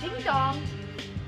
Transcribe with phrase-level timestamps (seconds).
[0.00, 0.62] Ding dong.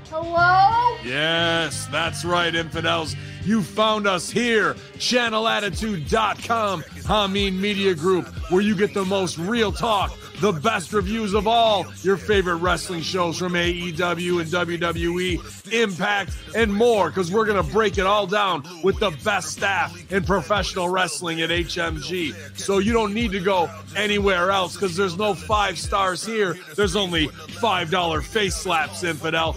[0.09, 0.97] Hello?
[1.03, 3.15] Yes, that's right, infidels.
[3.43, 10.11] You found us here, channelattitude.com, Hameen Media Group, where you get the most real talk,
[10.40, 16.72] the best reviews of all your favorite wrestling shows from AEW and WWE, Impact, and
[16.72, 20.88] more, because we're going to break it all down with the best staff in professional
[20.88, 22.34] wrestling at HMG.
[22.58, 26.56] So you don't need to go anywhere else, because there's no five stars here.
[26.74, 29.56] There's only $5 face slaps, infidel.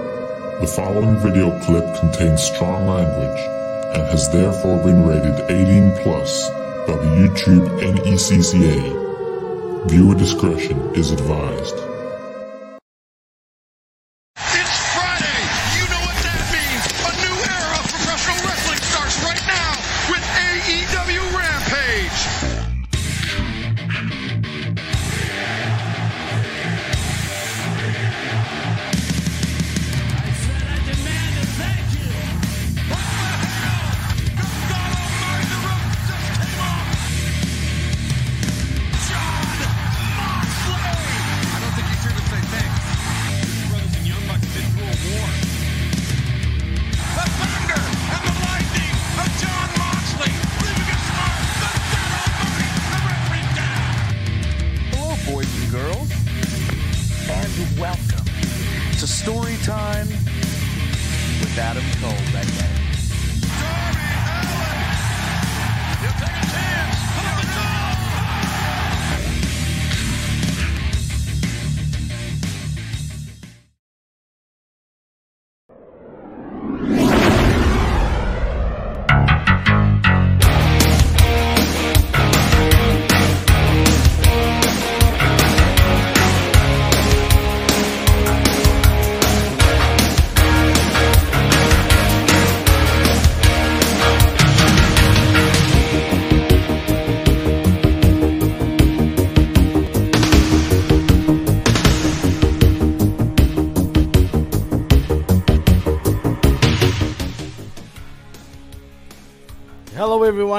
[0.61, 3.39] The following video clip contains strong language
[3.95, 6.47] and has therefore been rated 18 plus
[6.85, 9.89] by the YouTube NECCA.
[9.89, 11.90] Viewer discretion is advised.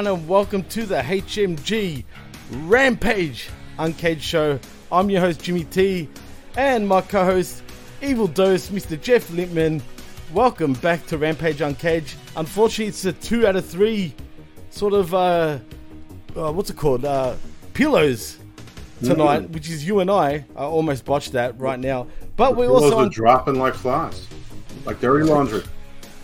[0.02, 2.02] Everyone, and welcome to the HMG
[2.50, 3.48] Rampage
[3.78, 4.58] Uncaged Show.
[4.90, 6.08] I'm your host, Jimmy T,
[6.56, 7.62] and my co host,
[8.02, 9.00] Evil Dose, Mr.
[9.00, 9.80] Jeff Lippman.
[10.34, 12.16] Welcome back to Rampage Uncaged.
[12.34, 14.12] Unfortunately, it's a two out of three
[14.70, 15.60] sort of, uh,
[16.36, 17.04] uh what's it called?
[17.04, 17.36] Uh,
[17.72, 18.38] pillows
[19.04, 20.44] tonight, which is you and I.
[20.56, 22.08] I almost botched that right now.
[22.34, 24.26] But we're Pillows also are on dropping like flies,
[24.84, 25.62] like dirty laundry.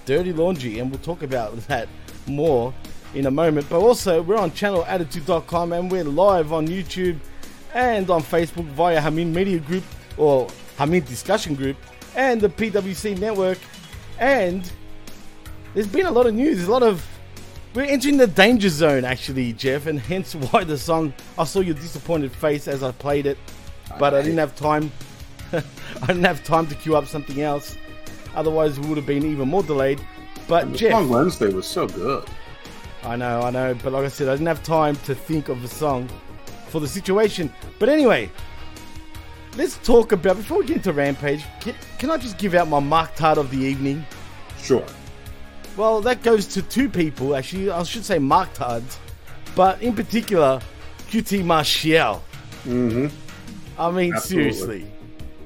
[0.04, 1.88] dirty laundry, and we'll talk about that
[2.26, 2.74] more
[3.14, 3.68] in a moment.
[3.68, 7.18] But also, we're on channelattitude.com and we're live on YouTube
[7.74, 9.84] and on Facebook via Hameen Media Group
[10.16, 10.48] or
[10.78, 11.76] Hameen Discussion Group
[12.16, 13.58] and the PWC Network.
[14.18, 14.70] And
[15.74, 17.06] there's been a lot of news, a lot of.
[17.74, 21.12] We're entering the danger zone, actually, Jeff, and hence why the song.
[21.38, 23.38] I saw your disappointed face as I played it,
[23.98, 24.90] but I didn't have time.
[25.52, 25.62] I
[26.06, 27.76] didn't have time to queue up something else.
[28.34, 30.00] Otherwise, we would have been even more delayed.
[30.46, 32.24] But The Jeff, song Wednesday was so good.
[33.02, 35.62] I know, I know, but like I said, I didn't have time to think of
[35.62, 36.08] a song
[36.68, 37.52] for the situation.
[37.78, 38.30] But anyway,
[39.56, 41.44] let's talk about before we get into Rampage.
[41.60, 44.04] Can, can I just give out my mark tard of the evening?
[44.58, 44.84] Sure.
[45.76, 47.70] Well, that goes to two people, actually.
[47.70, 48.98] I should say mark tards,
[49.54, 50.60] but in particular,
[51.08, 52.22] QT Marshall.
[52.64, 53.06] Mm-hmm.
[53.80, 54.52] I mean, Absolutely.
[54.52, 54.92] seriously.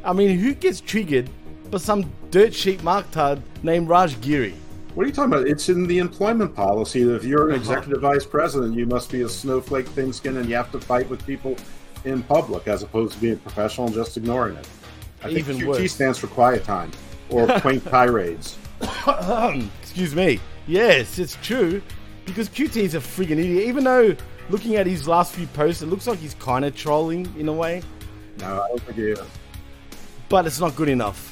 [0.04, 1.28] I mean, who gets triggered
[1.70, 4.54] by some dirt sheet mark tard named Raj Giri?
[4.94, 5.46] What are you talking about?
[5.46, 7.60] It's in the employment policy that if you're an uh-huh.
[7.60, 11.08] executive vice president, you must be a snowflake thin skin and you have to fight
[11.08, 11.56] with people
[12.04, 14.68] in public as opposed to being professional and just ignoring it.
[15.22, 15.92] I think QT worse.
[15.92, 16.90] stands for quiet time
[17.30, 18.58] or quaint tirades.
[19.82, 20.40] Excuse me.
[20.66, 21.80] Yes, it's true.
[22.26, 23.64] Because QT is a friggin' idiot.
[23.64, 24.14] Even though
[24.50, 27.52] looking at his last few posts, it looks like he's kind of trolling in a
[27.52, 27.82] way,
[28.40, 29.20] No, I don't think he is.
[30.28, 31.31] but it's not good enough.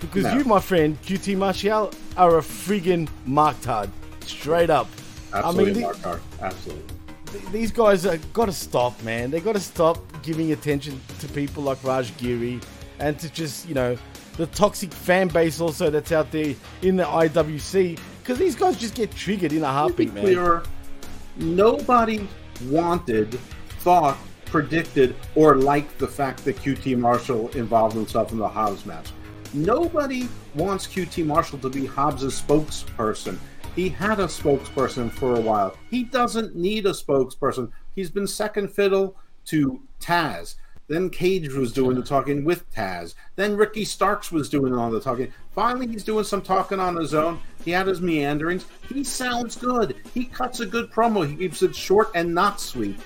[0.00, 0.34] Because No.
[0.38, 3.90] you, my friend, QT Marshall, are a friggin' marktard.
[4.26, 4.88] Straight up.
[5.32, 6.22] Absolutely, I mean, Mark Hart.
[6.40, 6.82] Absolutely.
[7.32, 9.30] th- these guys are got to stop, man.
[9.30, 12.58] They got to stop giving attention to people like Raj Giri
[12.98, 13.96] and to just, you know,
[14.36, 17.98] the toxic fan base also that's out there in the IWC.
[18.22, 20.24] Because these guys just get triggered in a heartbeat, man.
[20.24, 20.62] clear,
[21.36, 22.26] nobody
[22.66, 23.38] wanted,
[23.80, 29.06] thought, predicted, or liked the fact that QT Marshall involved himself in the Hobbs match.
[29.52, 33.36] Nobody wants QT Marshall to be Hobbs' spokesperson.
[33.74, 35.76] He had a spokesperson for a while.
[35.90, 37.70] He doesn't need a spokesperson.
[37.96, 39.16] He's been second fiddle
[39.46, 40.54] to Taz.
[40.86, 43.14] Then Cage was doing the talking with Taz.
[43.36, 45.32] Then Ricky Starks was doing all the talking.
[45.52, 47.40] Finally, he's doing some talking on his own.
[47.64, 48.66] He had his meanderings.
[48.88, 49.96] He sounds good.
[50.14, 51.28] He cuts a good promo.
[51.28, 52.98] He keeps it short and not sweet.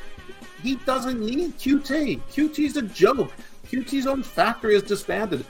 [0.62, 2.22] He doesn't need QT.
[2.32, 3.32] QT's a joke.
[3.66, 5.44] QT's own factory is disbanded.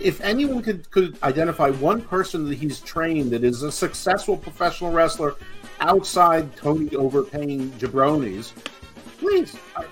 [0.00, 4.92] If anyone could, could identify one person that he's trained that is a successful professional
[4.92, 5.34] wrestler
[5.80, 8.52] outside Tony overpaying jabronis,
[9.18, 9.84] please, I,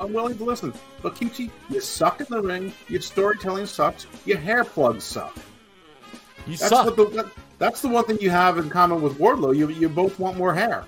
[0.00, 0.72] I'm willing to listen.
[1.02, 2.72] But QT, you suck in the ring.
[2.88, 4.06] Your storytelling sucks.
[4.24, 5.36] Your hair plugs suck.
[6.46, 6.86] You That's suck.
[6.86, 7.26] what the, that,
[7.58, 9.56] that's the one thing you have in common with Wardlow.
[9.56, 10.84] You you both want more hair.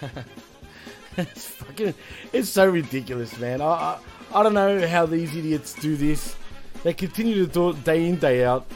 [1.16, 1.94] it's fucking,
[2.32, 3.60] it's so ridiculous, man.
[3.60, 3.98] I, I,
[4.32, 6.36] I don't know how these idiots do this.
[6.82, 8.66] They continue to do it day in, day out.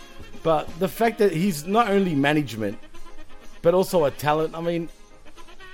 [0.43, 2.79] But the fact that he's not only management,
[3.63, 4.89] but also a talent, I mean,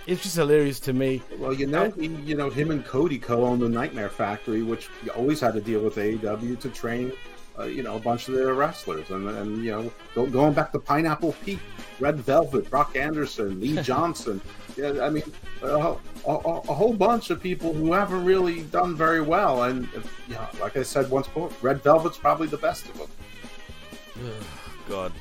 [0.07, 1.23] it's just hilarious to me.
[1.39, 5.41] Well, you know, he, you know, him and Cody co-own the Nightmare Factory, which always
[5.41, 7.13] had to deal with AEW to train,
[7.59, 10.73] uh, you know, a bunch of their wrestlers, and and you know, go, going back
[10.73, 11.59] to Pineapple Pete,
[11.99, 14.41] Red Velvet, Brock Anderson, Lee Johnson.
[14.77, 15.25] yeah, I mean,
[15.63, 15.97] a, a,
[16.27, 20.35] a, a whole bunch of people who haven't really done very well, and uh, you
[20.35, 23.09] know, like I said once before, Red Velvet's probably the best of them.
[24.89, 25.13] God.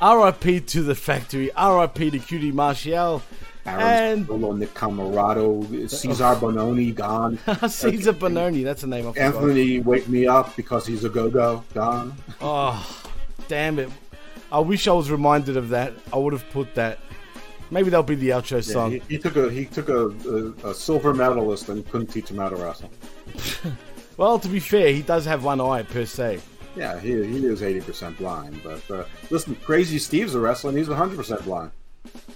[0.00, 1.46] RIP to the factory.
[1.46, 3.22] RIP to QT Marshall.
[3.68, 7.36] Aaron And- Solo, Nick Comoroto, Cezar Bononi gone.
[7.68, 9.18] Cezar Bononi, that's the name forgot.
[9.20, 11.62] Anthony, wake me up because he's a go-go.
[11.74, 12.14] Gone.
[12.40, 13.04] Oh,
[13.48, 13.90] damn it.
[14.50, 15.92] I wish I was reminded of that.
[16.12, 16.98] I would have put that.
[17.70, 18.90] Maybe that'll be the outro Yeah, song.
[18.92, 22.38] he, he took a he took a, a, a silver medalist and couldn't teach him
[22.38, 22.90] how to wrestle.
[24.16, 26.40] Well, to be fair, he does have one eye per se.
[26.74, 28.60] Yeah, he, he is eighty percent blind.
[28.64, 31.70] But uh, listen, Crazy Steve's a wrestler and he's hundred percent blind,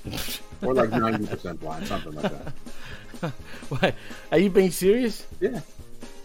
[0.62, 3.32] or like ninety percent blind, something like that.
[3.82, 3.94] Wait,
[4.30, 5.26] are you being serious?
[5.40, 5.60] Yeah,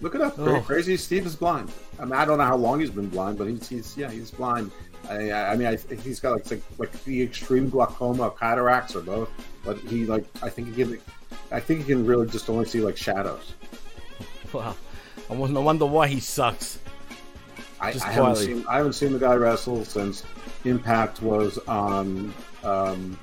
[0.01, 0.37] look it up.
[0.39, 0.61] Oh.
[0.61, 1.71] Crazy Steve is blind.
[1.99, 4.31] I mean, I don't know how long he's been blind, but he's, he's yeah, he's
[4.31, 4.71] blind.
[5.09, 9.01] I, I mean, I think he's got like like, like the extreme glaucoma, cataracts, or
[9.01, 9.29] both.
[9.63, 10.99] But he like, I think he can,
[11.51, 13.53] I think he can really just only see like shadows.
[14.53, 14.75] Wow.
[15.29, 16.79] I wonder- I wonder why he sucks.
[17.79, 20.23] I, I haven't seen I haven't seen the guy wrestle since
[20.65, 23.19] Impact was on um,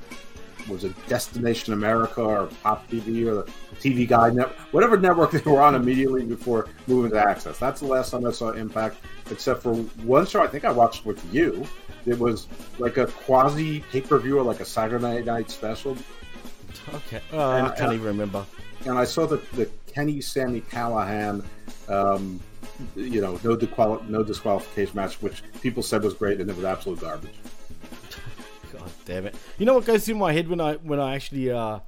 [0.68, 3.50] was it Destination America or Pop TV or the
[3.80, 7.58] TV Guide network, whatever network they were on immediately before moving to Access.
[7.58, 8.96] That's the last time I saw Impact,
[9.30, 11.66] except for one show I think I watched with you.
[12.06, 12.46] It was
[12.78, 15.96] like a quasi pay per view or like a Saturday night special,
[16.94, 17.20] Okay.
[17.32, 18.44] Oh, I can't even remember.
[18.86, 21.44] and I saw the the Kenny Sami Callihan.
[21.88, 22.40] Um,
[22.96, 26.64] you know, no, disqual- no disqualification match, which people said was great, and it was
[26.64, 27.34] absolute garbage.
[28.78, 29.34] God damn it.
[29.58, 31.80] You know what goes through my head when I when I actually uh,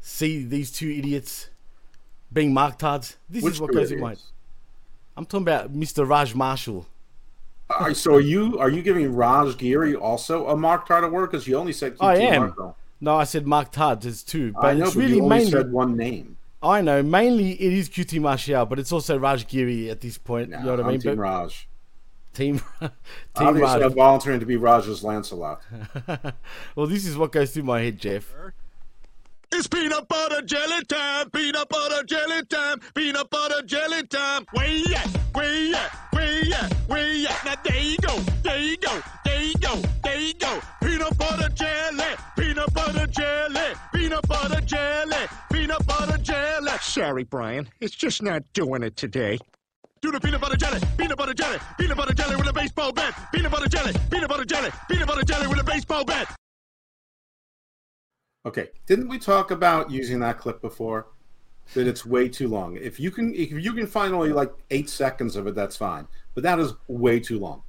[0.00, 1.48] see these two idiots
[2.32, 3.16] being marktards?
[3.28, 4.18] This Which is what goes through my head.
[5.16, 6.08] I'm talking about Mr.
[6.08, 6.86] Raj Marshall.
[7.70, 11.30] All right, so are you are you giving Raj Giri also a mark card award
[11.30, 12.42] because you only said QT I am.
[12.42, 12.76] Marco.
[13.00, 14.02] No, I said marktards.
[14.02, 14.52] There's two.
[14.52, 15.50] But I know, it's but really you only mainly.
[15.52, 16.36] said one name.
[16.62, 17.02] I know.
[17.02, 20.50] Mainly it is QT Marshall, but it's also Raj Giri at this point.
[20.50, 21.00] No, you know what I I'm mean?
[21.00, 21.68] Team But Raj.
[22.34, 22.90] Team, team
[23.36, 23.82] Obviously, Raj.
[23.82, 25.62] I'm volunteering to be Raj's Lancelot.
[26.76, 28.34] well, this is what goes through my head, Jeff.
[29.52, 34.44] It's peanut butter jelly time, peanut butter jelly time, peanut butter jelly time.
[34.52, 35.06] Where you at?
[35.32, 35.92] Where you at?
[36.12, 36.72] Where you at?
[36.88, 37.44] Where you at?
[37.44, 40.60] Now there you go, there you go, there you go, there you go.
[40.82, 42.04] Peanut butter jelly,
[42.36, 46.72] peanut butter jelly, peanut butter jelly, peanut butter jelly.
[46.80, 47.68] Sorry, Brian.
[47.80, 49.38] It's just not doing it today.
[50.04, 53.30] Do the peanut butter jelly, peanut butter jelly, peanut butter jelly with a baseball bat,
[53.32, 56.36] peanut butter jelly, peanut butter jelly, peanut butter jelly with a baseball bat.
[58.44, 61.06] Okay, didn't we talk about using that clip before?
[61.72, 62.76] That it's way too long.
[62.76, 66.06] If you can, if you can find only like eight seconds of it, that's fine.
[66.34, 67.62] But that is way too long.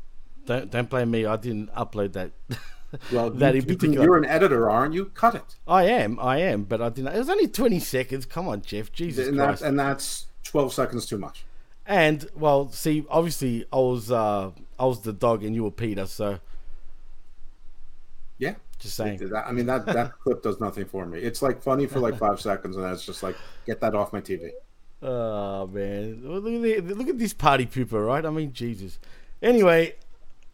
[0.46, 1.26] Don't don't blame me.
[1.26, 2.32] I didn't upload that.
[3.12, 4.06] Well, that you, in you can, particular.
[4.06, 5.06] you're an editor, aren't you?
[5.06, 5.56] Cut it.
[5.68, 7.14] I am, I am, but I didn't.
[7.14, 8.26] It was only 20 seconds.
[8.26, 8.90] Come on, Jeff.
[8.94, 9.62] Jesus And, that, Christ.
[9.64, 11.46] and that's twelve seconds too much.
[11.86, 16.06] And well, see, obviously, I was uh, I was the dog and you were Peter.
[16.08, 16.40] So
[18.38, 18.56] Yeah.
[18.80, 19.32] just saying.
[19.36, 21.20] I mean that that clip does nothing for me.
[21.20, 24.14] It's like funny for like five seconds, and then it's just like get that off
[24.14, 24.52] my TV.
[25.04, 28.26] Oh man, look at, the, look at this party pooper, right?
[28.26, 28.98] I mean, Jesus.
[29.42, 29.96] Anyway,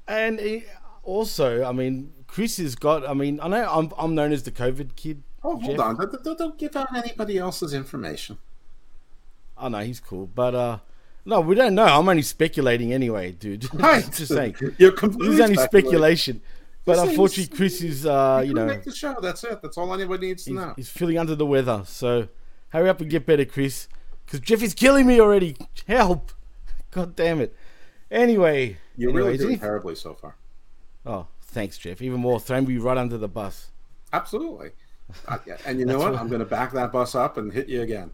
[0.07, 0.61] and eh,
[1.03, 3.07] also, I mean, Chris has got.
[3.07, 5.23] I mean, I know I'm I'm known as the COVID kid.
[5.43, 5.79] Oh, hold Jeff.
[5.79, 5.95] on!
[5.95, 8.37] Don't, don't, don't give out anybody else's information.
[9.57, 10.79] I know he's cool, but uh,
[11.25, 11.85] no, we don't know.
[11.85, 13.71] I'm only speculating anyway, dude.
[13.79, 14.03] Right.
[14.11, 14.55] just saying.
[14.77, 16.41] You're This completely is only speculation.
[16.83, 19.15] But saying, unfortunately, Chris is, uh, you know, make the show.
[19.21, 19.61] That's it.
[19.61, 20.73] That's all anybody needs to he's, know.
[20.75, 21.83] he's feeling under the weather.
[21.85, 22.27] So
[22.69, 23.87] hurry up and get better, Chris,
[24.25, 25.55] because Jeff is killing me already.
[25.87, 26.31] Help!
[26.91, 27.55] God damn it.
[28.09, 30.35] Anyway, You're anyway, really doing terribly so far.
[31.05, 32.01] Oh, thanks, Jeff.
[32.01, 33.71] Even more, throwing me right under the bus.
[34.11, 34.71] Absolutely.
[35.27, 36.13] Uh, and you know what?
[36.13, 38.11] what- I'm going to back that bus up and hit you again.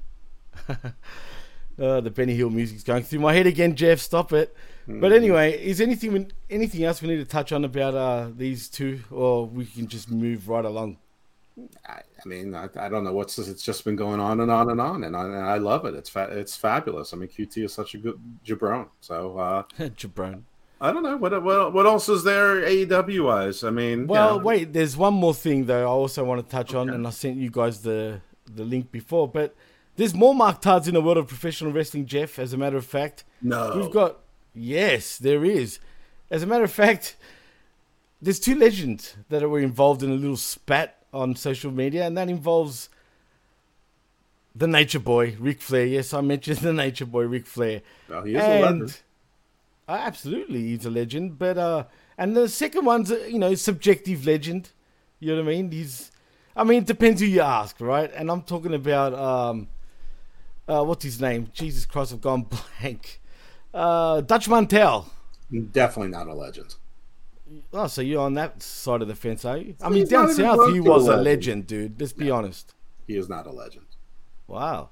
[1.79, 3.99] Uh, the Benny Hill music's going through my head again, Jeff.
[3.99, 4.55] Stop it.
[4.87, 8.69] But anyway, is anything we- anything else we need to touch on about uh, these
[8.69, 10.97] two, or we can just move right along?
[11.85, 11.93] I,
[12.23, 13.47] I mean, I, I don't know what's this.
[13.49, 15.93] It's just been going on and on and on, and I, and I love it.
[15.95, 17.13] It's fa- it's fabulous.
[17.13, 18.87] I mean, QT is such a good jabron.
[19.01, 20.43] So uh, Jabron.
[20.79, 23.63] I don't know what what what else is there AEW wise.
[23.63, 24.71] I mean, you Well, know, wait.
[24.73, 25.81] There's one more thing though.
[25.81, 29.27] I also want to touch on, and I sent you guys the the link before.
[29.27, 29.53] But
[29.97, 32.39] there's more Mark Tards in the world of professional wrestling, Jeff.
[32.39, 34.19] As a matter of fact, no, we've got
[34.53, 35.79] yes, there is.
[36.29, 37.15] As a matter of fact,
[38.21, 42.29] there's two legends that were involved in a little spat on social media, and that
[42.29, 42.89] involves
[44.55, 45.85] the Nature Boy, Ric Flair.
[45.85, 47.81] Yes, I mentioned the Nature Boy, Ric Flair.
[48.09, 49.01] Well, he is a legend.
[49.87, 51.39] uh, absolutely, he's a legend.
[51.39, 51.85] But uh,
[52.17, 54.71] and the second one's you know subjective legend.
[55.19, 55.71] You know what I mean?
[55.71, 56.11] He's,
[56.55, 58.11] I mean, it depends who you ask, right?
[58.13, 59.67] And I'm talking about um,
[60.67, 61.49] uh, what's his name?
[61.53, 62.43] Jesus Christ, I've gone
[62.81, 63.21] blank.
[63.73, 65.07] Uh, Dutch Mantel.
[65.71, 66.75] definitely not a legend.
[67.73, 69.75] Oh, so you're on that side of the fence, are you?
[69.81, 71.23] I mean, he's down south, he was a legend.
[71.23, 71.99] legend, dude.
[72.01, 72.73] Let's be honest.
[73.07, 73.85] He is not a legend.
[74.47, 74.89] Wow.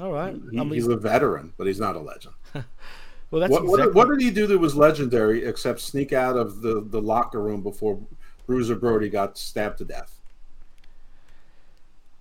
[0.00, 0.34] All right.
[0.50, 2.34] He, I mean, he's a veteran, but he's not a legend.
[2.54, 3.92] well, that's What, what, exactly.
[3.94, 7.62] what did he do that was legendary except sneak out of the, the locker room
[7.62, 8.00] before
[8.46, 10.20] Bruiser Brody got stabbed to death?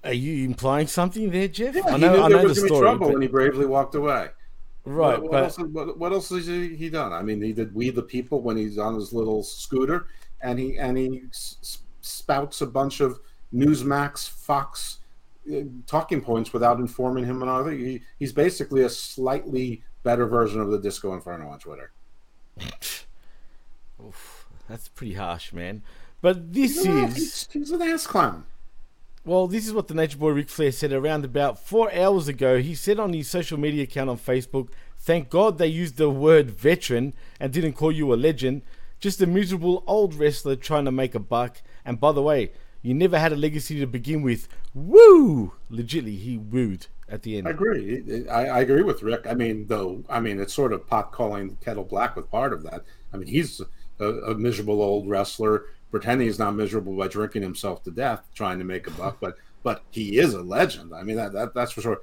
[0.04, 1.76] Are you implying something there, Jeff?
[1.86, 2.82] I he know, knew I there know the was gonna story.
[2.82, 4.30] trouble, but- and he bravely walked away.
[4.86, 5.58] right, What, what but else?
[5.60, 7.14] What, what else has he, he done?
[7.14, 10.08] I mean, he did "We the People" when he's on his little scooter,
[10.42, 11.24] and he and he
[12.02, 13.20] spouts a bunch of
[13.54, 15.00] Newsmax, Fox
[15.50, 17.74] uh, talking points without informing him and that.
[17.74, 21.92] He, he's basically a slightly better version of the Disco Inferno on Twitter.
[24.06, 25.82] Oof, that's pretty harsh, man.
[26.22, 28.46] But this No, is he's, he's an ass clown.
[29.26, 32.60] Well, this is what the Nature Boy Ric Flair said around about four hours ago.
[32.60, 36.52] He said on his social media account on Facebook, "Thank God they used the word
[36.52, 38.64] veteran and didn't call you a legend.
[39.00, 41.62] Just a miserable old wrestler trying to make a buck.
[41.86, 42.52] And by the way,
[42.82, 44.48] you never had a legacy to begin with.
[44.74, 45.54] Woo!
[45.72, 47.48] Legitly, he wooed at the end.
[47.48, 48.28] I agree.
[48.30, 49.26] I, I agree with Rick.
[49.28, 52.64] I mean, though, I mean, it's sort of pot calling kettle black with part of
[52.64, 52.84] that.
[53.14, 53.62] I mean, he's
[54.00, 58.58] a, a miserable old wrestler, pretending he's not miserable by drinking himself to death, trying
[58.58, 59.18] to make a buck.
[59.20, 60.92] But but he is a legend.
[60.92, 62.02] I mean, that, that that's for sure.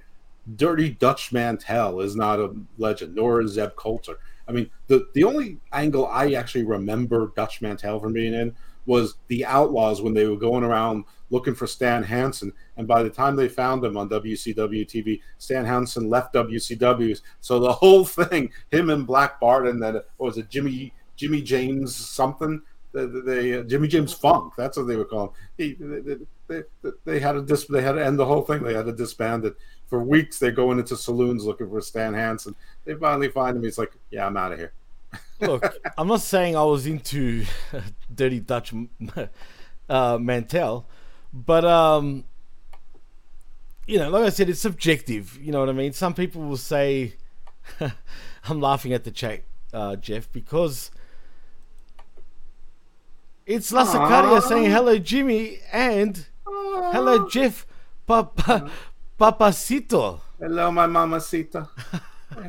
[0.54, 4.14] Dirty Dutch Mantel is not a legend, nor is Zeb Colter.
[4.46, 8.54] I mean, the the only angle I actually remember Dutch Mantel from being in
[8.86, 13.10] was the Outlaws when they were going around looking for Stan Hansen, and by the
[13.10, 17.20] time they found him on WCW TV, Stan Hansen left WCW.
[17.40, 21.42] So the whole thing, him and Black Bart, and then what was it Jimmy Jimmy
[21.42, 22.62] James something?
[22.92, 24.54] They, they uh, Jimmy James Funk.
[24.56, 25.30] That's what they were calling.
[25.56, 26.00] He, they,
[26.48, 28.62] they, they, they had to dis, They had to end the whole thing.
[28.62, 29.56] They had to disband it.
[29.88, 32.54] For weeks, they're going into saloons looking for Stan Hansen.
[32.84, 33.64] They finally find him.
[33.64, 34.72] He's like, "Yeah, I'm out of here."
[35.40, 35.64] Look,
[35.98, 37.44] I'm not saying I was into
[38.14, 38.72] Dirty Dutch
[39.88, 40.86] uh, Mantel,
[41.32, 42.24] but um,
[43.86, 45.38] you know, like I said, it's subjective.
[45.42, 45.92] You know what I mean?
[45.92, 47.14] Some people will say,
[47.80, 49.42] "I'm laughing at the chat,
[49.72, 50.92] uh, Jeff," because
[53.50, 54.76] it's La Sicaria saying ah.
[54.76, 57.28] hello, Jimmy, and hello, ah.
[57.28, 57.66] Jeff,
[58.06, 58.70] Papa,
[59.18, 60.20] Papacito.
[60.38, 61.68] Hello, my mamacita.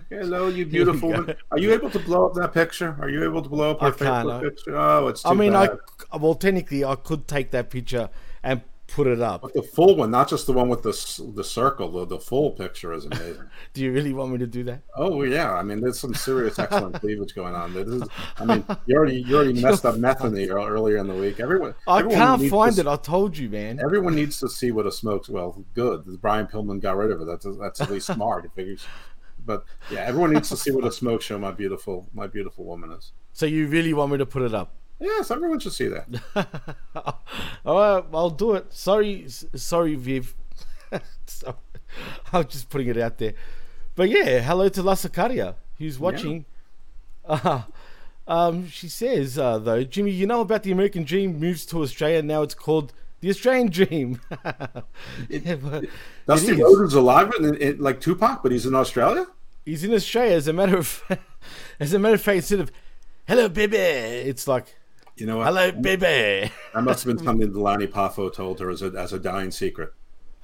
[0.10, 1.36] Hello, you beautiful woman.
[1.50, 2.96] Are you able to blow up that picture?
[3.02, 4.78] Are you able to blow up her I- picture?
[4.78, 5.78] Oh, it's too I mean, bad.
[6.12, 8.10] I well, technically, I could take that picture
[8.44, 9.42] and put it up.
[9.42, 11.92] But the full one, not just the one with the the circle.
[11.92, 13.44] The, the full picture is amazing.
[13.74, 14.82] Do you really want me to do that?
[14.96, 17.74] oh yeah, I mean, there's some serious excellent cleavage going on.
[17.74, 18.04] This is,
[18.38, 21.40] I mean, you already you already messed up meth in the earlier in the week.
[21.40, 22.88] Everyone, I everyone can't find to it.
[22.88, 23.80] I told you, man.
[23.84, 26.22] Everyone needs to see what a smoke's well good.
[26.22, 27.26] Brian Pillman got rid of it.
[27.26, 28.44] That's that's at least smart.
[28.44, 28.86] He figures.
[29.44, 32.92] But yeah, everyone needs to see what a smoke show my beautiful my beautiful woman
[32.92, 33.12] is.
[33.34, 34.76] So you really want me to put it up?
[35.02, 36.08] Yes, everyone should see that.
[37.66, 38.72] All right, I'll do it.
[38.72, 40.36] Sorry, sorry, Viv.
[41.26, 41.56] so,
[42.32, 43.34] I'm just putting it out there.
[43.96, 46.46] But yeah, hello to Lasakaria, who's watching.
[47.26, 47.64] Uh,
[48.28, 52.22] um, she says, uh, though, Jimmy, you know about the American Dream moves to Australia.
[52.22, 54.22] Now it's called the Australian Dream.
[55.30, 55.56] Yeah,
[56.28, 56.60] Dusty it is.
[56.60, 57.34] Rhodes is alive
[57.80, 59.26] like Tupac, but he's in Australia.
[59.66, 60.36] He's in Australia.
[60.36, 61.04] As a matter of,
[61.80, 62.72] as a matter of fact, instead of
[63.28, 64.76] "Hello, baby," it's like
[65.22, 65.46] You know what?
[65.46, 69.20] "Hello, baby." That must have been something Delaney Poffo told her as a as a
[69.20, 69.94] dying secret.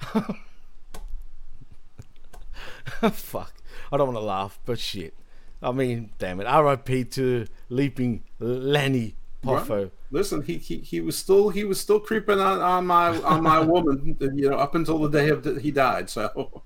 [3.10, 3.54] Fuck.
[3.90, 5.14] I don't want to laugh, but shit.
[5.60, 6.46] I mean, damn it.
[6.46, 7.06] R.I.P.
[7.06, 9.82] to Leaping Lanny Poffo.
[9.82, 9.90] Right.
[10.12, 13.58] Listen, he, he he was still he was still creeping on, on my on my
[13.72, 16.08] woman, you know, up until the day of the, he died.
[16.08, 16.62] So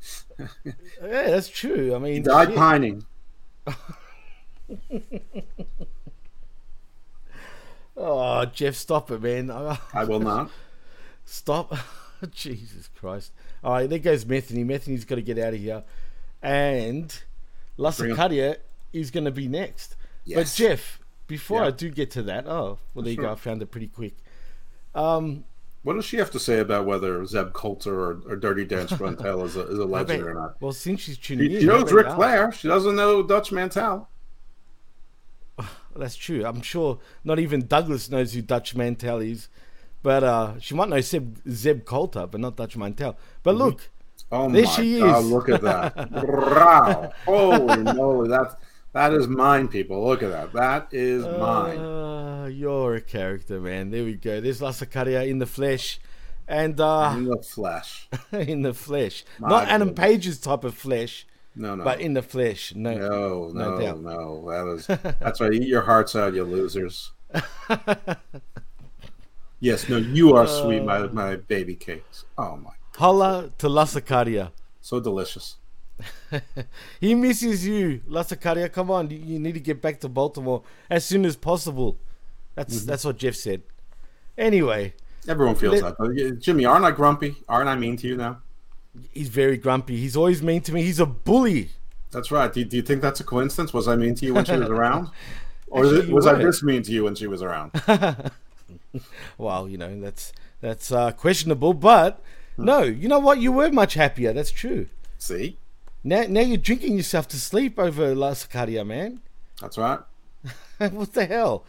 [0.66, 1.95] Yeah, that's true.
[1.95, 2.57] I mean, he died shit.
[2.59, 3.07] pining.
[8.04, 9.50] Oh, Jeff, stop it, man.
[9.94, 10.50] I will not.
[11.25, 11.73] Stop.
[12.32, 13.32] Jesus Christ.
[13.62, 14.64] All right, there goes Metheny.
[14.64, 15.85] Metheny's got to get out of here.
[16.42, 17.16] And
[17.78, 18.56] Lasakadia
[18.92, 19.97] is going to be next.
[20.25, 20.37] Yes.
[20.38, 21.68] But, Jeff, before Yeah.
[21.68, 23.30] I do get to that, oh, well, there you go.
[23.30, 24.14] I found it pretty quick.
[24.94, 25.44] Um,
[25.85, 29.44] What does she have to say about whether Zeb Colter or, or Dirty Dan Spruntel
[29.44, 30.61] is a, is a legend about- or not?
[30.61, 32.06] Well, since she's tuning She, in, she knows Ric?
[32.06, 32.50] Flair.
[32.52, 34.09] She doesn't know Dutch Mantel.
[35.96, 36.44] That's true.
[36.44, 39.49] I'm sure not even Douglas knows who Dutch Mantel is.
[40.02, 43.16] But uh, she might know Zeb, Zeb Colter, but not Dutch Mantel.
[43.44, 43.90] But look,
[44.32, 45.25] Oh There my she God!
[45.25, 45.30] is.
[45.30, 46.11] Look at that!
[46.11, 47.12] wow!
[47.26, 48.28] Holy moly!
[48.30, 48.58] That
[48.92, 50.04] that is mine, people.
[50.06, 50.52] Look at that.
[50.52, 51.78] That is mine.
[51.78, 53.90] Uh, you're a character, man.
[53.90, 54.40] There we go.
[54.40, 56.00] There's Lasakaria in the flesh.
[56.49, 58.08] And uh, In the flesh.
[58.32, 59.25] in the flesh.
[59.38, 60.04] My Not Adam goodness.
[60.06, 61.85] Page's type of flesh, No, no.
[61.85, 62.75] but in the flesh.
[62.75, 64.50] No, no, no no, no.
[64.50, 64.86] That is.
[65.21, 65.52] That's right.
[65.52, 67.12] Eat your hearts out, you losers.
[69.60, 69.88] yes.
[69.88, 69.97] No.
[69.99, 72.25] You are sweet, my my baby cakes.
[72.38, 72.71] Oh my!
[72.97, 74.50] Holla to Lasakaria.
[74.80, 75.56] So delicious.
[77.00, 78.73] He misses you, Lasakaria.
[78.73, 81.99] Come on, you, you need to get back to Baltimore as soon as possible.
[82.54, 82.86] That's Mm-hmm.
[82.86, 83.62] that's what Jeff said.
[84.36, 84.95] Anyway,
[85.28, 86.15] Everyone feels Let- that.
[86.32, 87.36] But, Jimmy, aren't I grumpy?
[87.49, 88.41] Aren't I mean to you now?
[89.13, 89.97] He's very grumpy.
[89.97, 90.83] He's always mean to me.
[90.83, 91.71] He's a bully.
[92.11, 92.52] That's right.
[92.52, 93.73] Do, do you think that's a coincidence?
[93.73, 95.09] Was I mean to you when she was around?
[95.69, 97.73] Or Actually, was I this mean to you when she was around?
[99.39, 102.23] Well, you know that's that's uh, questionable, but
[102.57, 102.65] Hmm.
[102.67, 103.41] no, you know what?
[103.41, 104.33] You were much happier.
[104.35, 104.87] That's true.
[105.19, 105.57] See?
[106.05, 109.21] Now, now you're drinking yourself to sleep over Lasakaria, man.
[109.61, 110.00] That's right.
[110.78, 111.65] what the hell?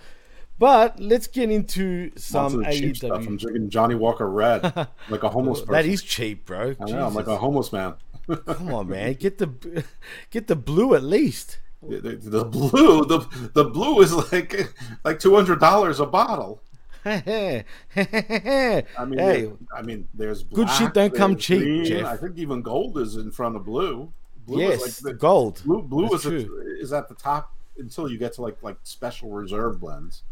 [0.60, 3.26] But let's get into Lots some the cheap stuff.
[3.26, 4.64] I'm drinking Johnnie Walker Red
[5.10, 5.74] like a homeless person.
[5.74, 6.76] That is cheap, bro.
[6.80, 7.96] I know, I'm like a homeless man.
[8.28, 9.14] Come on, man.
[9.20, 9.84] Get the
[10.30, 11.60] get the blue at least.
[11.82, 14.70] The, the- the blue, the the blue is like
[15.04, 16.62] like two hundred dollars a bottle.
[17.06, 21.86] I I mean, hey, I mean, there's Good shit don't come cheap, green.
[21.86, 22.06] Jeff.
[22.06, 24.14] I think even gold is in front of blue.
[24.48, 25.62] Blue yes, is like the, gold.
[25.66, 25.82] blue.
[25.82, 29.32] Blue That's is at, is at the top until you get to like like special
[29.32, 30.24] reserve blends.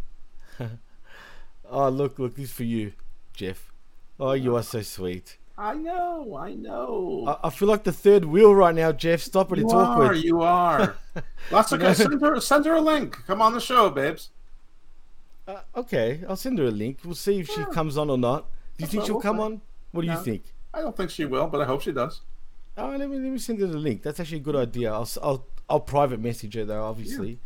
[1.74, 2.92] Oh, look, look, this is for you,
[3.34, 3.72] Jeff.
[4.20, 5.38] Oh, you are so sweet.
[5.58, 7.24] I know, I know.
[7.26, 9.22] I, I feel like the third wheel right now, Jeff.
[9.22, 9.60] Stop it.
[9.60, 10.18] you It's are, awkward.
[10.18, 10.98] you are.
[11.52, 11.98] Of guys.
[11.98, 13.26] Send her, send her a link.
[13.26, 14.32] Come on the show, babes.
[15.48, 17.00] Uh, okay, I'll send her a link.
[17.06, 18.42] We'll see if she comes on or not.
[18.42, 19.62] Do you That's think she'll come on?
[19.92, 20.44] What do you think?
[20.74, 22.22] I don't think she will, but I hope she does.
[22.78, 24.02] Oh, let me let me send her the link.
[24.04, 24.92] That's actually a good idea.
[24.92, 26.84] I'll I'll, I'll private message her though.
[26.84, 27.40] Obviously,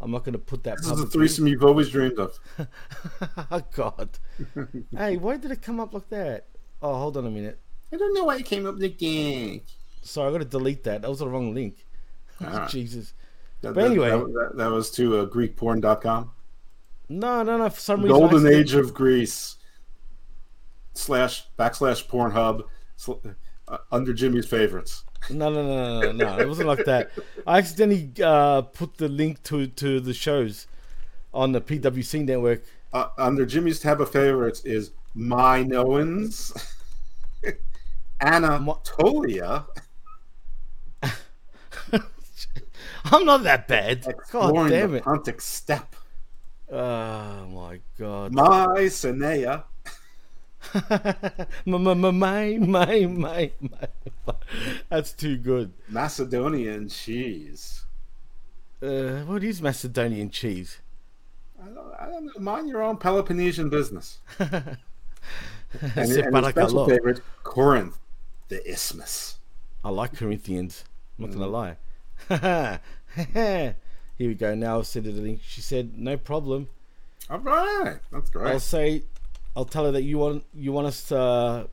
[0.00, 0.78] I'm not going to put that.
[0.78, 2.38] This is the threesome you've always dreamed of.
[3.50, 4.18] oh God.
[4.96, 6.46] hey, why did it come up like that?
[6.80, 7.60] Oh, hold on a minute.
[7.92, 9.60] I don't know why it came up again.
[10.02, 11.02] Sorry, I got to delete that.
[11.02, 11.84] That was the wrong link.
[12.42, 12.68] Alright.
[12.70, 13.12] Jesus.
[13.60, 14.10] That, But that- anyway.
[14.10, 16.30] that, that, that was to uh, GreekPorn.com.
[17.10, 17.68] No, no, no.
[17.68, 19.56] For some reason, Golden Age of Greece
[20.94, 22.62] slash backslash Pornhub
[22.96, 23.14] sl-
[23.68, 25.04] uh, under Jimmy's favorites.
[25.28, 26.38] No, no, no, no, no.
[26.38, 27.10] It wasn't like that.
[27.46, 30.66] I accidentally uh, put the link to to the shows
[31.34, 32.64] on the PWC network.
[32.92, 36.52] Uh, under Jimmy's tab of favorites is Minoans,
[38.20, 39.66] Anatolia,
[43.04, 44.06] I'm not that bad.
[44.30, 45.04] God damn it.
[45.04, 45.96] Pontic Steppe,
[46.70, 48.32] Oh my god.
[48.32, 49.62] Mycenae,
[51.64, 53.88] my, my, my, my, my, my.
[54.88, 55.72] That's too good.
[55.88, 57.84] Macedonian Cheese.
[58.82, 60.78] Uh, what is Macedonian cheese?
[61.62, 62.32] I don't, I don't know.
[62.38, 64.20] Mind your own Peloponnesian business.
[64.38, 64.78] and,
[65.94, 67.98] and special favorite, Corinth,
[68.48, 69.36] the Isthmus.
[69.84, 70.84] I like Corinthians.
[71.18, 71.38] I'm not Mm.
[71.38, 71.46] gonna
[72.30, 72.80] lie.
[74.16, 74.54] Here we go.
[74.54, 75.36] Now send her.
[75.42, 76.68] She said, "No problem."
[77.28, 78.52] All right, that's great.
[78.52, 79.02] I'll say,
[79.56, 81.68] I'll tell her that you want you want us to,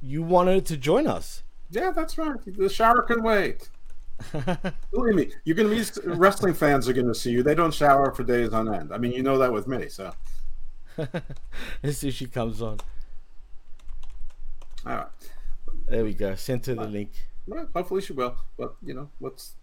[0.00, 1.42] you want her to join us.
[1.70, 2.38] Yeah, that's right.
[2.44, 3.70] The shower can wait.
[4.92, 7.42] Believe me, you're going to be wrestling fans are going to see you.
[7.42, 8.92] They don't shower for days on end.
[8.92, 9.88] I mean, you know that with me.
[9.88, 10.12] So,
[11.82, 12.78] Let's see if she comes on.
[14.86, 15.06] all right.
[15.88, 16.34] There we go.
[16.34, 17.10] Sent her the link.
[17.46, 18.36] Well, hopefully she will.
[18.56, 19.54] But you know, let's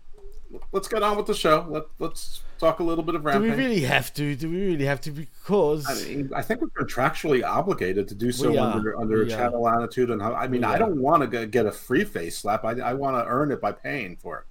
[0.71, 1.65] let's get on with the show.
[1.69, 4.35] Let let's talk a little bit of Do we really have to?
[4.35, 5.11] Do we really have to?
[5.11, 9.37] Because I mean, I think we're contractually obligated to do so under under We are.
[9.37, 10.33] channel attitude and how.
[10.33, 10.79] I mean, We I are.
[10.79, 12.65] don't want to get a free face slap.
[12.65, 14.43] I, I want to earn it by paying for it.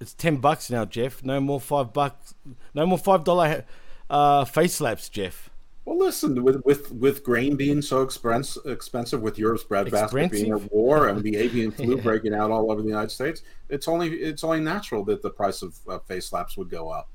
[0.00, 1.24] it's ten bucks now, Jeff.
[1.24, 2.34] No more five bucks.
[2.74, 3.64] No more five dollar
[4.10, 5.50] uh, face slaps, Jeff.
[5.86, 10.70] Well, listen, with with with grain being so expense, expensive, with Europe's breadbasket being at
[10.72, 12.02] war and the avian flu Yeah.
[12.02, 15.62] breaking out all over the United States, it's only it's only natural that the price
[15.62, 17.08] of uh, face slaps would go up.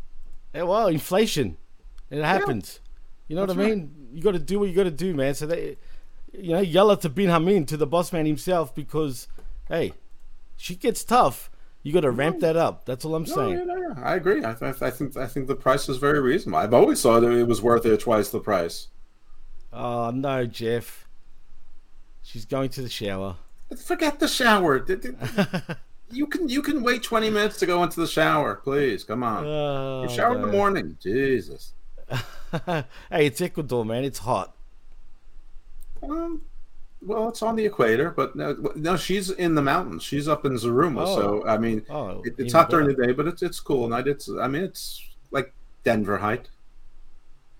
[0.56, 1.58] Yeah, well, inflation.
[2.10, 2.80] It happens.
[3.28, 3.78] You know what I That's right.
[3.78, 4.08] mean?
[4.14, 5.34] You got to do what you got to do, man.
[5.36, 5.78] So they,
[6.32, 9.28] you know, yell at to Bin Hameen to the boss man himself because,
[9.68, 9.94] hey,
[10.56, 11.51] she gets tough.
[11.84, 12.86] You got to ramp that up.
[12.86, 13.52] That's all I'm No, saying.
[13.58, 14.46] yeah, no, yeah, I agree.
[14.46, 16.60] I, th- I think I think the price is very reasonable.
[16.60, 18.88] I've always thought that it was worth it twice the price.
[19.74, 21.08] Oh no, Jeff.
[22.22, 23.38] She's going to the shower.
[23.86, 24.86] Forget the shower.
[26.14, 29.06] You can you can wait twenty minutes to go into the shower, please.
[29.06, 29.46] Come on.
[29.46, 30.98] Oh, you shower in the morning.
[31.02, 31.72] Jesus.
[32.66, 34.04] hey, it's Ecuador, man.
[34.04, 34.54] It's hot.
[36.04, 36.42] Um,
[37.04, 40.04] well, it's on the equator, but no, no, she's in the mountains.
[40.04, 41.16] She's up in Zaruma, Oh.
[41.16, 44.08] so I mean, Oh, it, it's hot during the day, but it's it's cool night.
[44.08, 46.50] It's I mean, it's like Denver height.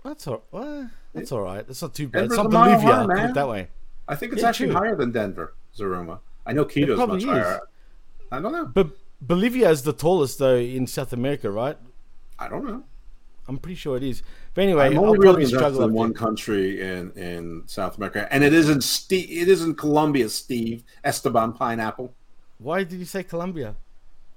[0.04, 0.44] That's all.
[0.52, 1.66] Well, that's all right.
[1.68, 2.22] It's not too bad.
[2.30, 2.94] Denver's It's not Bolivia.
[2.96, 3.30] high, put man.
[3.30, 3.68] it that way.
[4.08, 4.76] I think it's Yeah, actually true.
[4.80, 6.20] higher than Denver, Zaruma.
[6.46, 7.26] I know Quito's much is.
[7.26, 7.62] higher.
[8.32, 8.66] I don't know.
[8.66, 8.90] But
[9.22, 11.78] Bolivia is the tallest though in South America, right?
[12.40, 12.84] I don't know.
[13.48, 14.24] I'm pretty sure it is.
[14.54, 18.54] But anyway, I'm only really struggle in one country in in South America, and it
[18.54, 19.30] isn't Steve.
[19.32, 22.14] It isn't Colombia, Steve Esteban Pineapple,
[22.58, 23.76] Why did you say Colombia?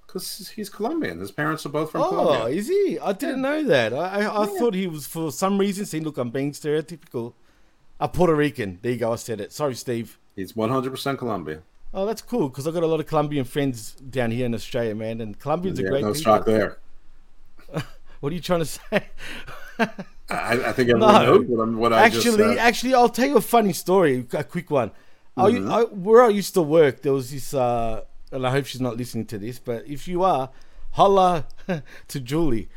[0.06, 1.18] because he's Colombian.
[1.18, 2.56] His parents are both from Oh, Colombia.
[2.56, 3.00] is he?
[3.00, 3.92] I didn't know that.
[3.92, 5.84] I, I, I thought he was for some reason.
[5.86, 7.32] See, look, I'm being stereotypical.
[7.98, 8.78] A Puerto Rican.
[8.82, 9.12] There you go.
[9.12, 9.52] I said it.
[9.52, 10.18] Sorry, Steve.
[10.36, 11.62] He's 100 percent Colombian.
[11.92, 14.94] Oh, that's cool because I've got a lot of Colombian friends down here in Australia,
[14.94, 15.20] man.
[15.20, 16.22] And Colombians Yeah, are great no people.
[16.22, 16.78] shock there.
[18.20, 19.08] What are you trying to say?
[19.78, 19.88] I,
[20.30, 21.22] I think everyone No.
[21.38, 24.44] knows what, I'm, what I just actually, actually, I'll tell you a funny story, a
[24.44, 24.90] quick one.
[25.36, 25.70] I, Mm-hmm.
[25.70, 28.96] I, where I used to work, there was this, uh, and I hope she's not
[28.96, 30.50] listening to this, but if you are,
[30.92, 31.46] holla
[32.08, 32.68] to Julie.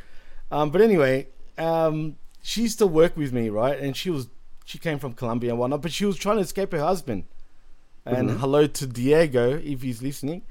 [0.51, 3.77] Um, but anyway, um, she used to work with me, right?
[3.79, 4.27] And she was,
[4.65, 7.25] she came from Colombia and whatnot, but she was trying to escape her husband.
[8.05, 8.39] And Mm-hmm.
[8.39, 10.43] hello to Diego if he's listening.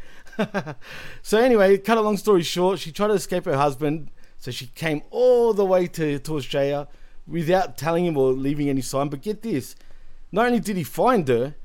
[1.23, 4.11] so anyway, cut a long story short, she tried to escape her husband,
[4.47, 6.87] so she came all the way to, to Australia
[7.27, 9.09] without telling him or leaving any sign.
[9.09, 9.75] But get this,
[10.31, 11.57] not only did he find her,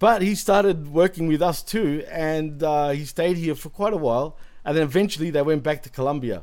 [0.00, 3.96] but he started working with us too, and uh, he stayed here for quite a
[3.96, 4.36] while.
[4.64, 6.42] And then eventually they went back to Colombia.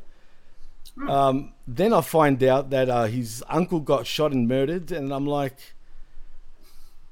[1.06, 5.26] Um, then I find out that uh, his uncle got shot and murdered, and I'm
[5.26, 5.74] like,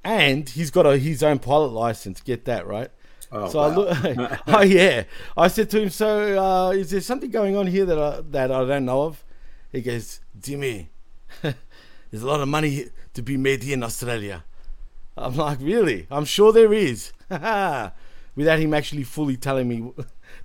[0.02, 2.22] and he's got a, his own pilot license.
[2.22, 2.90] Get that right?
[3.32, 5.04] Oh, so I look, oh yeah.
[5.36, 6.08] I said to him, "So
[6.38, 9.24] uh, is there something going on here that I, that I don't know of?"
[9.72, 10.90] He goes, "Jimmy,
[11.42, 14.44] there's a lot of money to be made here in Australia."
[15.16, 16.06] I'm like, "Really?
[16.10, 17.12] I'm sure there is."
[18.36, 19.92] Without him actually fully telling me,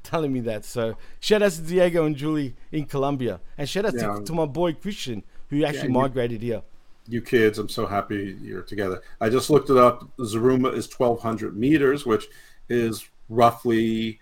[0.01, 0.63] telling me that.
[0.63, 4.15] So shout out to Diego and Julie in Colombia, and shout out Yeah.
[4.15, 6.61] to, to my boy Christian who actually you- migrated here.
[7.07, 9.01] you kids, I'm so happy you're together.
[9.19, 10.07] I just looked it up.
[10.19, 12.29] Zaruma is 1,200 meters, which
[12.71, 14.19] is roughly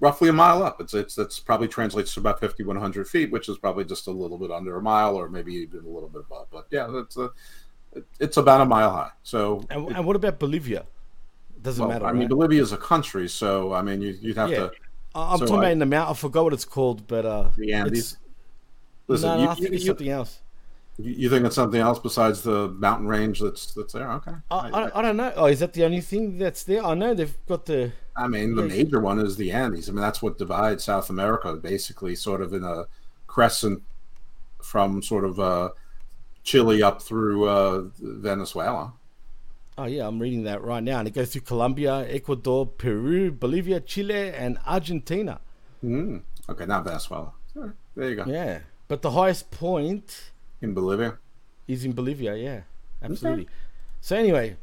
[0.00, 0.80] roughly a mile up.
[0.80, 4.38] It's it's that's probably translates to about 5,100 feet, which is probably just a little
[4.38, 6.46] bit under a mile, or maybe even a little bit above.
[6.50, 7.30] But yeah, that's a
[8.20, 9.10] it's about a mile high.
[9.22, 10.84] So And, and what about Bolivia?
[11.62, 12.06] Doesn't well, matter.
[12.06, 12.28] I mean, right?
[12.30, 14.56] Bolivia is a country, so I mean, you, you'd have Yeah.
[14.68, 14.70] to
[15.14, 16.10] I'm So talking I- about in the mount.
[16.10, 17.98] I forgot what it's called, but uh, the Andes.
[18.12, 18.16] it's-
[19.08, 20.40] Listen, no, no, you, I think you- it's you- something else.
[20.98, 24.10] You- think it's something else besides the mountain range that's that's there?
[24.12, 24.32] Okay.
[24.50, 25.32] I, I, I don't know.
[25.36, 26.84] Oh, is that the only thing that's there?
[26.84, 27.92] I know they've got the.
[28.16, 29.88] I mean, the major one is the Andes.
[29.88, 32.86] I mean, that's what divides South America, basically, sort of in a
[33.28, 33.82] crescent
[34.60, 35.70] from sort of uh,
[36.42, 38.92] Chile up through uh, Venezuela.
[39.76, 43.78] Oh yeah, I'm reading that right now, and it goes through Colombia, Ecuador, Peru, Bolivia,
[43.78, 45.40] Chile, and Argentina.
[45.84, 46.22] Mm.
[46.48, 47.32] Okay, not Venezuela.
[47.54, 48.24] There you go.
[48.26, 51.18] Yeah, but the highest point In Bolivia.
[51.66, 52.34] He's in Bolivia.
[52.36, 52.60] Yeah,
[53.02, 53.48] absolutely.
[54.00, 54.56] So anyway,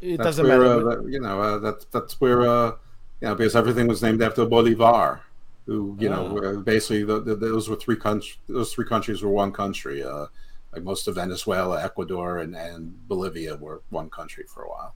[0.00, 0.90] it That's doesn't where, matter.
[0.90, 2.72] Uh, that, you know, uh, that, that's where, uh,
[3.20, 5.20] you know, because everything was named after Bolivar.
[5.66, 6.60] who you know Ah.
[6.62, 8.38] basically the, the, those were three countries.
[8.48, 10.02] Those three countries were one country.
[10.02, 10.26] Uh,
[10.72, 14.94] like most of Venezuela, Ecuador, and, and Bolivia were one country for a while.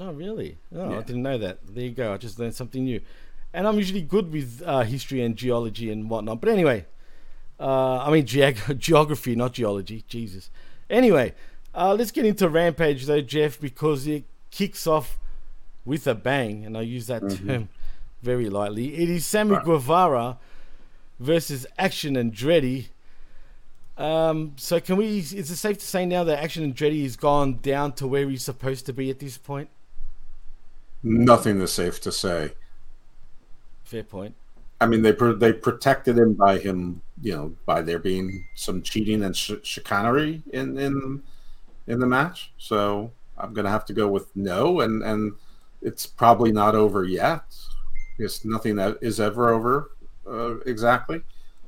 [0.00, 0.58] Oh, really?
[0.74, 1.58] Oh, I didn't know that.
[1.74, 2.12] There you go.
[2.12, 3.00] I just learned something new.
[3.54, 6.40] And I'm usually good with uh, history and geology and whatnot.
[6.40, 6.86] But anyway,
[7.62, 10.04] uh, I mean geog- geography, not geology.
[10.08, 10.50] Jesus.
[10.90, 11.34] Anyway,
[11.74, 15.18] uh, let's get into Rampage though, Jeff, because it kicks off
[15.84, 17.68] with a bang, and I use that term
[18.22, 18.94] very lightly.
[18.96, 19.64] It is Sammy Right.
[19.64, 20.38] Guevara
[21.18, 22.88] versus Action Andretti.
[23.96, 25.18] Um, so can we?
[25.18, 28.44] Is it safe to say now that Action Andretti has gone down to where he's
[28.44, 29.68] supposed to be at this point?
[31.02, 32.52] Nothing is safe to say.
[33.84, 34.34] Fair point.
[34.80, 39.22] I mean, they they protected him by him, you know, by there being some cheating
[39.22, 41.22] and ch- chicanery in in
[41.86, 42.52] in the match.
[42.58, 45.32] So I'm gonna have to go with no, and and
[45.80, 47.44] it's probably not over yet.
[48.18, 49.92] It's nothing that is ever over
[50.28, 51.22] uh, exactly.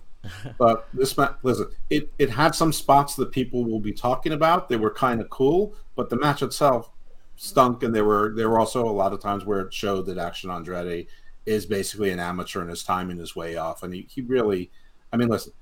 [0.58, 4.68] but this match, listen, it it had some spots that people will be talking about.
[4.68, 6.90] They were kind of cool, but the match itself
[7.36, 10.18] stunk, and there were there were also a lot of times where it showed that
[10.18, 11.06] Action Andretti
[11.46, 13.82] is basically an amateur and his timing is way off.
[13.82, 14.70] And he, he really,
[15.14, 15.52] I mean, listen,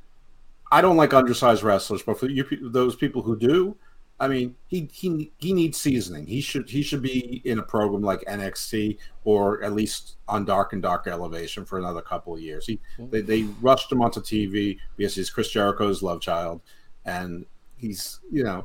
[0.72, 3.76] I don't like undersized wrestlers, but for you, those people who do,
[4.18, 6.26] I mean, he he he needs seasoning.
[6.26, 10.72] He should he should be in a program like NXT or at least on Dark
[10.72, 12.64] and Dark Elevation for another couple of years.
[12.64, 16.62] He they, they rushed him onto TV because he's Chris Jericho's love child,
[17.04, 17.44] and
[17.76, 18.64] he's you know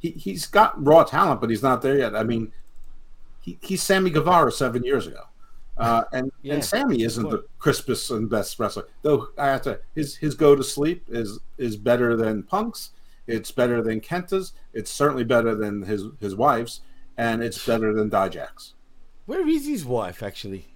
[0.00, 2.16] he he's got raw talent, but he's not there yet.
[2.16, 2.50] I mean,
[3.40, 5.22] he, he's Sammy Guevara seven years ago.
[5.76, 9.28] Uh, and Yeah, and Sammy isn't the crispest and best wrestler, though.
[9.36, 12.90] I have to his his go to sleep is is better than Punk's.
[13.26, 14.52] It's better than Kenta's.
[14.72, 16.82] It's certainly better than his his wife's,
[17.16, 18.74] and it's better than Dijak's.
[19.26, 20.66] Where is his wife actually?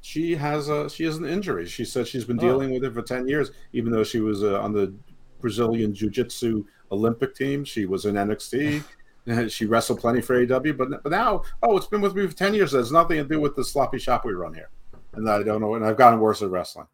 [0.00, 1.66] She has a she has an injury.
[1.66, 2.42] She said she's been Oh.
[2.42, 4.92] dealing with it for ten years, even though she was uh, on the
[5.40, 7.64] Brazilian Jiu Jitsu Olympic team.
[7.64, 8.82] She was in NXT.
[9.48, 12.54] she wrestled plenty for AW, but but now oh, it's been with me for ten
[12.54, 12.72] years.
[12.72, 14.70] Has nothing to do with the sloppy shop we run here,
[15.12, 15.74] and I don't know.
[15.74, 16.86] And I've gotten worse at wrestling.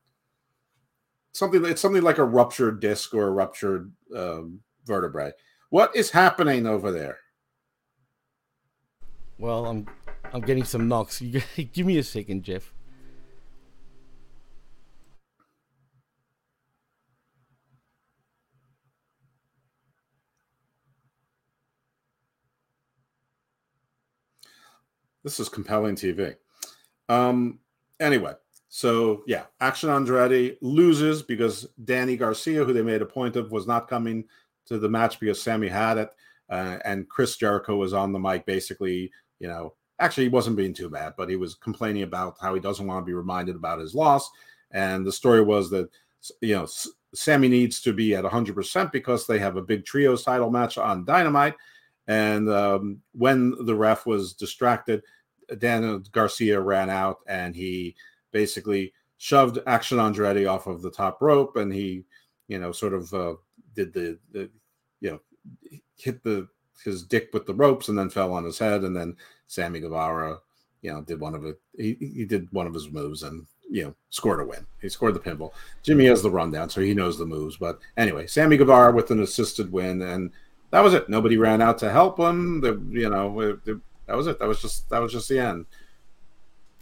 [1.33, 5.33] Something it's something like a ruptured disc or a ruptured um, vertebrae.
[5.71, 7.19] What is happening over there?
[9.39, 9.87] Well, I'm
[10.33, 11.21] I'm getting some knocks.
[11.73, 12.74] Give me a second, Jeff.
[25.25, 26.37] This is compelling TV.
[27.09, 27.59] Um,
[27.99, 28.35] anyway,
[28.69, 33.67] so yeah, Action Andretti loses because Danny Garcia, who they made a point of, was
[33.67, 34.25] not coming
[34.67, 36.11] to the match because Sammy had it,
[36.51, 39.11] uh, and Chris Jericho was on the mic, basically,
[39.41, 42.61] you know, actually he wasn't being too bad, but he was complaining about how he
[42.61, 44.31] doesn't want to be reminded about his loss,
[44.71, 45.89] and the story was that
[46.41, 46.67] you know
[47.15, 51.05] Sammy needs to be at 100% because they have a big trios title match on
[51.05, 51.55] Dynamite.
[52.07, 55.03] And um, when the ref was distracted,
[55.59, 57.95] Dan Garcia ran out and he
[58.33, 62.05] basically shoved Action Andretti off of the top rope, and he,
[62.49, 63.35] you know, sort of uh,
[63.75, 64.51] did the, the,
[65.01, 65.21] you know,
[65.97, 66.49] hit the
[66.85, 70.39] his dick with the ropes and then fell on his head, and then Sammy Guevara,
[70.83, 71.61] you know, did one of it.
[71.77, 74.67] He, he did one of his moves and you know scored a win.
[74.81, 75.53] He scored the pinball.
[75.83, 77.57] Jimmy has the rundown, so he knows the moves.
[77.57, 80.33] But anyway, Sammy Guevara with an assisted win, and
[80.75, 81.09] that was it.
[81.09, 82.61] Nobody ran out to help him.
[82.61, 84.39] The, you know, it- it- that was it.
[84.41, 85.65] That was just that was just the end.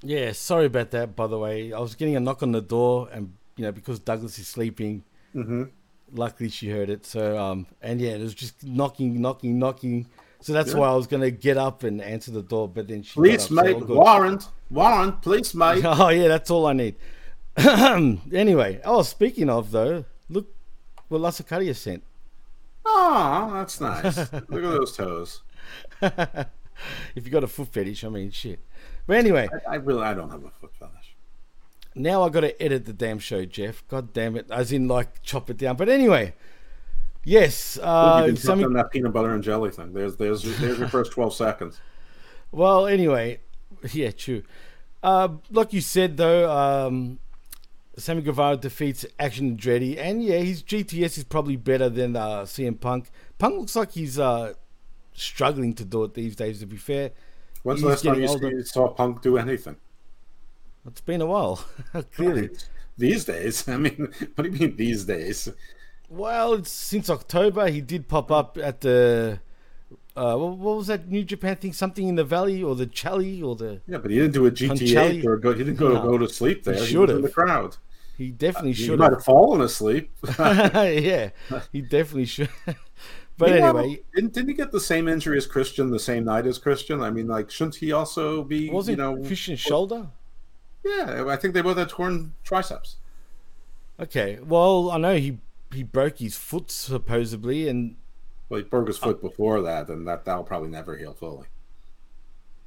[0.02, 1.14] Yeah, sorry about that.
[1.14, 3.98] By the way, I was getting a knock on the door, and you know because
[4.00, 5.62] Douglas is sleeping, Mm-hmm.
[6.12, 7.06] luckily she heard it.
[7.06, 10.08] So um, and yeah, it was just knocking, knocking, knocking.
[10.40, 10.78] So that's Yeah.
[10.80, 13.14] why I was gonna get up and answer the door, but then she.
[13.14, 15.84] Police up, so mate, all warrant, warrant, police mate.
[15.86, 16.96] Oh yeah, that's all I need.
[18.36, 20.46] anyway, oh speaking of though, look
[21.08, 22.02] what Lasakaria sent.
[22.84, 24.16] Oh, that's nice.
[24.32, 25.42] Look at those toes.
[26.02, 28.60] if you got a foot fetish, I mean shit.
[29.06, 31.16] But anyway, I, I really, I don't have a foot fetish.
[31.94, 33.86] now I got to edit the damn show, Jeff.
[33.88, 34.46] God damn it!
[34.50, 35.76] As in, like, chop it down.
[35.76, 36.34] But anyway,
[37.24, 37.78] yes.
[37.82, 39.92] Uh, you can some- on that peanut butter and jelly thing.
[39.92, 41.80] There's, there's, there's your first twelve seconds.
[42.52, 43.40] well, anyway,
[43.92, 44.42] yeah, true.
[45.02, 47.18] Uh, like you said, though, um,
[47.96, 52.80] Sammy Guevara defeats Action Andretti, and yeah, his GTS is probably better than uh, CM
[52.80, 53.10] Punk.
[53.38, 54.54] Punk looks like he's uh,
[55.12, 56.60] struggling to do it these days.
[56.60, 57.10] To be fair,
[57.62, 59.76] When's the last time you saw Punk do anything?
[60.86, 61.64] it's been a while.
[62.14, 62.50] Clearly,
[62.98, 65.48] These days, I mean, what do you mean these days?
[66.08, 67.68] Well, it's since October.
[67.68, 69.40] He did pop up at the.
[70.14, 71.72] Uh, what, what was that New Japan thing?
[71.72, 73.80] Something in the Valley or the Chali or the.
[73.86, 75.52] Yeah, but he didn't do a GTA or go.
[75.52, 76.02] He didn't go No.
[76.02, 76.74] go to sleep there.
[76.74, 77.76] He, was in the crowd.
[78.18, 79.24] He definitely You should might have.
[79.24, 80.10] fallen asleep.
[80.38, 81.30] yeah,
[81.72, 82.50] he definitely should.
[83.38, 86.46] but Meanwhile, anyway, didn't, didn't he get the same injury as Christian the same night
[86.46, 87.00] as Christian?
[87.00, 88.68] I mean, like, shouldn't he also be?
[88.68, 90.08] wasn't you know, Christian's shoulder?
[90.84, 92.96] Yeah, I think they both had torn triceps.
[93.98, 95.38] Okay, well, I know he
[95.72, 97.96] he broke his foot supposedly, and
[98.48, 101.46] Well, he broke his foot before that, and that that'll probably never heal fully.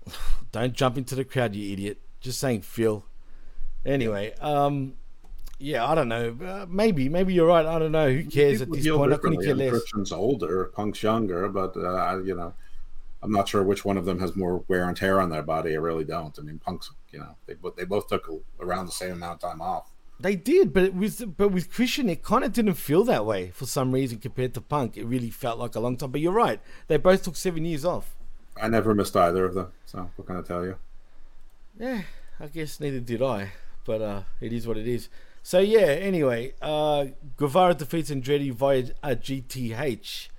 [0.52, 2.00] don't jump into the crowd, you idiot.
[2.20, 3.06] Just saying, Phil.
[3.86, 4.96] Anyway, um,
[5.60, 6.36] yeah, I don't know.
[6.44, 7.66] Uh, maybe, maybe you're right.
[7.66, 8.12] I don't know.
[8.12, 9.14] Who cares at People this heal point?
[9.14, 9.70] I couldn't care less.
[9.70, 12.54] Christian's older, Punk's younger, but uh, you know,
[13.22, 15.74] I'm not sure which one of them has more wear and tear on their body.
[15.74, 16.38] I really don't.
[16.38, 19.62] I mean, Punk's, you know, they they both took around the same amount of time
[19.62, 19.92] off.
[20.20, 23.66] They did, but with but with Christian, it kind of didn't feel that way for
[23.66, 24.96] some reason compared to Punk.
[24.96, 26.12] It really felt like a long time.
[26.12, 28.16] But you're right; they both took seven years off.
[28.62, 29.72] I never missed either of them.
[29.86, 30.78] So what can I tell you?
[31.78, 32.04] Yeah,
[32.40, 33.52] I guess neither did I.
[33.86, 35.10] But uh, it is what it is.
[35.44, 35.80] So yeah.
[35.80, 40.30] Anyway, uh, Guevara defeats Andretti via a GTH.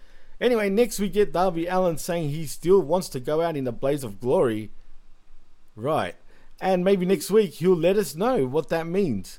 [0.40, 3.72] Anyway, next we get Darby Allin saying he still wants to go out in a
[3.72, 4.70] blaze of glory.
[5.74, 6.14] Right,
[6.62, 9.38] and maybe next week he'll let us know what that means.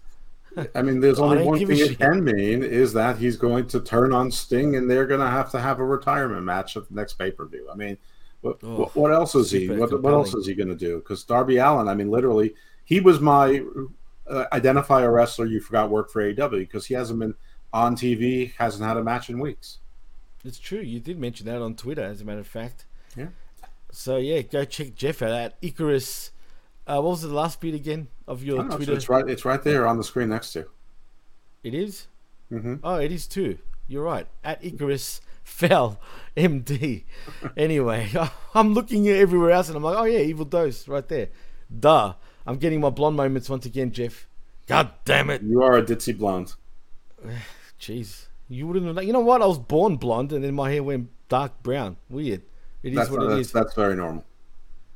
[0.75, 4.13] I mean, there's only one thing it can mean is that he's going to turn
[4.13, 7.13] on Sting, and they're going to have to have a retirement match at the next
[7.13, 7.67] pay per view.
[7.71, 7.97] I mean,
[8.41, 9.69] what, Oh, what, else is he?
[9.69, 10.97] What, what else is he going to do?
[10.97, 13.63] Because Darby Allin, I mean, literally, he was my
[14.29, 17.35] uh, identify a wrestler you forgot worked for AEW because he hasn't been
[17.73, 19.79] on TV, hasn't had a match in weeks.
[20.43, 20.79] It's true.
[20.79, 22.85] You did mention that on Twitter, as a matter of fact.
[23.15, 23.27] Yeah.
[23.91, 26.31] So yeah, go check Jeff out at Icarus.
[26.87, 28.93] Uh, what was the last beat again of your know, it's, Twitter?
[28.93, 29.29] it's right.
[29.29, 30.65] It's right there on the screen next to.
[31.63, 32.07] It is.
[32.51, 32.75] Mm-hmm.
[32.83, 33.57] Oh, it is too.
[33.87, 34.27] You're right.
[34.43, 35.99] At Icarus fell
[36.35, 37.03] MD.
[37.57, 38.11] Anyway,
[38.53, 41.29] I'm looking at everywhere else and I'm like, oh yeah, Evil Dose right there.
[41.79, 42.13] Duh.
[42.45, 44.27] I'm getting my blonde moments once again, Jeff.
[44.67, 45.41] God damn it.
[45.41, 46.53] You are a ditzy blonde.
[47.79, 48.27] Jeez.
[48.47, 49.03] You wouldn't have.
[49.03, 49.41] You know what?
[49.41, 51.97] I was born blonde and then my hair went dark brown.
[52.09, 52.43] Weird.
[52.83, 53.51] It is That's, what it that's, is.
[53.51, 54.23] that's very normal.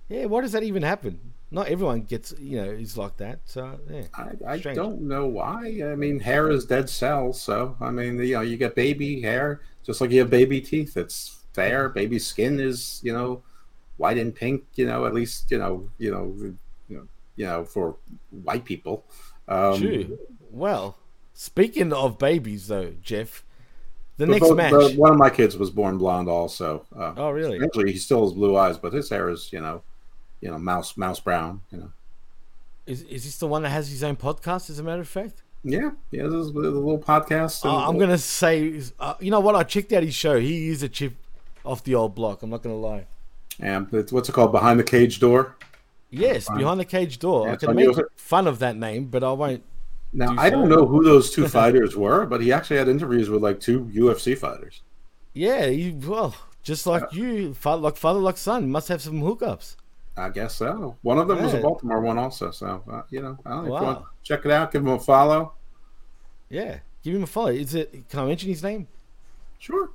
[0.08, 1.31] Yeah, why does that even happen?
[1.54, 3.40] Not everyone gets, you know, is like that.
[3.44, 5.82] So yeah, I, I don't know why.
[5.84, 9.62] I mean, hair is dead cells, so I mean, you know, you get baby hair
[9.84, 10.96] just like you have baby teeth.
[10.96, 11.90] It's fair.
[11.90, 13.44] Baby skin is, you know,
[13.98, 14.64] white and pink.
[14.76, 16.58] You know, at least you know, you know, you
[16.98, 17.98] know, you know, for
[18.30, 19.06] white people.
[19.50, 20.18] Um, true.
[20.52, 20.98] Well,
[21.34, 23.44] speaking of babies, though, Jeff,
[24.16, 24.72] the next both- match.
[24.72, 26.86] the- one of my kids was born blonde, also.
[26.96, 27.62] Uh, Oh, really?
[27.62, 29.82] Actually, he still has blue eyes, but his hair is, you know,
[30.42, 31.62] you know, mouse mouse brown.
[31.72, 31.92] You know.
[32.86, 34.70] Is is this the one that has his own podcast?
[34.70, 36.24] As a matter of fact, Yeah, yeah.
[36.24, 37.64] This is a little podcast.
[37.66, 39.56] Uh, I'm gonna say, uh, you know what?
[39.56, 40.40] I checked out his show.
[40.40, 41.14] He is a chip
[41.64, 42.42] off the old block.
[42.44, 43.06] I'm not gonna lie.
[43.60, 44.52] And what's it called?
[44.52, 45.56] Behind the cage door.
[46.10, 46.58] Yes, Fine.
[46.58, 47.48] behind the cage door.
[47.48, 49.64] Yeah, I can make fun of that name, but I won't.
[50.14, 53.30] Now do I don't know who those two fighters were, but he actually had interviews
[53.30, 54.82] with like two UFC fighters.
[55.34, 59.22] Yeah, he, well, just like Uh, you, fa- like father, like son, must have some
[59.22, 59.76] hookups.
[60.18, 60.98] I guess so.
[61.02, 62.52] One of them was a Baltimore one, also.
[62.52, 64.06] So uh, you know, I don't know Wow.
[64.24, 65.54] check it out, give him a follow.
[66.50, 67.48] Yeah, give him a follow.
[67.50, 68.10] Is it?
[68.10, 68.88] Can I mention his name?
[69.60, 69.90] Sure.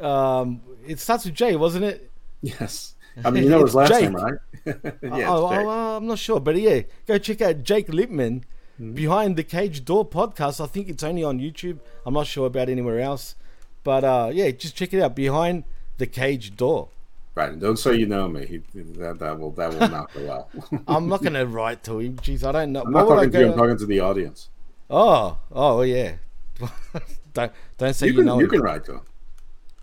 [0.00, 2.10] Um, it starts with J, wasn't it?
[2.40, 2.94] Yes.
[3.24, 4.02] I mean, you know his last Jake.
[4.02, 4.34] name, right?
[4.66, 5.26] yeah.
[5.28, 8.44] oh, it's oh, I'm not sure, but yeah, go check out Jake Lippman
[8.80, 8.94] Mm-hmm.
[8.94, 10.62] behind the Cage Door podcast.
[10.62, 11.80] I think it's only on YouTube.
[12.06, 13.34] I'm not sure about anywhere else,
[13.82, 15.16] but uh, yeah, just check it out.
[15.16, 15.64] Behind
[15.96, 16.90] the Cage Door.
[17.38, 17.56] Right.
[17.56, 18.46] Don't say you know me.
[18.46, 18.56] He,
[18.98, 20.50] that, that will that will not go well.
[20.88, 22.16] I'm not gonna write to him.
[22.16, 22.82] Jeez, I don't know.
[22.82, 23.52] I'm not talking to you.
[23.52, 24.48] I'm talking to the audience.
[24.90, 26.16] Oh, oh yeah.
[27.34, 28.38] don't don't say You you, can know.
[28.40, 28.50] you him.
[28.50, 29.00] can write to him.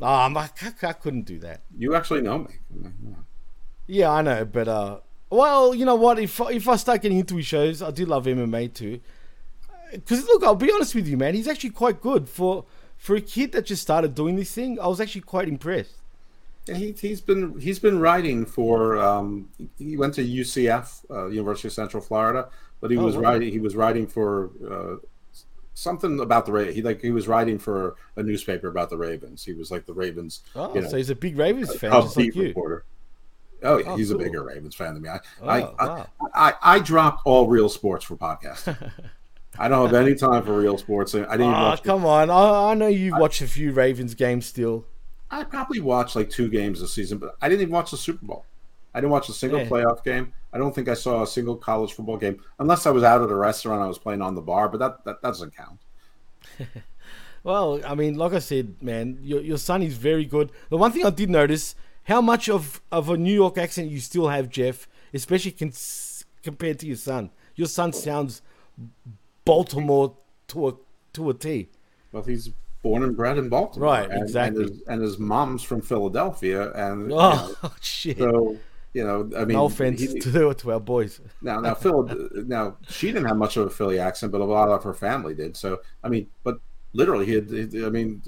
[0.02, 0.50] Oh, I'm, I,
[0.84, 1.62] I couldn't do that.
[1.78, 2.56] You actually know me.
[3.88, 6.20] Yeah, I know, but uh, well, you know what?
[6.20, 9.00] If I- if I start getting into his shows, I do love MMA too.
[9.92, 11.36] Because look, I'll be honest with you, man.
[11.36, 12.66] He's actually quite good for
[12.98, 14.78] for a kid that just started doing this thing.
[14.78, 15.96] I was actually quite impressed.
[16.68, 21.74] He, he's been he's been writing for um, he went to UCF uh, University of
[21.74, 22.50] Central Florida,
[22.82, 23.22] but he Oh, was wow.
[23.24, 24.96] writing he was writing for uh,
[25.74, 29.44] something about the Ra- he like he was writing for a newspaper about the Ravens.
[29.46, 30.42] He was like the Ravens.
[30.56, 32.44] Oh, you know, so he's a big Ravens fan, Cub just like you.
[32.48, 32.86] reporter.
[33.64, 34.22] Oh yeah, Oh, he's cool.
[34.22, 35.10] a bigger Ravens fan than me.
[35.10, 36.08] I Oh, I, wow.
[36.34, 38.92] I, I I dropped all real sports for podcasting.
[39.58, 41.16] I don't have any time for real sports.
[41.16, 42.30] I didn't even Oh, come on!
[42.30, 44.86] I, I know you watch a few Ravens games still.
[45.40, 48.26] I probably watched like two games this season, but I didn't even watch the Super
[48.26, 48.46] Bowl.
[48.94, 49.68] I didn't watch a single Yeah.
[49.68, 50.32] playoff game.
[50.54, 53.30] I don't think I saw a single college football game, unless I was out at
[53.30, 53.82] a restaurant.
[53.82, 55.80] I was playing on the bar, but that that, that doesn't count.
[57.44, 60.52] Well, I mean, like I said, man, your your son is very good.
[60.70, 61.76] The one thing I did notice
[62.06, 66.80] how much of of a New York accent you still have, Jeff, especially cons- compared
[66.80, 67.30] to your son.
[67.56, 68.42] Your son sounds
[69.46, 70.16] Baltimore
[70.48, 70.74] to a
[71.14, 71.70] to a T.
[72.12, 72.50] Well, he's
[72.86, 74.62] born and bred in Baltimore, Right, and, exactly.
[74.64, 78.20] And his, and his mom's from Philadelphia, and you Oh know, shit!
[78.20, 78.58] so
[78.94, 81.20] you know, I mean, no offense he- to, to our boys.
[81.42, 82.08] Now, now, Phil,
[82.46, 85.34] now she didn't have much of a Philly accent, but a lot of her family
[85.34, 85.58] did.
[85.58, 86.60] So, I mean, but
[86.94, 87.50] literally, he had,
[87.86, 88.22] I mean,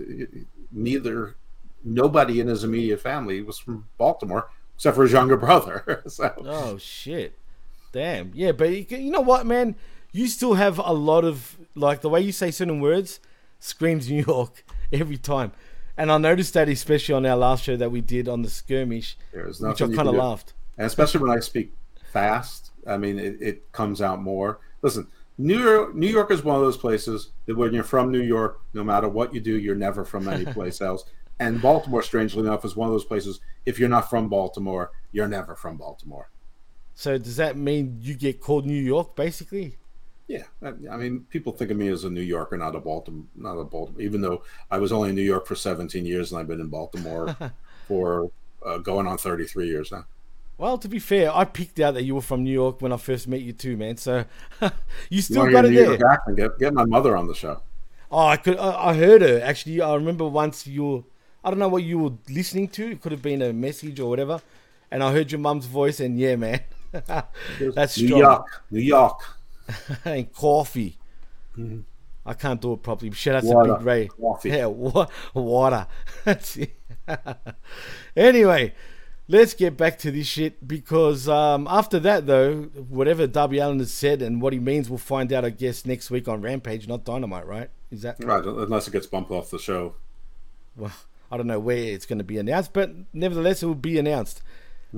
[0.72, 1.36] neither,
[1.84, 6.04] nobody in his immediate family was from Baltimore except for his younger brother.
[6.08, 7.38] so, Oh shit!
[7.92, 8.32] Damn.
[8.34, 9.76] Yeah, but you, you know what, man?
[10.12, 13.20] You still have a lot of like the way you say certain words
[13.60, 15.52] screams New York every time,
[15.98, 19.18] and I noticed that especially on our last show that we did on the skirmish,
[19.32, 20.54] which I kind of laughed.
[20.78, 21.74] and especially when I speak
[22.12, 24.60] fast, I mean, it, it comes out more.
[24.82, 28.22] Listen, New York, New York is one of those places that when you're from New
[28.22, 31.06] York, no matter what you do, you're never from any place else.
[31.40, 33.40] And Baltimore, strangely enough, is one of those places.
[33.66, 36.30] If you're not from Baltimore, you're never from Baltimore.
[36.96, 39.78] So does that mean you get called New York, basically?
[40.28, 43.26] Yeah, I, I mean, people think of me as a New Yorker, not a Baltimore,
[43.36, 44.02] not a Baltimore.
[44.02, 46.68] Even though I was only in New York for 17 years, and I've been in
[46.68, 47.36] Baltimore
[47.88, 48.30] for
[48.66, 50.06] uh, going on 33 years now.
[50.58, 52.98] Well, to be fair, I picked out that you were from New York when I
[52.98, 53.96] first met you too, man.
[53.98, 54.26] So
[54.62, 54.70] you
[55.10, 55.86] You still wanna got it New there.
[55.86, 56.38] York accent?
[56.38, 57.62] Get, get my mother on the show.
[58.12, 58.58] Oh, I could.
[58.58, 59.82] I, I heard her actually.
[59.82, 60.86] I remember once you.
[60.86, 61.04] were-
[61.44, 62.92] I don't know what you were listening to.
[62.92, 64.42] It could have been a message or whatever,
[64.92, 66.60] and I heard your mum's voice, and yeah, man,
[67.74, 68.20] that's New strong.
[68.20, 69.37] York, New York.
[70.06, 70.98] and coffee.
[72.26, 73.12] I can't do it properly.
[73.12, 73.54] Shout out Mm-hmm.
[73.54, 74.08] Water, to Big Ray.
[74.08, 74.50] coffee.
[74.50, 75.88] Yeah, wa- water.
[78.16, 78.74] Anyway,
[79.28, 83.94] let's get back to this shit because um, after that, though, whatever Darby Allin has
[83.94, 87.04] said and what he means, we'll find out, I guess, next week on Rampage, not
[87.06, 87.70] Dynamite, right?
[87.92, 89.96] Is that Right, unless it gets bumped off the show.
[90.76, 90.92] well,
[91.32, 94.42] I don't know where it's going to be announced, but nevertheless, it will be announced.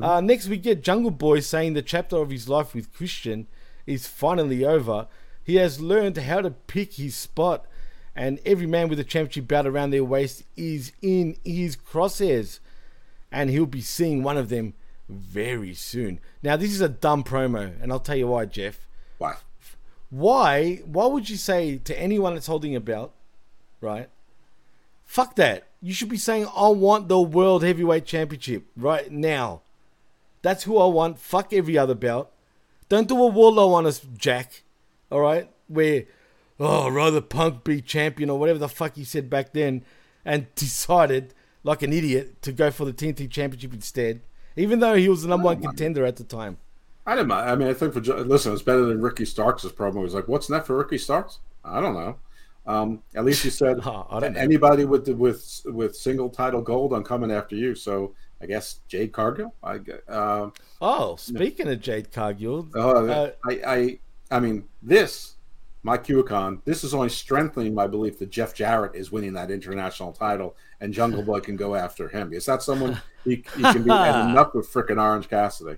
[0.01, 3.47] Uh, next, we get Jungle Boy saying the chapter of his life with Christian
[3.89, 5.07] is finally over.
[5.43, 7.65] He has learned how to pick his spot,
[8.15, 12.59] and every man with a championship belt around their waist is in his crosshairs,
[13.31, 14.73] and he'll be seeing one of them
[15.07, 16.19] very soon.
[16.43, 18.85] Now, this is a dumb promo, and I'll tell you why, Jeff.
[19.17, 19.35] Why?
[20.09, 20.75] Why?
[20.85, 23.13] Why would you say to anyone that's holding a belt,
[23.81, 24.09] right?
[25.05, 25.67] Fuck that.
[25.81, 29.61] You should be saying, I want the World Heavyweight Championship right now.
[30.41, 31.19] That's who I want.
[31.19, 32.31] Fuck every other belt.
[32.89, 34.63] Don't do a Wardlow on us, Jack.
[35.11, 35.49] All right?
[35.67, 36.05] Where,
[36.59, 39.83] oh, rather Punk be champion or whatever the fuck he said back then
[40.25, 41.33] and decided,
[41.63, 44.21] like an idiot, to go for the TNT Championship instead.
[44.55, 46.57] Even though he was the number one contender at the time.
[47.05, 47.49] I didn't mind.
[47.49, 49.93] I mean, I think for listen, it's better than Ricky Starks' promo.
[49.95, 52.17] He was like, "What's next for Ricky Starks?" I don't know.
[52.67, 54.27] Um, at least he said, Oh, know.
[54.27, 58.79] "Anybody with the, with with single title gold, I'm coming after you." So I guess
[58.87, 59.53] Jade Cargill.
[59.63, 60.49] I uh,
[60.81, 63.99] Oh, speaking of Jade Cargill, uh, uh, I, I
[64.31, 65.35] I mean this.
[65.81, 70.11] My QCon, this is only strengthening my belief that Jeff Jarrett is winning that international
[70.11, 72.33] title and Jungle Boy can go after him.
[72.33, 75.77] Is that someone he, he can be up with frickin' Orange Cassidy?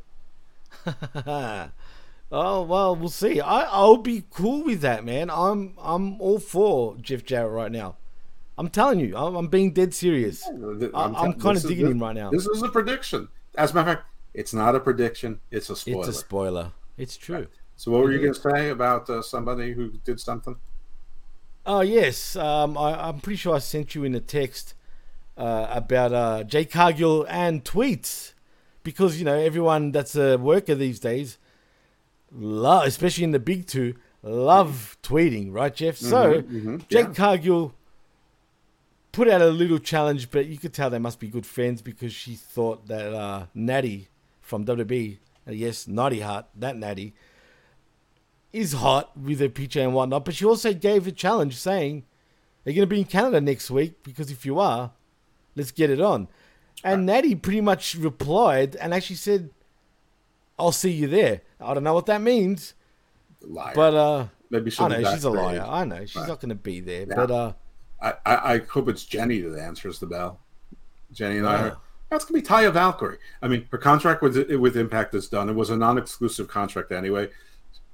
[1.26, 1.72] oh
[2.32, 3.40] well, we'll see.
[3.40, 5.30] I I'll be cool with that, man.
[5.30, 7.98] I'm I'm all for Jeff Jarrett right now.
[8.62, 10.48] I'm telling you, I'm, I'm being dead serious.
[10.48, 12.30] I'm, I'm this is- digging this- him right now.
[12.30, 13.28] This is a prediction.
[13.58, 16.00] As a matter of fact, it's not a prediction; it's a spoiler.
[16.00, 16.72] It's a spoiler.
[16.96, 17.48] It's true.
[17.76, 20.56] so, what were you going to say about uh, somebody who did something?
[21.66, 24.76] Oh yes, um, I, I'm pretty sure I sent you in a text
[25.38, 28.34] uh, about uh, Jade Cargill and tweets
[28.84, 31.40] because you know everyone that's a worker these days,
[32.32, 35.98] love, especially in the big two, love tweeting, right, Jeff?
[35.98, 37.14] So mhm, Jake yeah.
[37.16, 37.74] Cargill
[39.12, 42.14] put out a little challenge, but you could tell they must be good friends because
[42.14, 44.08] she thought that uh, Natty
[44.42, 47.14] from WB, uh, yes, Nattie Neidhart, that Natty,
[48.54, 50.26] is hot with her picture and whatnot.
[50.26, 52.04] But she also gave a challenge saying,
[52.66, 54.04] Are you going to be in Canada next week?
[54.04, 54.92] Because if you are,
[55.56, 56.28] let's get it on.
[56.84, 59.50] And Natty pretty much replied and actually said,
[60.58, 61.42] I'll see you there.
[61.60, 62.74] I don't know what that means,
[63.42, 63.74] Liar.
[63.76, 65.66] but uh, Maybe I she'll know she's a liar.
[65.68, 66.28] I know she's Right.
[66.28, 67.06] not going to be there.
[67.08, 67.16] Yeah.
[67.16, 67.54] But uh,
[68.02, 70.40] I, I, I hope it's Jenny that answers the bell.
[71.14, 71.68] Jenny and I.
[71.70, 71.78] Are,
[72.10, 73.18] that's gonna be Taya Valkyrie.
[73.42, 75.50] I mean, her contract with with Impact is done.
[75.50, 77.30] It was a non-exclusive contract anyway.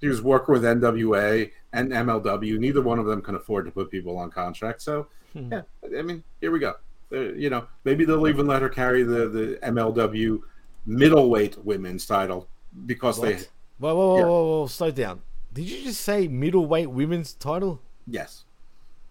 [0.01, 2.57] She was working with NWA and MLW.
[2.59, 4.81] Neither one of them can afford to put people on contract.
[4.81, 5.51] So, Hmm.
[5.51, 5.61] yeah,
[5.97, 6.75] I mean, here we go.
[7.11, 10.41] Uh, you know, maybe they'll even let her carry the the MLW
[10.85, 12.47] middleweight women's title
[12.85, 13.49] because they what?
[13.79, 14.25] Whoa, whoa, whoa, Yeah.
[14.25, 15.21] whoa, whoa, slow down.
[15.53, 17.81] Did you just say middleweight women's title?
[18.07, 18.43] Yes.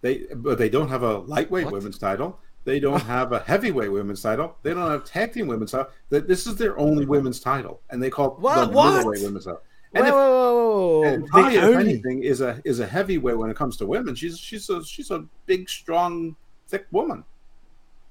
[0.01, 1.73] They but they don't have a lightweight What?
[1.73, 2.39] women's title.
[2.65, 4.55] They don't have a heavyweight women's title.
[4.63, 5.89] They don't have tag team women's title.
[6.09, 8.65] This is their only women's title, and they call it What?
[8.65, 8.93] the What?
[8.95, 9.61] middleweight women's title.
[9.93, 11.03] And whoa, if- whoa, whoa.
[11.03, 14.15] And Taya, if only- anything, is a is a heavyweight when it comes to women.
[14.15, 16.35] She's she's a she's a big, strong,
[16.67, 17.23] thick woman.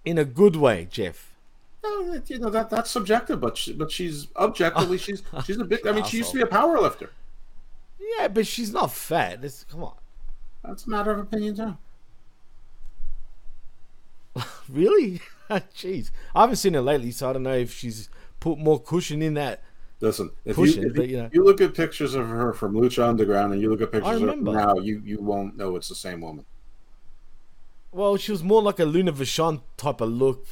[0.05, 1.33] in a good way, Jeff.
[1.85, 5.87] No, you know that that's subjective, but she, but she's objectively she's she's a big.
[5.87, 7.11] I mean, she used to be a power lifter.
[8.19, 9.45] Yeah, but she's not fat.
[9.45, 9.95] It's, come on.
[10.65, 11.77] That's a matter of opinion too.
[14.69, 15.21] Really?
[15.51, 16.11] Jeez.
[16.35, 18.09] I haven't seen her lately, so I don't know if she's
[18.41, 19.63] put more cushion in that.
[20.01, 21.31] Listen, if, Pushing, you, if but, you, you know.
[21.33, 24.29] you look at pictures of her from Lucha Underground and you look at pictures of
[24.29, 26.45] her now, you you won't know it's the same woman.
[27.93, 30.47] Well, she was more like a Luna Vachon type of look.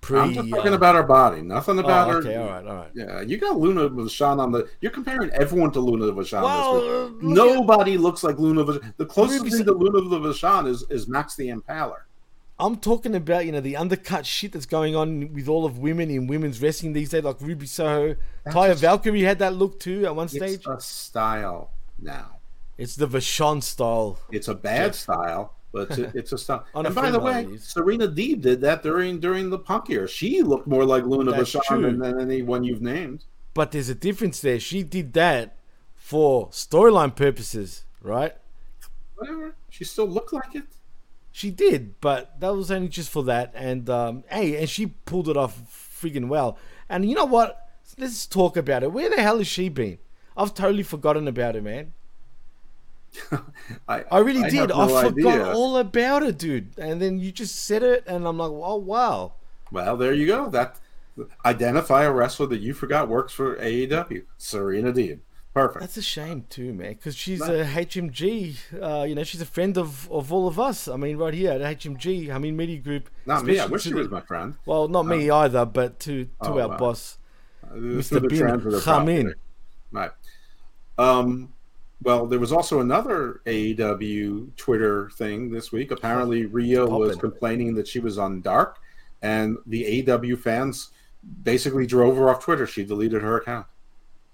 [0.00, 2.18] Pre, I'm just talking uh, about her body, nothing about oh, her.
[2.20, 2.90] okay, all right, all right.
[2.94, 4.66] Yeah, you got Luna Vachon on the.
[4.80, 6.42] You're comparing everyone to Luna Vachon.
[6.42, 8.94] Well, uh, Nobody looks like Luna Vachon.
[8.96, 12.02] The closest thing to Luna Vachon is is Max the Impaler.
[12.60, 16.10] I'm talking about you know the undercut shit that's going on with all of women
[16.10, 20.06] in women's wrestling these days, like Ruby Soho, Taya just- Valkyrie had that look too
[20.06, 20.60] at one stage.
[20.60, 22.36] It's a style now.
[22.78, 24.18] It's the Vachon style.
[24.30, 27.56] It's a bad style, but it's a, it's a a and by the way.
[27.58, 30.08] Serena Deeb did that during during the Punk era.
[30.08, 31.82] She looked more like Luna That's true.
[31.82, 33.24] than, than anyone you've named.
[33.54, 34.60] But there's a difference there.
[34.60, 35.56] She did that
[35.94, 38.34] for storyline purposes, right?
[39.16, 39.54] Whatever.
[39.68, 40.64] She still looked like it.
[41.32, 43.52] She did, but that was only just for that.
[43.54, 45.60] And um, hey, and she pulled it off
[46.00, 46.58] friggin' well.
[46.88, 47.68] And you know what?
[47.98, 48.92] Let's talk about it.
[48.92, 49.98] Where the hell has she been?
[50.36, 51.92] I've totally forgotten about her, man.
[53.88, 54.68] I, I really have did.
[54.70, 55.52] no I forgot idea.
[55.52, 56.78] all about it, dude.
[56.78, 59.32] And then you just said it, and I'm like, oh wow.
[59.72, 60.48] Well, there you go.
[60.50, 60.78] That
[61.44, 64.24] identify a wrestler that you forgot works for AEW.
[64.38, 65.18] Serena Deeb.
[65.52, 65.80] Perfect.
[65.80, 68.56] That's a shame too, man, because she's a HMG.
[68.80, 70.86] Uh, you know, she's a friend of, of all of us.
[70.86, 73.10] I mean, right here at HMG, I mean, Media Group.
[73.26, 73.58] Not me.
[73.58, 74.54] I wish she was my friend.
[74.64, 76.76] Well, not me either, but to to Oh, our wow.
[76.78, 77.18] boss.
[77.64, 78.20] Uh, Mr.
[78.28, 78.40] Bin
[78.80, 79.34] Khamin.
[79.90, 80.12] Right.
[80.98, 81.52] Um,
[82.02, 85.90] well, there was also another AEW Twitter thing this week.
[85.90, 88.78] Apparently, Rio was complaining that she was on Dark,
[89.22, 90.90] and the AEW fans
[91.42, 92.66] basically drove her off Twitter.
[92.66, 93.66] She deleted her account.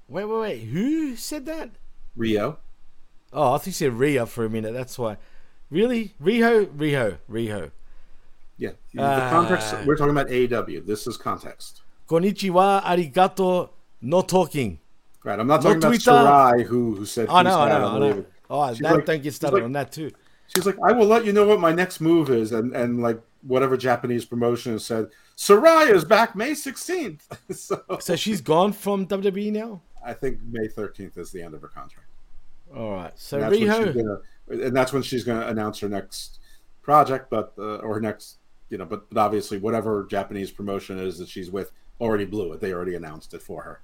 [0.08, 0.58] Wait, wait, wait.
[0.64, 1.70] Who said that?
[2.14, 2.58] Rio.
[3.32, 4.72] Oh, I think you said Rio for a minute.
[4.72, 5.16] That's why.
[5.68, 7.72] Really, Riho, Riho, Riho.
[8.56, 8.70] Yeah.
[8.94, 9.30] The Ah.
[9.30, 9.74] context.
[9.84, 10.80] We're talking about AEW.
[10.86, 11.82] This is context.
[12.08, 14.78] Konnichiwa, arigato, no talking.
[15.26, 15.40] Right.
[15.40, 16.00] I'm not No talking about.
[16.00, 17.28] Sarai, who who said.
[17.28, 18.24] I know, "Peace I out, know, I'm know.
[18.48, 20.12] Oh, She's that like- get she's started like- on that too.
[20.54, 23.20] She's like, I will let you know what my next move is, and and like
[23.42, 27.22] whatever Japanese promotion has said, Soraya is back May 16th.
[27.54, 29.82] so, So she's gone from WWE now.
[30.04, 32.08] I think May 13th is the end of her contract.
[32.74, 33.12] All right.
[33.16, 34.18] So And that's, when she's Riho,
[34.48, 36.38] gonna, and that's when she's going to announce her next
[36.82, 38.38] project, but uh, or her next,
[38.70, 42.60] you know, but, but obviously whatever Japanese promotion is that she's with already blew it.
[42.60, 43.80] They already announced it for her.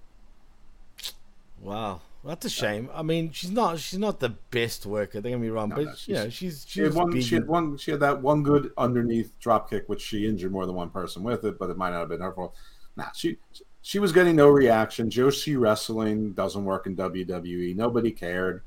[1.62, 2.90] Wow, that's a shame.
[2.92, 5.20] I mean, she's not she's not the best worker.
[5.20, 7.10] Don't get me wrong, No, but no, you know, she's- she's She had one.
[7.10, 7.22] big.
[7.22, 7.76] She had one.
[7.78, 11.22] She had that one good underneath drop kick, which she injured more than one person
[11.22, 12.54] with it, but it might not have been her fault.
[12.96, 13.38] Nah, she
[13.80, 15.08] she was getting no reaction.
[15.08, 17.74] Joshi wrestling doesn't work in WWE.
[17.74, 18.62] Nobody cared,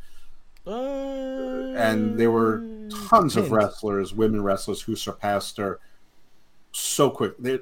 [0.68, 2.64] Uh, and there were
[3.08, 5.80] tons of wrestlers, women wrestlers, who surpassed her
[6.72, 7.38] so quick.
[7.38, 7.60] They,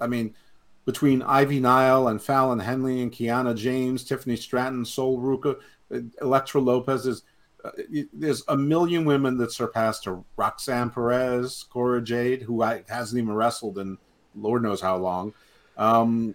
[0.00, 0.34] I mean,
[0.84, 5.56] between Ivy Nile and Fallon Henley and Kiana James, Tiffany Stratton, Sol Ruca,
[5.94, 7.22] uh, Elektra Lopez is.
[7.62, 7.70] Uh,
[8.14, 10.22] there's a million women that surpassed her.
[10.38, 13.98] Roxanne Perez, Cora Jade, who I, hasn't even wrestled in
[14.34, 15.34] Lord knows how long.
[15.76, 16.34] Um,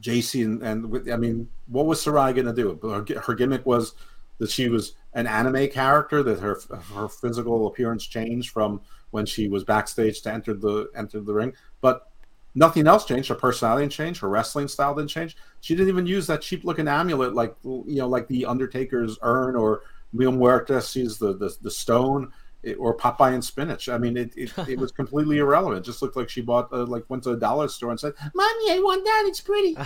[0.00, 2.78] JC and, and I mean, what was Sarai going to do?
[2.82, 3.94] Her, her gimmick was
[4.38, 6.22] that she was an anime character.
[6.22, 6.58] That her
[6.94, 8.80] her physical appearance changed from
[9.10, 12.10] when she was backstage to enter the enter the ring, but
[12.56, 13.28] nothing else changed.
[13.28, 14.18] Her personality didn't change.
[14.18, 15.36] Her wrestling style didn't change.
[15.60, 19.54] She didn't even use that cheap looking amulet like you know like the Undertaker's urn
[19.54, 19.82] or
[20.12, 22.32] Mil Muertes sees the, the the stone
[22.78, 23.88] or Popeye and spinach.
[23.88, 25.78] I mean, it it, it was completely irrelevant.
[25.78, 28.14] It just looked like she bought uh, like went to a dollar store and said,
[28.34, 29.24] "Mommy, I want that.
[29.26, 29.76] It's pretty."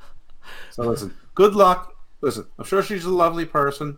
[0.70, 1.96] so listen, good luck.
[2.20, 3.96] Listen, I'm sure she's a lovely person.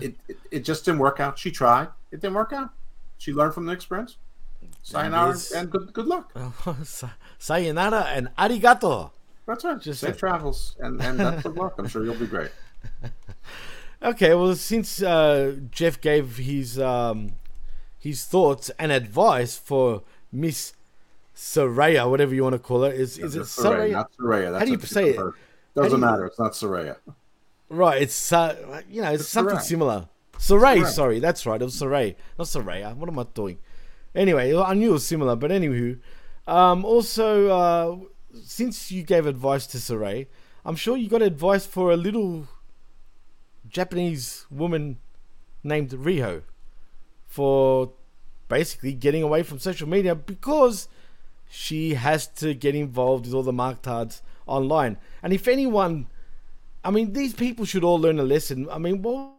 [0.00, 1.38] It, it it just didn't work out.
[1.38, 1.88] She tried.
[2.10, 2.70] It didn't work out.
[3.18, 4.16] She learned from the experience.
[4.82, 5.50] Sayonara Yes.
[5.52, 6.32] and good good luck.
[6.84, 9.10] Sa- Sayonara and arigato.
[9.46, 9.74] That's right.
[9.76, 11.74] Just Just safe travels and and that's good luck.
[11.78, 12.50] I'm sure you'll be great.
[14.02, 17.32] Okay, well, since uh, Jeff gave his um,
[17.98, 20.02] his thoughts and advice for
[20.32, 20.72] Miss
[21.36, 24.52] Saraya, whatever you want to call her, is is it It's Soraya, not Soraya.
[24.52, 25.20] That's How do you say it?
[25.76, 26.24] Doesn't you- matter.
[26.24, 26.96] It's not Soraya.
[27.68, 30.08] Right, it's uh, you know, it's, It's something similar.
[30.38, 30.84] Saray, Sarai.
[30.86, 31.60] sorry, that's right.
[31.60, 32.96] It was Saray, not Saraya.
[32.96, 33.58] What am I doing?
[34.14, 35.98] Anyway, I knew it was similar, but anywho,
[36.46, 37.96] um, also uh,
[38.42, 40.26] since you gave advice to Saray,
[40.64, 42.48] I'm sure you got advice for a little
[43.68, 44.98] Japanese woman
[45.62, 46.42] named Riho
[47.26, 47.92] for
[48.48, 50.88] basically getting away from social media because
[51.48, 54.96] she has to get involved with all the marktards online.
[55.22, 56.08] And if anyone,
[56.84, 58.68] I mean, these people should all learn a lesson.
[58.70, 59.32] I mean, what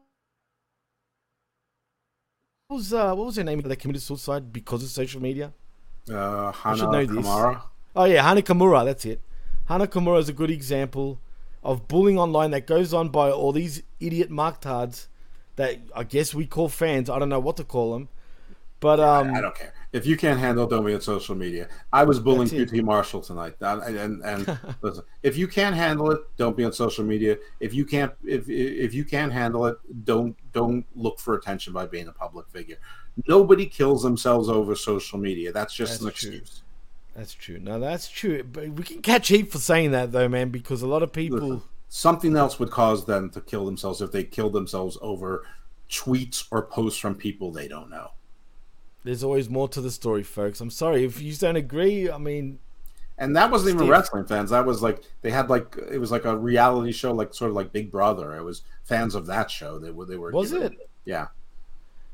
[2.72, 5.54] was uh, what was her name that committed suicide because of social media?
[6.10, 7.06] Uh, Hana.
[7.06, 7.62] Kamara.
[7.96, 9.22] Oh yeah, Hana Kimura, that's it.
[9.66, 11.20] Hana Kimura is a good example
[11.64, 15.08] of bullying online that goes on by all these idiot marktards
[15.58, 17.10] that I guess we call fans.
[17.10, 18.10] I don't know what to call them,
[18.80, 19.74] but um, I don't care.
[19.94, 21.68] If you can't handle it, don't be on social media.
[21.92, 22.48] I was bullying.
[22.48, 26.72] QT Marshall tonight, and and, and listen, if you can't handle it, don't be on
[26.72, 27.38] social media.
[27.60, 31.88] If you can't, if if you can't handle it, don't don't look for attention by
[31.88, 32.78] being a public figure.
[33.28, 35.52] Nobody kills themselves over social media.
[35.52, 36.32] That's just an That's true.
[36.32, 36.62] excuse.
[37.16, 37.60] That's true.
[37.60, 38.44] No, that's true.
[38.44, 41.40] But we can catch heat for saying that though, man, because a lot of people.
[41.40, 45.46] Listen, something else would cause them to kill themselves if they killed themselves over
[45.90, 48.12] tweets or posts from people they don't know.
[49.04, 50.62] There's always more to the story, folks.
[50.62, 52.10] I'm sorry if you don't agree.
[52.10, 52.60] I mean,
[53.18, 54.50] And that wasn't even wrestling fans.
[54.52, 57.56] That was like they had like it was like a reality show, like sort of
[57.56, 58.36] like Big Brother.
[58.36, 59.80] It was fans of that show.
[59.80, 60.32] They were they were.
[60.32, 60.74] Was it?
[61.06, 61.28] Yeah.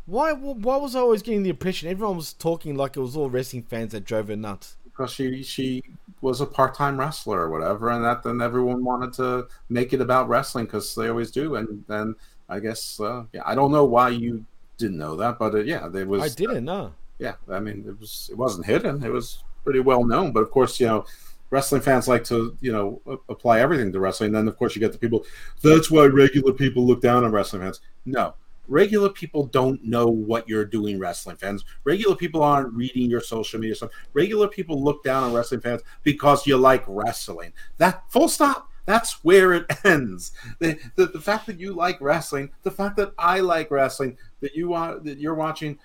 [0.06, 0.34] why?
[0.34, 3.64] Why was I always getting the impression everyone was talking like it was all wrestling
[3.64, 4.78] fans that drove her nuts?
[4.86, 5.84] Because she she
[6.22, 10.02] was a part time wrestler or whatever, and that then everyone wanted to make it
[10.02, 11.56] about wrestling because they always do.
[11.56, 12.16] And then
[12.50, 14.46] I guess uh, yeah, I don't know why you
[14.78, 16.22] didn't know that, but uh, yeah, there was.
[16.22, 16.94] I didn't know.
[17.20, 19.04] yeah, I mean, it was it wasn't hidden.
[19.04, 20.32] It was pretty well known.
[20.32, 21.06] But of course, you know,
[21.50, 24.28] wrestling fans like to you know apply everything to wrestling.
[24.28, 25.26] And then of course you get the people.
[25.62, 27.82] That's why regular people look down on wrestling fans.
[28.06, 28.36] No,
[28.68, 31.00] regular people don't know what you're doing.
[31.00, 33.92] Wrestling fans, regular people aren't reading your social media stuff.
[34.14, 37.54] Regular people look down on wrestling fans because you like wrestling.
[37.78, 38.70] That full stop.
[38.88, 40.32] That's where it ends.
[40.60, 44.56] The, the, the fact that you like wrestling, the fact that I like wrestling, that
[44.56, 45.78] you want that you're watching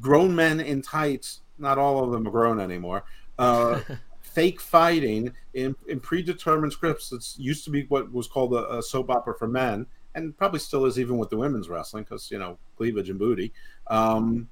[0.00, 3.04] grown men in tights, not all of them are grown anymore,
[3.38, 3.80] uh,
[4.22, 7.12] fake fighting in, in predetermined scripts.
[7.12, 10.60] It's used to be what was called a, a soap opera for men, and probably
[10.60, 13.52] still is even with the women's wrestling because you know cleavage and booty.
[13.88, 14.48] Um,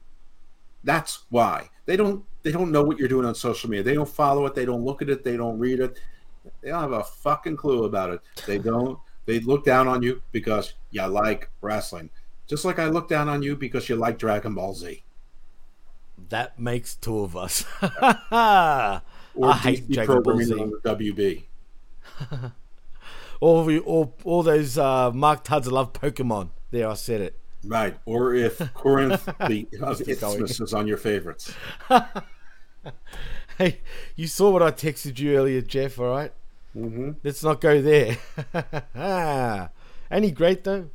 [0.85, 3.85] that's why they don't they don't know what you're doing on social media.
[3.85, 4.55] They don't follow it.
[4.55, 5.25] They don't look at it.
[5.25, 5.99] They don't read it.
[6.61, 8.20] They don't have a fucking clue about it.
[8.47, 8.99] They don't.
[9.26, 12.11] They look down on you because you like wrestling.
[12.47, 15.03] Just like I look down on you because you like Dragon Ball Z.
[16.28, 17.64] That makes two of us.
[17.82, 19.01] I
[19.34, 20.53] Or hate Dragon Ball Z.
[20.55, 21.45] on WB.
[23.40, 26.51] All, we- all, all those uh, Mark Tuds love Pokemon.
[26.70, 27.38] There, I said it.
[27.64, 27.97] Right.
[28.07, 30.09] Or if Corinth, the Keep.
[30.09, 31.53] Isthmus is on your favorites.
[33.59, 33.80] Hey,
[34.16, 36.32] you saw what I texted you earlier, Jeff, all right?
[36.76, 37.12] Mm-hmm.
[37.22, 38.18] Let's not go there.
[40.11, 40.90] Any great, though?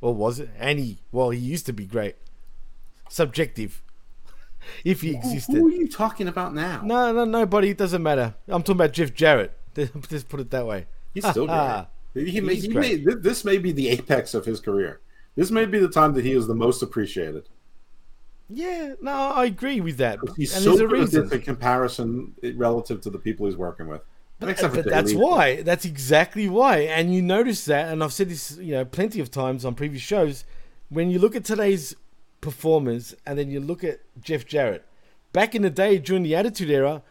[0.00, 0.50] Or was it?
[0.58, 0.98] Any?
[1.10, 2.14] well, he used to be great.
[3.08, 3.82] Subjective.
[4.84, 5.56] if he existed.
[5.56, 6.82] Who are you talking about now?
[6.84, 7.70] No, no, nobody.
[7.70, 8.34] It doesn't matter.
[8.46, 9.52] I'm talking about Jeff Jarrett.
[10.08, 10.86] Just put it that way.
[11.12, 11.86] He's still great.
[12.14, 13.04] He may, he great.
[13.04, 15.00] may, this may be the apex of his career.
[15.34, 17.48] This may be the time that he is the most appreciated.
[18.48, 20.18] Yeah, no, I agree with that.
[20.36, 21.32] He's and so there's a reason.
[21.32, 24.02] in comparison relative to the people he's working with.
[24.38, 25.62] For But that's why.
[25.62, 26.80] That's exactly why.
[26.80, 30.02] And you notice that, and I've said this, you know, plenty of times on previous
[30.02, 30.44] shows.
[30.90, 31.96] When you look at today's
[32.40, 34.84] performers, and then you look at Jeff Jarrett,
[35.32, 37.02] back in the day during the Attitude Era,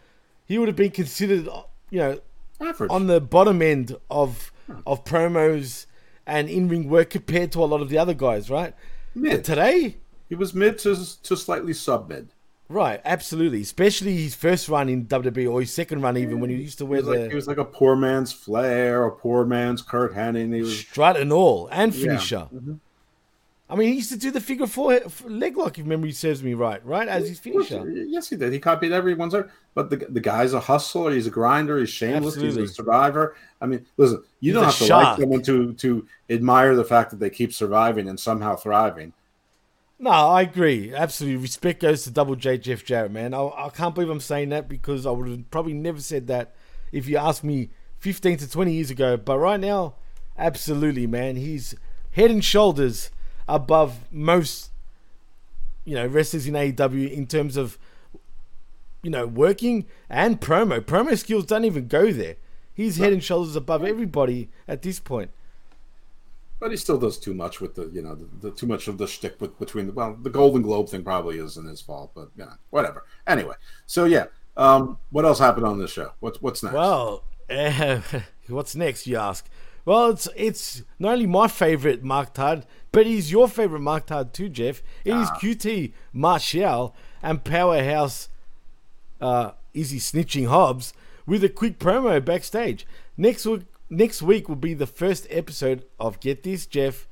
[0.45, 1.49] he would have been considered,
[1.89, 2.19] you know,
[2.61, 2.91] Average.
[2.91, 4.79] on the bottom end of hmm.
[4.85, 5.87] of promos
[6.25, 8.73] and in ring work compared to a lot of the other guys, right?
[9.15, 9.31] Mid.
[9.31, 9.97] But today,
[10.29, 12.29] He was mid to, to slightly sub mid.
[12.69, 13.61] right, absolutely.
[13.61, 16.85] Especially his first run in WWE or his second run, even when he used to
[16.85, 20.13] He wear was, like, he was like a poor man's Flair a poor man's Curt
[20.15, 20.53] Hennig.
[20.53, 22.03] He was strut and all, and Yeah.
[22.07, 22.47] finisher.
[22.53, 22.79] Mhm.
[23.67, 26.53] I mean, he used to do the figure four leg lock, if memory serves me
[26.53, 27.07] right, right?
[27.07, 27.83] As his finisher.
[27.89, 28.53] Yes, he did.
[28.53, 29.49] He copied everyone's art.
[29.73, 31.11] But the, the guy's a hustler.
[31.11, 31.79] He's a grinder.
[31.79, 32.35] He's shameless.
[32.35, 32.61] Absolutely.
[32.61, 33.35] He's a survivor.
[33.59, 37.09] I mean, listen, you He's don't have to like someone to to admire the fact
[37.09, 39.13] that they keep surviving and somehow thriving.
[39.97, 40.93] No, I agree.
[40.93, 41.37] Absolutely.
[41.37, 43.33] Respect goes to Double J Jeff Jarrett, man.
[43.33, 46.53] I, I can't believe I'm saying that because I would have probably never said that
[46.91, 47.69] if you asked me
[47.99, 49.15] 15 to 20 years ago.
[49.15, 49.95] But right now,
[50.37, 51.37] absolutely, man.
[51.37, 51.75] He's
[52.11, 53.09] head and shoulders
[53.47, 54.71] above most,
[55.85, 57.77] you know, wrestlers in AEW in terms of,
[59.01, 60.81] you know, working and promo.
[60.81, 62.35] Promo skills don't even go there.
[62.73, 65.31] He's head and shoulders above everybody at this point.
[66.59, 68.97] But he still does too much with the, you know, the, the too much of
[68.97, 72.29] the shtick with, between the, well, the Golden Globe thing probably isn't his fault, but,
[72.37, 73.03] you know, whatever.
[73.27, 74.25] Anyway, so yeah,
[74.55, 76.11] um, what else happened on this show?
[76.21, 76.73] What's, what's next?
[76.73, 78.01] Well, uh,
[78.47, 79.47] what's next, you ask?
[79.85, 84.33] Well, it's it's not only my favorite Mark Todd, but he's your favorite Mark Todd
[84.33, 84.81] too, Jeff.
[85.03, 88.29] It is QT Marshall and Powerhouse
[89.21, 90.93] uh, Izzy snitching Hobbs
[91.27, 92.87] with a quick promo backstage.
[93.15, 97.07] Next week, next week will be the first episode of Get This, Jeff,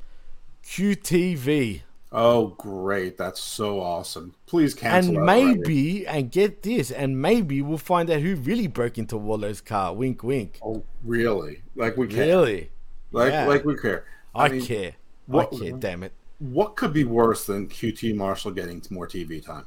[0.63, 1.81] QTV.
[2.15, 3.17] Oh, great!
[3.17, 4.35] That's so awesome.
[4.45, 5.17] Please cancel.
[5.17, 5.55] and that already.
[5.55, 9.93] maybe, and get this, and maybe we'll find out who really broke into Wardlow's car.
[9.95, 10.59] Wink, wink.
[10.63, 11.63] Oh, really?
[11.75, 12.25] Like we care.
[12.27, 12.69] Really?
[13.11, 13.47] Like Yeah.
[13.47, 14.05] like we care.
[14.35, 14.93] I, mean, care.
[15.25, 15.71] what- I care.
[15.77, 16.13] Damn it.
[16.39, 19.65] What could be worse than QT Marshall getting more TV time?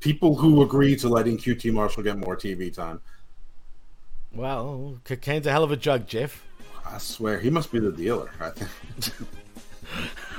[0.00, 3.00] People who agree to letting QT Marshall get more TV time.
[4.36, 6.44] Well, cocaine's a hell of a drug, Jeff.
[6.84, 8.30] I swear he must be the dealer.
[8.40, 8.70] I think.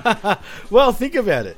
[0.70, 1.58] Well, think about it.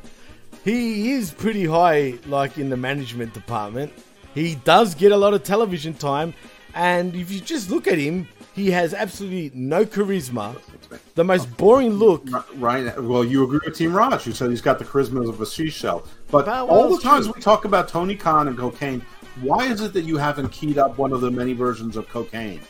[0.63, 3.91] He is pretty high, like in the management department.
[4.33, 6.33] He does get a lot of television time,
[6.73, 10.55] and if you just look at him, he has absolutely no charisma.
[11.15, 11.55] The most oh.
[11.57, 12.27] boring look.
[12.55, 13.01] Right.
[13.01, 16.05] Well, you agree with Team Raj, who said he's got the charisma of a seashell.
[16.31, 17.33] But well, all the times true.
[17.35, 19.03] we talk about Tony Khan and cocaine,
[19.41, 22.61] why is it that you haven't keyed up one of the many versions of cocaine?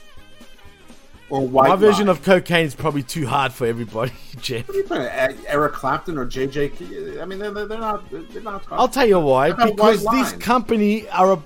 [1.29, 4.11] Or white My version of cocaine is probably too hard for everybody,
[4.41, 4.67] Jeff.
[4.67, 6.75] What are you putting, E- Eric Clapton or JJ?
[6.75, 8.03] Key- I mean, they're, they're not.
[8.09, 8.63] They're not.
[8.71, 9.51] I'll tell you why.
[9.51, 11.39] Because this company are a,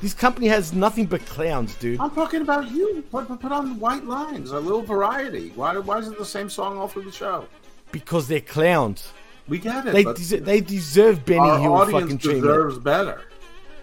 [0.00, 2.00] this company has nothing but clowns, dude.
[2.00, 3.04] I'm talking about you.
[3.10, 5.52] Put, put on white lines, a little variety.
[5.54, 5.76] Why?
[5.76, 7.46] Why is it the same song all through the show?
[7.92, 9.12] Because they're clowns.
[9.46, 9.92] We get it.
[9.92, 12.44] They des- they deserve Benny our Hill audience fucking treatment.
[12.46, 13.22] deserves better.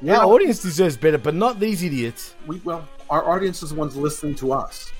[0.02, 2.36] Yeah, our audience deserves better, but not these idiots.
[2.48, 4.92] We well, our audience is the ones listening to us.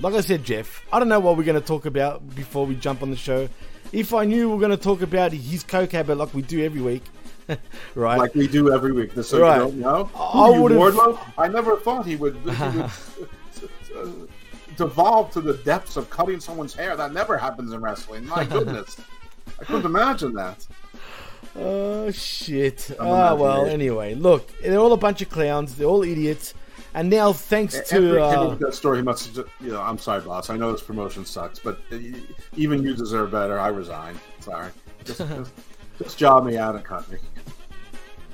[0.00, 2.74] Like I said, Jeff, I don't know what we're going to talk about before we
[2.74, 3.48] jump on the show.
[3.92, 6.62] If I knew we were going to talk about his coke habit like we do
[6.62, 7.02] every week,
[7.94, 8.18] right?
[8.18, 9.12] like we do every week.
[9.22, 9.56] So Right.
[9.56, 10.10] you don't know?
[10.14, 11.18] I you, Wardlow?
[11.38, 12.90] I never thought he would, he would
[14.76, 16.96] devolve to the depths of cutting someone's hair.
[16.96, 18.26] That never happens in wrestling.
[18.26, 18.98] My goodness.
[19.60, 20.66] I couldn't imagine that.
[21.58, 22.90] Oh shit!
[23.00, 23.66] Ah well.
[23.66, 25.74] Anyway, look, they're all a bunch of clowns.
[25.76, 26.54] They're all idiots.
[26.94, 29.70] And now, thanks to uh, came up with that story, he must have just, you
[29.70, 30.48] know, I'm sorry, boss.
[30.48, 31.78] I know this promotion sucks, but
[32.56, 33.58] even you deserve better.
[33.58, 34.18] I resign.
[34.40, 34.70] Sorry.
[35.04, 35.52] Just, just,
[35.98, 37.18] just job me out and cut me.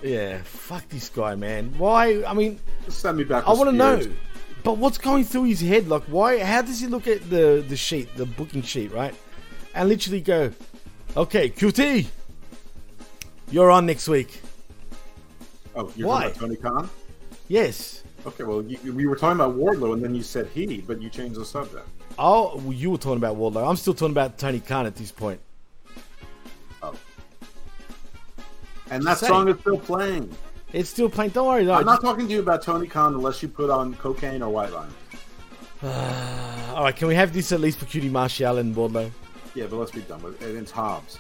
[0.00, 1.74] yeah, fuck this guy, man.
[1.76, 2.22] Why?
[2.24, 3.48] I mean, Just send me back.
[3.48, 4.00] I want to know.
[4.62, 5.88] But what's going through his head?
[5.88, 6.38] Like, why?
[6.38, 9.14] How does he look at the the sheet, the booking sheet, right?
[9.74, 10.52] And literally go,
[11.16, 12.06] "Okay, QT,
[13.52, 14.40] you're on next week."
[15.74, 16.30] Oh, you're Why?
[16.30, 16.90] talking about Tony Khan?
[17.48, 18.02] Yes.
[18.26, 21.08] Okay, well, you, we were talking about Wardlow, and then you said he, but you
[21.08, 21.86] changed the subject.
[22.18, 23.68] Oh, well, you were talking about Wardlow.
[23.68, 25.40] I'm still talking about Tony Khan at this point.
[26.82, 26.94] Oh.
[28.90, 29.28] And that Say.
[29.28, 30.30] song is still playing.
[30.72, 31.30] It's still playing.
[31.32, 31.74] Don't worry, though.
[31.74, 34.72] I'm not talking to you about Tony Khan unless you put on cocaine or white
[34.72, 34.90] line.
[36.74, 39.10] All right, can we have this at least for QT Marshall and Wardlow?
[39.54, 40.54] Yeah, but let's be done with it.
[40.54, 41.18] It's Hobbs.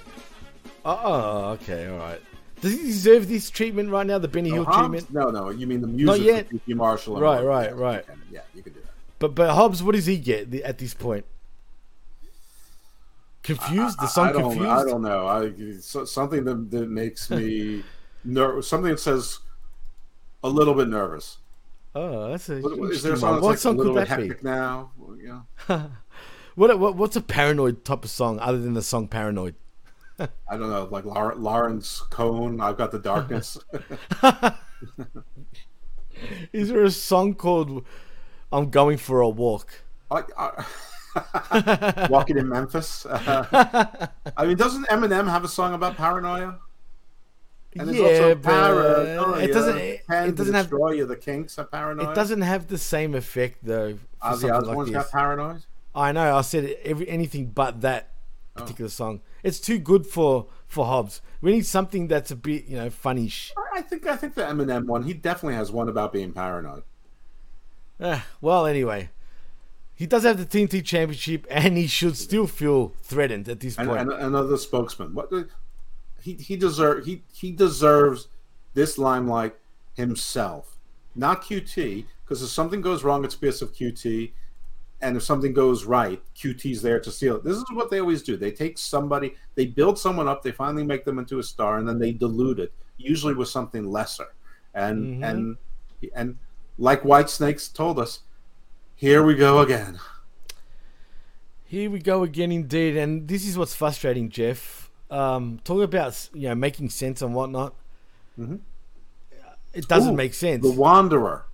[0.84, 2.20] Oh, okay, all right.
[2.60, 4.78] Does he deserve this treatment right now, the Benny No, Hill Hobbs?
[4.78, 5.12] treatment?
[5.12, 6.52] No, no, you mean the music Not yet.
[6.52, 7.14] of Marshall.
[7.16, 8.04] and Right, right, Yeah, right.
[8.06, 8.88] you can- Yeah, you can do that.
[9.18, 11.24] But but Hobbs, what does he get at this point?
[13.42, 13.98] Confused?
[14.00, 14.68] The song I confused?
[14.68, 15.26] I don't know.
[15.26, 17.82] I so, something that, that makes me
[18.24, 18.68] nervous.
[18.68, 19.40] Something that says
[20.44, 21.38] a little bit nervous.
[21.94, 24.30] Oh, that's a What- Is there a song that's What like song could that be?
[24.42, 24.90] now?
[24.96, 25.16] Well,
[25.68, 25.90] know,
[26.54, 29.54] What, what what's a paranoid type of song other than the song Paranoid?
[30.48, 32.60] I don't know, like Lar- Lawrence Cohn.
[32.60, 33.58] I've got the darkness.
[36.52, 37.84] Is there a song called
[38.52, 39.82] "I'm Going for a Walk"?
[40.10, 43.06] I, I, Walking in Memphis.
[43.06, 44.06] Uh,
[44.36, 46.58] I mean, doesn't Eminem have a song about paranoia?
[47.74, 49.38] And Yeah, also but paranoia.
[49.38, 51.06] it doesn't- it- it doesn't to have- you.
[51.06, 52.10] The kinks of paranoia.
[52.10, 53.94] It doesn't have the same effect though.
[53.94, 55.10] For Ozzy something Osbourne's like got this.
[55.12, 55.62] paranoid.
[55.94, 56.36] I know.
[56.36, 58.10] I said every anything but that
[58.54, 58.60] Oh.
[58.60, 59.22] particular song.
[59.42, 61.20] It's too good for for Hobbs.
[61.40, 63.52] We need something that's a bit you know funny-ish.
[63.74, 65.02] I think I think the Eminem one.
[65.04, 66.82] He definitely has one about being paranoid.
[68.00, 69.10] Ah, well, anyway,
[69.94, 73.88] he does have the TNT Championship, and he should still feel threatened at this And,
[73.88, 74.00] point.
[74.00, 75.14] and another spokesman.
[75.14, 75.30] What
[76.20, 78.28] he he deserve he he deserves
[78.74, 79.54] this limelight
[79.94, 80.78] himself,
[81.14, 82.06] not QT.
[82.24, 84.32] Because if something goes wrong, it's because of QT,
[85.02, 87.44] and if something goes right, QT's there to seal it.
[87.44, 88.36] This is what they always do.
[88.36, 91.86] They take somebody, they build someone up, they finally make them into a star, and
[91.86, 94.28] then they dilute it, usually with something lesser.
[94.74, 95.30] And Mhm.
[95.30, 95.56] and
[96.14, 96.38] and
[96.78, 98.20] like White Snakes told us,
[98.96, 99.98] here we go again.
[101.64, 104.90] Here we go again, indeed, and this is what's frustrating, Jeff.
[105.10, 107.74] Um, talk about you know making sense and whatnot.
[108.38, 108.60] Mhm.
[109.72, 110.62] It doesn't Ooh, make sense.
[110.62, 111.46] The Wanderer.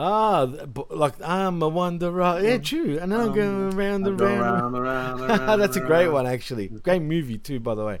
[0.00, 0.48] Ah,
[0.90, 2.40] like I'm a wanderer.
[2.40, 3.00] Yeah, true.
[3.00, 4.76] And then I'm going around and go around.
[4.76, 6.68] around, around, That's a great one, actually.
[6.68, 8.00] Great movie too, by the way.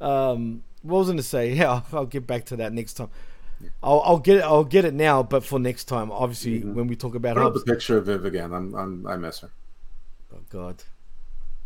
[0.00, 1.52] Um, what was I going to say?
[1.54, 3.10] Yeah, I'll, I'll get back to that next time.
[3.84, 4.42] I'll, I'll get it.
[4.42, 7.54] I'll get it now, but for next time, obviously, when we talk about Put up
[7.54, 8.52] the picture of Viv again.
[8.52, 9.50] I'm, I'm, I miss her.
[10.34, 10.82] Oh God,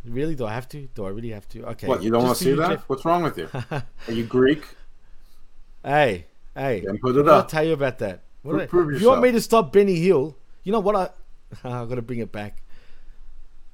[0.05, 0.35] really?
[0.35, 0.87] Do I have to?
[0.95, 1.65] Do I really have to?
[1.71, 1.87] Okay.
[1.87, 2.69] What, you don't want to see that?
[2.69, 2.85] Jeff.
[2.89, 3.49] What's wrong with you?
[3.71, 4.65] Are you Greek?
[5.83, 6.81] Hey, hey.
[6.81, 7.49] Then put it I'll up.
[7.49, 8.23] tell you about that.
[8.43, 10.97] What Pro- I- prove if you want me to stop Benny Hill, you know what?
[10.97, 11.11] I
[11.65, 12.63] I got to bring it back.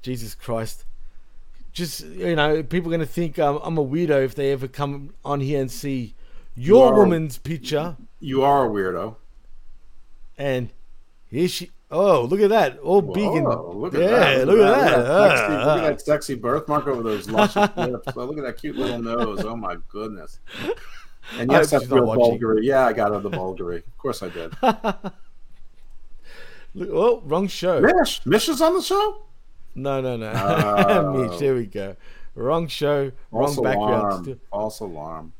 [0.02, 0.84] Jesus Christ!
[1.72, 5.14] Just you know, people are gonna think um, I'm a weirdo if they ever come
[5.24, 6.14] on here and see
[6.56, 9.16] your are- woman's picture, You are a weirdo.
[10.36, 10.70] and
[11.30, 11.70] here she.
[11.90, 12.78] Oh, look at that!
[12.80, 14.08] All big and look at yeah,
[14.38, 14.46] that.
[14.46, 15.38] look at that.
[15.38, 15.88] sexy, Ah, look at ah.
[15.88, 18.08] that sexy birthmark over those luscious lips.
[18.14, 19.42] Oh, look at that cute little nose.
[19.44, 20.38] Oh my goodness.
[21.36, 22.06] And yes, that's real.
[22.06, 22.60] Bulgari.
[22.62, 23.78] Yeah, I got her the Bulgari.
[23.86, 24.52] Of course I did.
[26.80, 27.80] Oh, wrong show.
[27.80, 29.22] Mish, Mish is on the show.
[29.74, 30.30] No, no, no.
[30.88, 31.12] Oh.
[31.12, 31.96] Mitch, there we go.
[32.34, 34.26] Wrong show, wrong background.
[34.26, 34.40] alarm.
[34.50, 35.32] False alarm.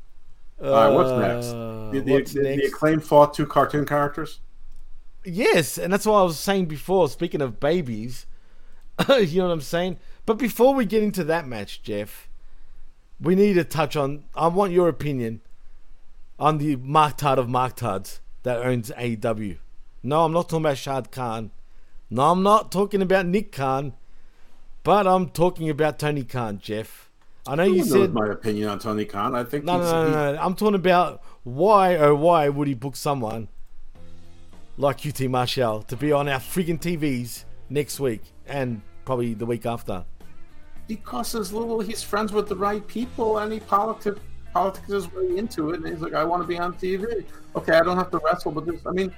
[0.61, 1.45] All right, what's next?
[1.53, 2.67] Uh, The, the, what's the, the next?
[2.69, 4.39] Acclaimed fought two cartoon characters.
[5.23, 7.07] Yes, and that's what I was saying before.
[7.07, 8.25] Speaking of babies,
[9.07, 9.97] you know what I'm saying.
[10.25, 12.27] But before we get into that match, Jeff,
[13.21, 14.25] we need to touch on.
[14.35, 15.41] I want your opinion
[16.39, 19.57] on the Marktard of Marktards that owns AEW.
[20.01, 21.51] No, I'm not talking about Shad Khan.
[22.09, 23.93] No, I'm not talking about Nick Khan.
[24.83, 27.09] But I'm talking about Tony Khan, Jeff.
[27.45, 29.35] I know you said my opinion on Tony Khan.
[29.35, 30.41] I think no, no, no, no.
[30.41, 33.49] I'm talking about why, oh, why would he book someone
[34.77, 39.65] like QT Marshall to be on our freaking TVs next week and probably the week
[39.65, 40.05] after?
[40.89, 44.15] because his little he's friends with the right people and he politic
[44.53, 47.25] politics his way into it and he's like I want to be on TV.
[47.55, 49.13] Okay, I don't have to wrestle, but this I mean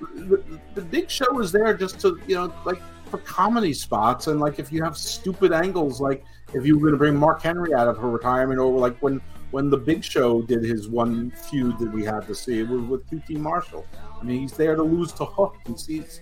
[0.00, 0.42] the,
[0.74, 2.80] the big show is there just to you know like
[3.10, 6.24] for comedy spots and like if you have stupid angles like
[6.54, 9.20] if you were going to bring Mark Henry out of her retirement or like when
[9.52, 12.82] when the Big Show did his one feud that we had to see it was
[12.82, 13.86] with QT Marshall.
[14.20, 15.56] I mean he's there to lose to Hook.
[15.66, 16.20] He's, he's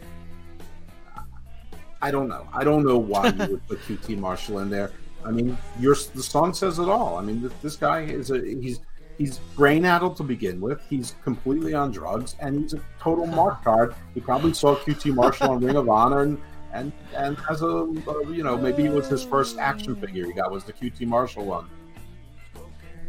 [2.03, 2.47] I don't know.
[2.53, 4.93] I don't know why you would put QT Marshall in there.
[5.25, 7.17] I mean, your the song says it all.
[7.17, 8.81] I mean, this, this guy is a he's
[9.19, 10.81] he's brain addled to begin with.
[10.89, 13.95] He's completely on drugs, and he's a total mark card.
[14.15, 16.41] He probably saw QT Marshall on Ring of Honor, and
[16.73, 17.87] and and as a
[18.31, 21.45] you know maybe it was his first action figure he got was the QT Marshall
[21.45, 21.69] one.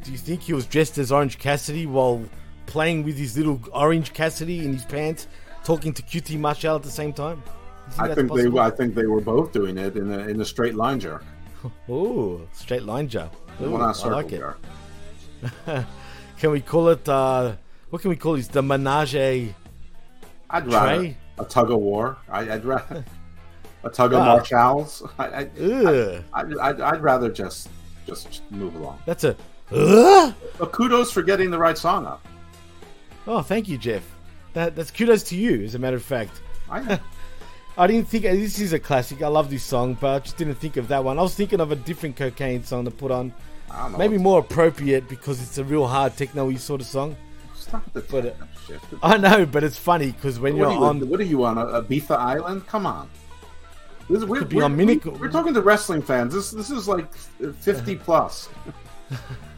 [0.03, 2.23] Do you think he was dressed as Orange Cassidy while
[2.67, 5.27] playing with his little Orange Cassidy in his pants,
[5.63, 7.41] talking to QT Marshall at the same time?
[7.97, 8.51] You I think possible?
[8.51, 11.23] they I think they were both doing it in a in a straight line jerk.
[11.89, 13.33] Oh, straight line jump.
[13.61, 14.41] Ooh, Well, not I like it.
[16.39, 17.07] Can we call it?
[17.07, 17.53] uh
[17.89, 18.47] What can we call this?
[18.47, 19.15] The menage.
[19.15, 19.53] a-
[20.49, 21.17] I'd rather Trey?
[21.39, 22.17] a tug of war.
[22.29, 23.03] I, I'd rather
[23.83, 24.25] a tug of Ah.
[24.37, 25.03] Marshalls.
[25.17, 27.69] I, I, Ugh, I'd, I'd, I'd rather just
[28.05, 28.99] just move along.
[29.05, 29.35] that's a.
[29.71, 30.33] Ugh?
[30.59, 32.25] But kudos for getting the right song up.
[33.27, 34.03] Oh, thank you, Jeff.
[34.53, 35.63] That that's kudos to you.
[35.63, 36.99] As a matter of fact, I,
[37.77, 39.21] I didn't think this is a classic.
[39.21, 41.19] I love this song, but I just didn't think of that one.
[41.19, 43.33] I was thinking of a different cocaine song to put on.
[43.69, 43.97] I don't know.
[43.97, 47.17] Maybe more appropriate because it's a real hard techno-y sort of song.
[47.53, 48.79] Stop the but, shit.
[49.03, 51.57] I know, but it's funny because when What you're you, on, what are you on?
[51.57, 52.65] A Ibiza Island?
[52.67, 53.09] Come on.
[54.09, 56.33] This, we're, Could be we're, on mini- we- we're talking to wrestling fans.
[56.33, 57.11] This this is like
[57.55, 58.49] fifty plus.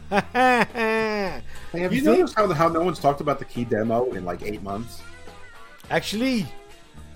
[0.09, 1.41] Hey,
[1.73, 4.41] have you, You noticed how how no one's talked about the key demo in like
[4.41, 5.01] eight months?
[5.91, 6.47] Actually,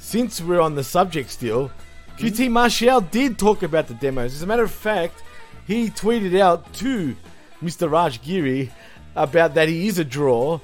[0.01, 1.71] since we're on the subject still,
[2.17, 2.53] QT hmm?
[2.53, 4.33] Marshall did talk about the demos.
[4.33, 5.23] As a matter of fact,
[5.67, 7.15] he tweeted out to
[7.63, 7.89] Mr.
[7.89, 8.71] Raj Giri
[9.15, 10.59] about that he is a draw,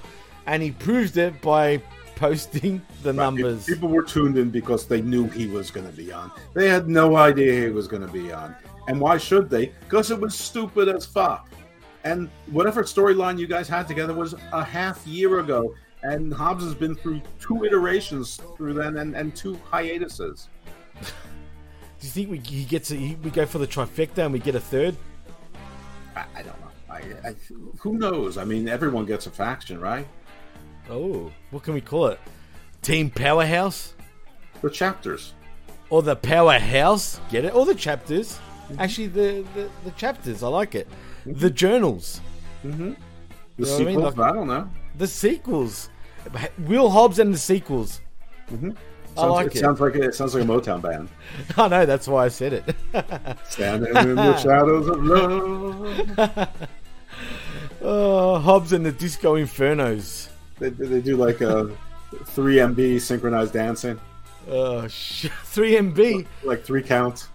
[0.48, 1.78] and he proved it by
[2.16, 3.66] posting the numbers.
[3.66, 6.32] People were tuned in because they knew he was going to be on.
[6.56, 8.56] They had no idea he was going to be on.
[8.88, 9.68] And why should they?
[9.82, 11.48] Because it was stupid as fuck.
[12.04, 15.76] And whatever storyline you guys had together was a half year ago.
[16.08, 20.48] And Hobbs has been through two iterations through then and, and two hiatuses.
[21.02, 21.08] Do
[22.02, 24.56] you think we he gets a, he, we go for the trifecta and we get
[24.56, 24.96] a third?
[26.16, 26.72] I, I don't know.
[26.90, 27.36] I, I,
[27.80, 28.38] who knows?
[28.38, 30.08] I mean, everyone gets a faction, right?
[30.90, 32.20] Oh, what can we call it?
[32.82, 33.94] Team Powerhouse
[34.62, 35.34] The chapters.
[35.90, 37.20] or the Powerhouse?
[37.30, 37.54] Get it?
[37.54, 38.40] Or the chapters?
[38.70, 38.80] Mm-hmm.
[38.80, 40.42] Actually, the the, the chapters.
[40.42, 40.88] I like it.
[41.26, 41.40] Mm-hmm.
[41.40, 42.22] The journals.
[42.64, 42.80] Mm-hmm.
[42.80, 42.94] The know
[43.58, 44.16] what I sequels?
[44.18, 44.26] mean?
[44.26, 44.70] I, don't know.
[44.96, 45.90] The sequels.
[46.60, 48.02] Will Hobbs and the sequels.
[48.52, 48.54] I
[49.22, 49.60] Sounds, like it, it.
[49.60, 51.10] sounds like a, it sounds like a Motown band.
[51.58, 52.76] I know, that's why I said it.
[53.50, 56.50] Standing in the shadows of love.
[57.82, 60.30] oh, Hobbs and the Disco Infernos.
[60.60, 61.76] They, they do like a
[62.26, 64.00] 3 MB synchronized dancing.
[64.50, 67.30] Uh, sh- 3MB Like three counts.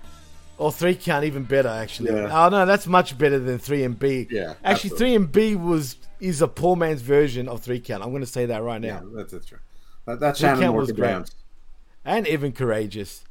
[0.63, 2.13] Or 3 count, even better, actually.
[2.13, 2.29] Yeah.
[2.47, 4.29] Oh, no, that's much better than three and B.
[4.31, 8.03] Yeah, Actually, three and B was is a poor man's version of 3 count.
[8.03, 9.09] I'm going to say that right Yeah, now.
[9.15, 9.59] that's, that's true.
[10.07, 11.31] That, that's Three Shannon was great.
[12.05, 13.25] And even Karagias.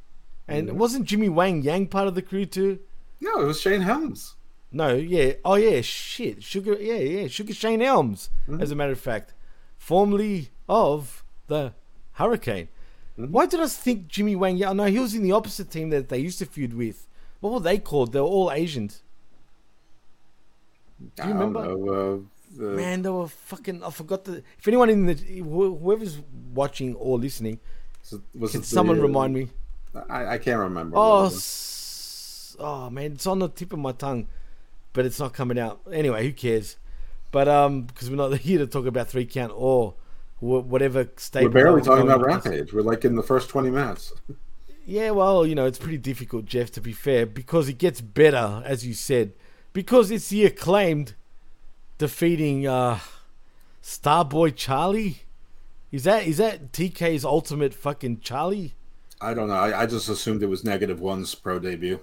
[0.46, 0.76] And Mm-hmm.
[0.78, 2.80] wasn't Jimmy Wang Yang part of the crew, too?
[3.20, 4.34] No, it was Shane Helms.
[4.70, 5.34] No, yeah.
[5.44, 6.42] Oh, yeah, shit.
[6.42, 7.28] Sugar, yeah, yeah.
[7.28, 8.60] Sugar Shane Helms, Mm-hmm.
[8.62, 9.32] as a matter of fact.
[9.78, 11.72] Formerly of the
[12.12, 12.68] Hurricane.
[13.18, 13.32] Mm-hmm.
[13.32, 14.56] Why did I think Jimmy Wang?
[14.58, 17.06] Yeah, no, he was in the opposite team that they used to feud with.
[17.42, 18.12] What were they called?
[18.12, 19.02] They were all Asians.
[21.16, 21.66] Do you remember?
[21.66, 22.24] Know,
[22.60, 23.82] uh, uh, Man, they were fucking.
[23.82, 24.44] I forgot the.
[24.58, 26.20] If anyone in the whoever's
[26.54, 27.58] watching or listening,
[28.38, 29.48] was can the, someone uh, remind me?
[30.08, 30.96] I, I can't remember.
[30.96, 31.36] Oh, What was it?
[31.38, 34.28] s- oh man, it's on the tip of my tongue,
[34.92, 35.80] but it's not coming out.
[35.90, 36.76] Anyway, who cares?
[37.32, 39.94] But um, because we're not here to talk about three count or
[40.38, 41.42] whatever state.
[41.42, 42.72] We're barely talking about Rampage.
[42.72, 44.12] We're like in the first 20 minutes.
[44.84, 48.62] Yeah, well, you know, it's pretty difficult, Jeff, to be fair, because it gets better,
[48.66, 49.32] as you said,
[49.72, 51.14] because it's the acclaimed
[51.98, 52.98] defeating uh,
[53.82, 55.22] Starboy Charlie.
[55.92, 58.74] Is that is that TK's ultimate fucking Charlie?
[59.20, 59.54] I don't know.
[59.54, 62.00] I, I just assumed it was negative one's pro debut.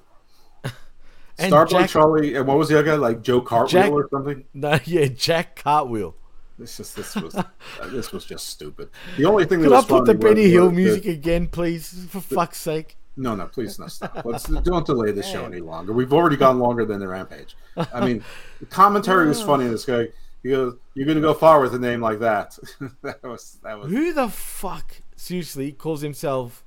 [1.38, 2.96] Starboy Jack- Charlie, and what was the other guy?
[2.96, 4.46] Like Joe Cartwheel Jack- or something?
[4.54, 6.16] No, yeah, Jack Cartwheel.
[6.60, 7.44] This just this was uh,
[7.86, 8.90] this was just stupid.
[9.18, 11.48] The only thing Could that I was put the Benny Hill was the- music again,
[11.48, 12.06] please?
[12.10, 12.98] For fuck's sake.
[13.16, 14.24] No, no, please no stop.
[14.24, 15.92] Let's don't delay this show any longer.
[15.92, 17.56] We've already gone longer than the rampage.
[17.94, 18.24] I mean,
[18.60, 19.68] the commentary was funny.
[19.68, 20.08] This guy,
[20.44, 22.58] he goes, "You're gonna go far with a name like that."
[23.02, 23.90] that was that was.
[23.92, 26.64] Who the fuck, seriously, calls himself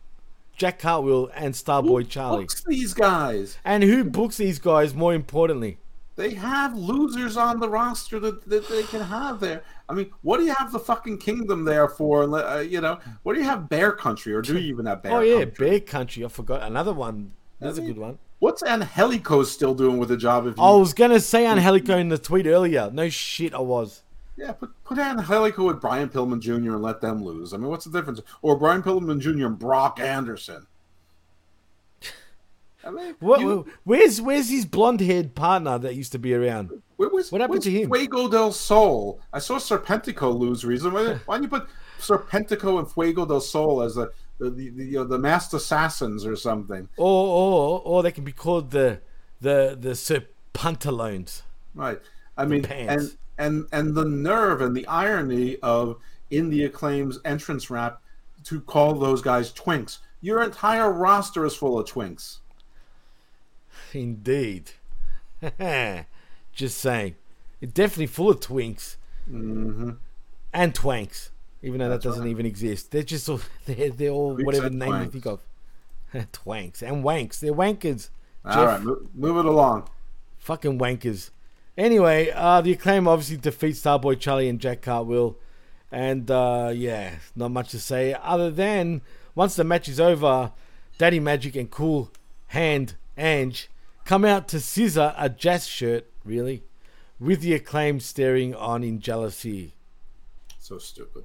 [0.57, 2.45] Jack Cartwheel and Starboy Charlie?
[2.45, 3.57] Books these guys.
[3.65, 5.79] And who books these guys, more importantly?
[6.17, 9.63] They have losers on the roster that, that they can have there.
[9.93, 12.23] I mean, what do you have the fucking kingdom there for?
[12.35, 15.13] Uh, you know, what do you have Bear Country, or do you even have Bear?
[15.13, 15.69] oh, yeah, Country?
[15.69, 16.25] Bear Country.
[16.25, 16.63] I forgot.
[16.63, 17.33] Another one.
[17.61, 18.19] That's a mean- good one.
[18.39, 20.47] What's Angelico still doing with the job?
[20.47, 22.91] If you, I was going to say Angelico in the tweet earlier.
[22.93, 24.03] No shit, I was.
[24.37, 26.53] yeah, put put Angelico with Brian Pillman Jr.
[26.73, 27.53] and let them lose.
[27.53, 28.21] I mean, what's the difference?
[28.41, 29.47] Or Brian Pillman Jr.
[29.47, 30.67] and Brock Anderson.
[32.85, 36.83] I mean, What, you- where's where's his blonde haired partner that used to be around?
[37.03, 37.89] Where was, What happened to him?
[37.91, 39.21] Fuego del Sol.
[39.33, 40.93] I saw Serpentico lose reason.
[40.93, 41.67] Why, why don't you put
[41.99, 46.25] Serpentico and Fuego del Sol as the the, the, the, you know, the masked assassins
[46.25, 46.89] or something?
[46.97, 49.01] Or or or they can be called the
[49.41, 49.97] the the
[50.55, 51.43] Serpantalones.
[51.75, 52.01] Right.
[52.37, 55.97] I mean, and and and the nerve and the irony of
[56.31, 58.01] in the acclaims entrance rap
[58.45, 59.99] to call those guys twinks.
[60.21, 62.39] Your entire roster is full of twinks.
[63.93, 64.71] Indeed.
[66.53, 67.17] Just saying.
[67.61, 68.97] It's definitely full of twinks.
[69.31, 69.93] Mm-hmm.
[70.53, 71.31] And twanks.
[71.63, 72.91] Even though that doesn't even exist.
[72.91, 75.41] They're just all, they're, they're all Twinks whatever name you think of.
[76.33, 76.83] twanks.
[76.83, 77.41] And wanks.
[77.41, 78.11] They're wankers.
[78.45, 78.67] All Jeff.
[78.67, 79.89] right, move, move it along.
[80.39, 81.31] Fucking wankers.
[81.79, 85.37] Anyway, uh, the acclaim obviously defeats Starboy Charlie and Jack Cartwheel.
[85.91, 89.03] And uh, yeah, not much to say other than
[89.35, 90.53] once the match is over,
[90.99, 92.11] Daddy Magic and Cool
[92.49, 93.69] Hand Ange
[94.05, 96.63] come out to scissor a JAS shirt, really,
[97.21, 99.75] with the acclaim staring on in jealousy.
[100.59, 101.25] So stupid.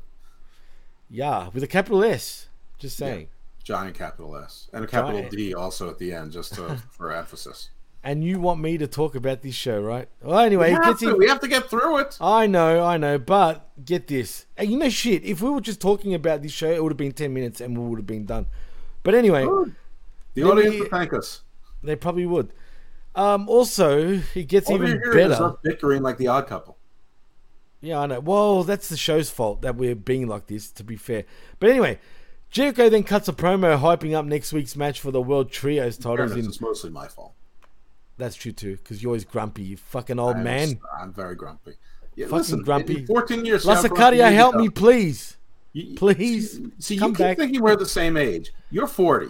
[1.10, 2.50] Yeah, with a capital S.
[2.80, 3.30] Just saying.
[3.64, 5.32] Giant capital S and a capital Giant.
[5.32, 7.70] D also at the end, just to, for emphasis.
[8.04, 10.08] And you want me to talk about this show, right?
[10.22, 11.18] Well, anyway, We have, to, in.
[11.18, 12.18] we have to get through it.
[12.22, 14.46] I know, I know, but get this.
[14.56, 15.24] Hey, You know, shit.
[15.26, 17.78] If we were just talking about this show, it would have been ten minutes and
[17.78, 18.46] we would have been done.
[19.04, 19.76] But anyway, Good.
[20.36, 21.42] The audience me- will thank us.
[21.84, 22.54] they probably would.
[23.18, 25.54] Um, also, it gets All even hearing is better.
[25.64, 26.78] bickering like the odd couple.
[27.82, 28.20] Yeah, I know.
[28.20, 31.26] Well, that's the show's fault that we're being like this, to be fair.
[31.60, 32.00] But anyway,
[32.50, 36.32] Jericho then cuts a promo hyping up next week's match for the World Trios titles.
[36.34, 37.34] In It's mostly my fault.
[38.18, 40.80] that's true too, because you're always grumpy, you fucking old I'm, man.
[41.00, 41.74] I'm very grumpy.
[42.16, 43.06] Yeah, Fucking listen, grumpy.
[43.06, 43.64] 14 years.
[43.64, 45.38] see how grumpy Lasacadia, help me, please.
[45.74, 47.38] You- Please, See, see, you keep back.
[47.38, 48.52] thinking we're the same age.
[48.72, 49.28] You're 40.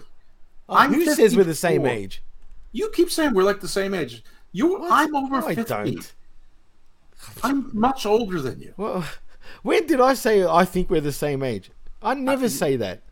[0.70, 2.22] Oh, I'm who says we're the same age?
[2.78, 4.22] You keep saying we're like the same age.
[4.52, 5.74] You, I'm over No, I 50.
[5.74, 6.12] don't.
[7.42, 8.72] I'm much older than you.
[8.76, 9.04] Well,
[9.64, 11.72] when did I say I think we're the same age?
[12.00, 13.02] I never uh, say that.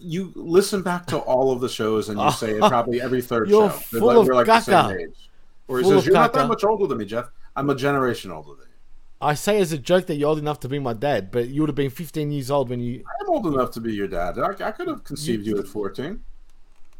[0.00, 3.48] You listen back to all of the shows and you say it probably every third
[3.48, 3.76] You're show.
[3.76, 5.30] full like, of we're like the same age.
[5.68, 7.30] Or he Full says, You're not that much older than me, Jeff.
[7.54, 8.74] I'm a generation older than you.
[9.20, 11.62] I say as a joke that you're old enough to be my dad, but you
[11.62, 13.04] would have been 15 years old when you.
[13.20, 14.36] I'm old enough to be your dad.
[14.36, 16.20] I, I could have conceived you at 14.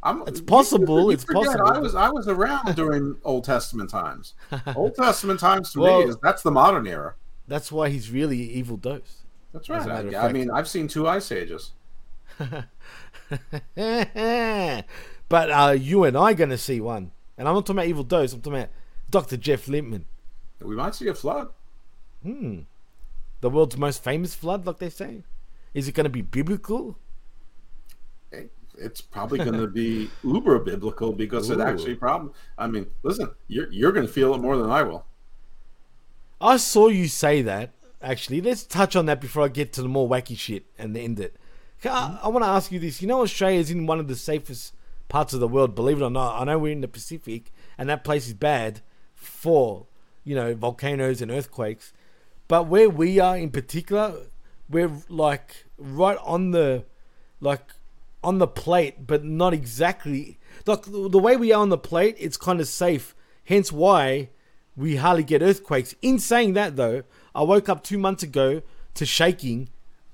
[0.06, 1.66] I'm, It's possible, you it's forget, possible.
[1.66, 4.34] I was I was around during Old Testament times.
[4.74, 7.14] Old Testament times to Well- me is that's the modern era.
[7.48, 9.22] That's why he's really evil dose.
[9.52, 10.14] That's right.
[10.14, 11.72] I, I mean, I've seen two ice ages.
[12.38, 12.66] but
[15.50, 18.32] uh, you and I going to see one, and I'm not talking about Evil Dose.
[18.32, 18.70] I'm talking about
[19.10, 19.36] Dr.
[19.36, 20.04] Jeff Lippman,
[20.60, 21.48] We might see a flood.
[22.22, 22.60] Hmm.
[23.40, 25.22] The world's most famous flood, like they say.
[25.74, 26.98] Is it going to be biblical?
[28.76, 32.32] It- It's probably going to be uber biblical because it actually problem.
[32.58, 35.04] I mean, listen, you're you're going to feel it more than I will.
[36.40, 37.70] I saw you say that.
[38.02, 41.18] Actually, let's touch on that before I get to the more wacky shit and end
[41.18, 41.36] it.
[41.84, 42.26] I, mm-hmm.
[42.26, 43.00] I want to ask you this.
[43.00, 44.74] You know, Australia is in one of the safest
[45.08, 45.74] parts of the world.
[45.74, 48.80] Believe it or not, I know we're in the Pacific, and that place is bad
[49.14, 49.86] for
[50.24, 51.92] you know volcanoes and earthquakes.
[52.48, 54.14] But where we are in particular,
[54.68, 56.84] we're like right on the
[57.40, 57.72] like
[58.26, 60.36] on the plate, but not exactly.
[60.66, 63.14] Like the way we are on the plate, it's kind of safe.
[63.44, 64.30] Hence why
[64.74, 65.94] we hardly get earthquakes.
[66.02, 67.04] In saying that, though,
[67.36, 68.62] I woke up two months ago
[68.94, 69.68] to shaking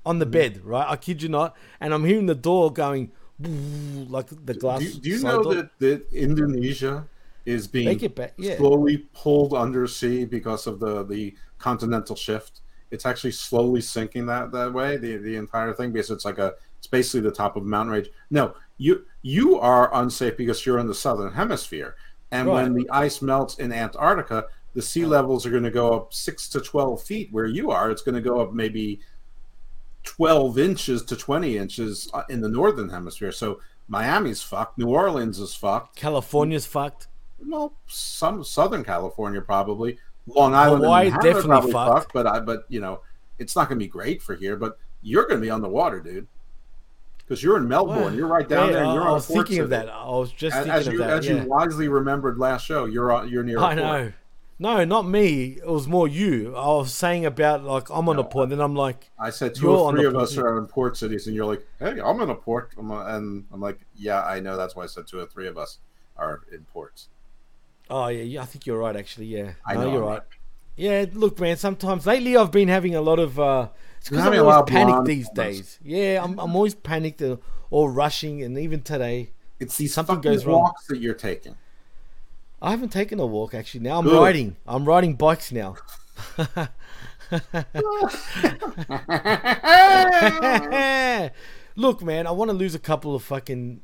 [0.05, 0.31] on the mm.
[0.31, 0.63] bed.
[0.63, 4.81] Right, I kid you not, and I'm hearing the door going like the glass.
[4.81, 5.55] Do, do you know door.
[5.55, 7.07] that, that Indonesia
[7.47, 8.57] is being back- yeah.
[8.57, 12.61] slowly pulled undersea because of the the continental shift?
[12.91, 14.97] It's actually slowly sinking that that way.
[14.97, 16.53] The the entire thing because it's like a
[16.93, 18.09] basically the top of a mountain range.
[18.29, 21.95] No, you you are unsafe because you're in the southern hemisphere,
[22.31, 26.13] and when the ice melts in Antarctica, the sea levels are going to go up
[26.13, 27.29] six to twelve feet.
[27.31, 28.99] Where you are, it's going to go up maybe
[30.03, 33.31] 12 inches to 20 inches uh, in the northern hemisphere.
[33.31, 34.77] So Miami's fucked.
[34.77, 35.95] New Orleans is fucked.
[35.95, 37.07] California's fucked.
[37.39, 39.97] Well, some Southern California probably.
[40.27, 42.13] Long Island Hawaii and Manhattan definitely probably fucked.
[42.13, 43.01] But I, but you know,
[43.39, 44.57] it's not going to be great for here.
[44.57, 46.27] But you're going to be on the water, dude,
[47.33, 48.15] because you're in Melbourne.
[48.15, 48.83] You're right down Yeah, there.
[48.83, 49.89] And I, you're I on was thinking of that.
[49.89, 51.09] I was just As, thinking as of you that.
[51.09, 51.41] as yeah.
[51.43, 53.29] you wisely remembered last show, you're on.
[53.29, 53.57] You're near.
[53.57, 54.13] a I know.
[54.59, 55.57] No, not me.
[55.57, 56.55] It was more you.
[56.55, 59.71] I was saying about like I'm on a port, then I'm like, I said two
[59.71, 62.29] or three of port- us are in port cities, and you're like, "Hey, I'm in
[62.29, 65.19] a port," I'm a- and I'm like, "Yeah, I know." That's why I said two
[65.19, 65.79] or three of us
[66.15, 67.09] are in ports.
[67.89, 68.95] oh yeah, yeah I think you're right.
[68.95, 70.21] Actually, yeah, I no, know you're right.
[70.77, 71.57] Yeah, look, man.
[71.57, 73.39] Sometimes lately I've been having a lot of.
[73.39, 73.69] uh
[74.03, 75.79] It's because I'm always panicked these days.
[75.81, 77.39] Yeah, I'm, I'm always panicked or,
[77.69, 79.31] or rushing, and even today,
[79.61, 80.59] It's these Something goes wrong.
[80.59, 81.55] walks that you're taking.
[82.61, 83.53] I haven't taken a walk.
[83.53, 84.21] Actually, now I'm Good.
[84.21, 84.57] riding.
[84.67, 85.77] I'm riding bikes now.
[91.77, 93.79] Look, man, I want to lose a couple of fucking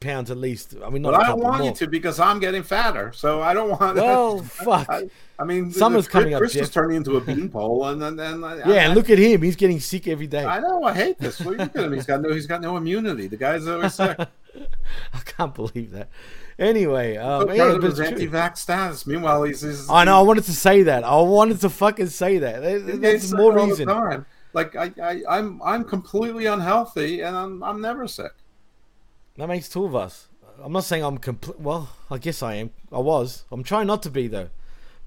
[0.00, 0.74] pounds at least.
[0.84, 1.68] I mean, not But I don't want more.
[1.68, 3.12] you to because I'm getting fatter.
[3.14, 3.96] So I don't want.
[4.00, 4.88] Well, fuck.
[4.90, 8.16] I, I mean, Summer's the, coming up, Chris is turning into a beanpole, and then
[8.16, 9.40] then I, Yeah, and I, look at him.
[9.42, 10.44] He's getting sick every day.
[10.44, 10.82] I know.
[10.84, 11.40] I hate this.
[11.40, 11.92] Look at him.
[11.92, 12.32] He's got no.
[12.32, 13.26] He's got no immunity.
[13.26, 14.18] The guy's always sick.
[15.14, 16.08] I can't believe that.
[16.58, 18.18] Anyway, um, So yeah, but his it's true.
[18.18, 19.06] anti-vax status.
[19.06, 19.62] Meanwhile, he's.
[19.62, 20.18] he's I know.
[20.18, 21.04] I wanted to say that.
[21.04, 22.62] I wanted to fucking say that.
[22.62, 24.26] That- He That's more sick all the reason.
[24.52, 28.32] Like I, I, I'm, I'm completely unhealthy, and I'm, I'm never sick.
[29.36, 30.28] That makes two of us.
[30.62, 31.58] I'm not saying I'm complete.
[31.58, 32.70] Well, I guess I am.
[32.92, 33.44] I was.
[33.50, 34.50] I'm trying not to be though.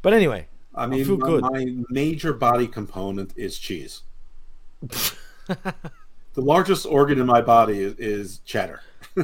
[0.01, 1.41] But anyway, I mean, feel my, good.
[1.43, 4.01] my major body component is cheese.
[4.81, 5.73] the
[6.35, 8.81] largest organ in my body is, is cheddar.
[9.13, 9.23] whoa,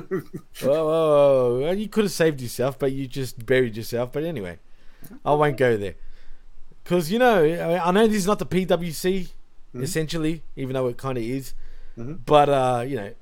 [0.61, 1.71] whoa, whoa.
[1.71, 4.11] You could have saved yourself, but you just buried yourself.
[4.11, 4.59] But anyway,
[5.25, 5.95] I won't go there.
[6.83, 9.29] Because, you know, I I know this is not the PWC,
[9.69, 9.83] Mm-hmm.
[9.83, 11.53] essentially, even though it kind of is.
[11.95, 13.13] But, uh, you know,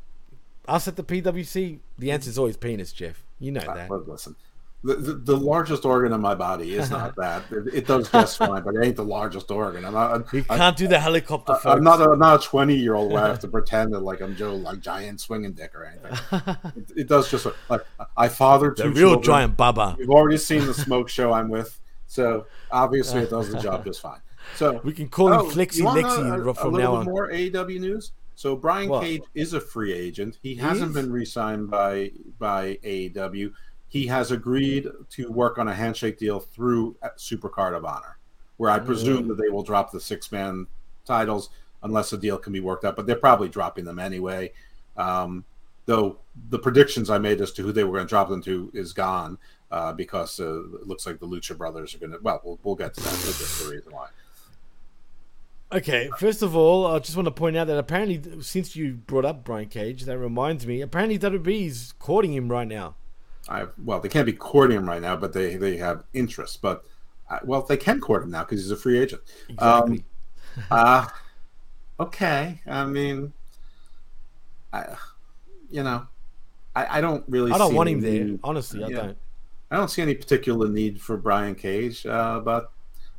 [0.67, 3.23] us at the PWC, the answer is always penis, Jeff.
[3.39, 3.89] You know uh, that.
[3.89, 4.35] But listen,
[4.83, 7.43] the, the, the largest organ in my body is not that.
[7.51, 9.85] It, it does just fine, but it ain't the largest organ.
[9.85, 10.33] I'm not.
[10.33, 11.65] You can't do the helicopter, folks.
[11.65, 14.21] I'm not a not a 20 year old where I have to pretend that like
[14.21, 16.55] I'm Joe like giant swinging dick or anything.
[16.75, 17.81] it, it does just like
[18.15, 19.23] I fathered the two real children.
[19.23, 19.95] giant baba.
[19.99, 24.01] You've already seen the smoke show I'm with, so obviously it does the job just
[24.01, 24.19] fine.
[24.55, 27.05] So We can call him Oh, Flexi you want Lexi a, a from now on.
[27.05, 28.11] more AEW news.
[28.37, 29.01] So Brian What?
[29.01, 30.37] Cage is a free agent.
[30.43, 30.95] He hasn't is?
[30.95, 33.51] been re-signed by by AEW.
[33.87, 38.19] He has agreed to work on a handshake deal through Supercard of Honor,
[38.57, 40.67] where I presume that they will drop the six-man
[41.03, 41.49] titles
[41.81, 42.95] unless a deal can be worked out.
[42.95, 44.51] But they're probably dropping them anyway.
[44.97, 45.43] Um,
[45.87, 46.19] though
[46.51, 48.93] the predictions I made as to who they were going to drop them to is
[48.93, 49.39] gone
[49.71, 52.19] uh, because uh, it looks like the Lucha Brothers are going to.
[52.21, 53.09] Well, we'll, we'll get to that.
[53.09, 54.09] That's the reason why.
[55.71, 59.25] Okay, first of all, I just want to point out that apparently, since you brought
[59.25, 60.79] up Brian Cage, that reminds me.
[60.81, 62.95] Apparently, WWE is courting him right now.
[63.49, 66.61] I well, they can't be courting him right now, but they they have interest.
[66.61, 66.85] But
[67.29, 69.21] uh, well, they can court him now because he's a free agent.
[69.49, 70.03] Exactly.
[70.71, 71.05] Uh
[71.99, 72.59] okay.
[72.65, 73.31] I mean,
[74.73, 74.95] I,
[75.69, 76.07] you know,
[76.75, 77.51] I, I don't really.
[77.51, 78.23] I don't see want him there.
[78.23, 78.95] need- Honestly, I yeah.
[78.95, 79.17] don't.
[79.69, 82.05] I don't see any particular need for Brian Cage.
[82.05, 82.71] Uh, but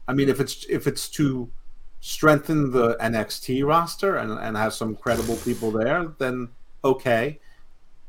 [0.08, 1.48] I mean, if it's if it's to
[2.00, 6.48] strengthen the NXT roster and, and have some credible people there, then
[6.84, 7.40] okay.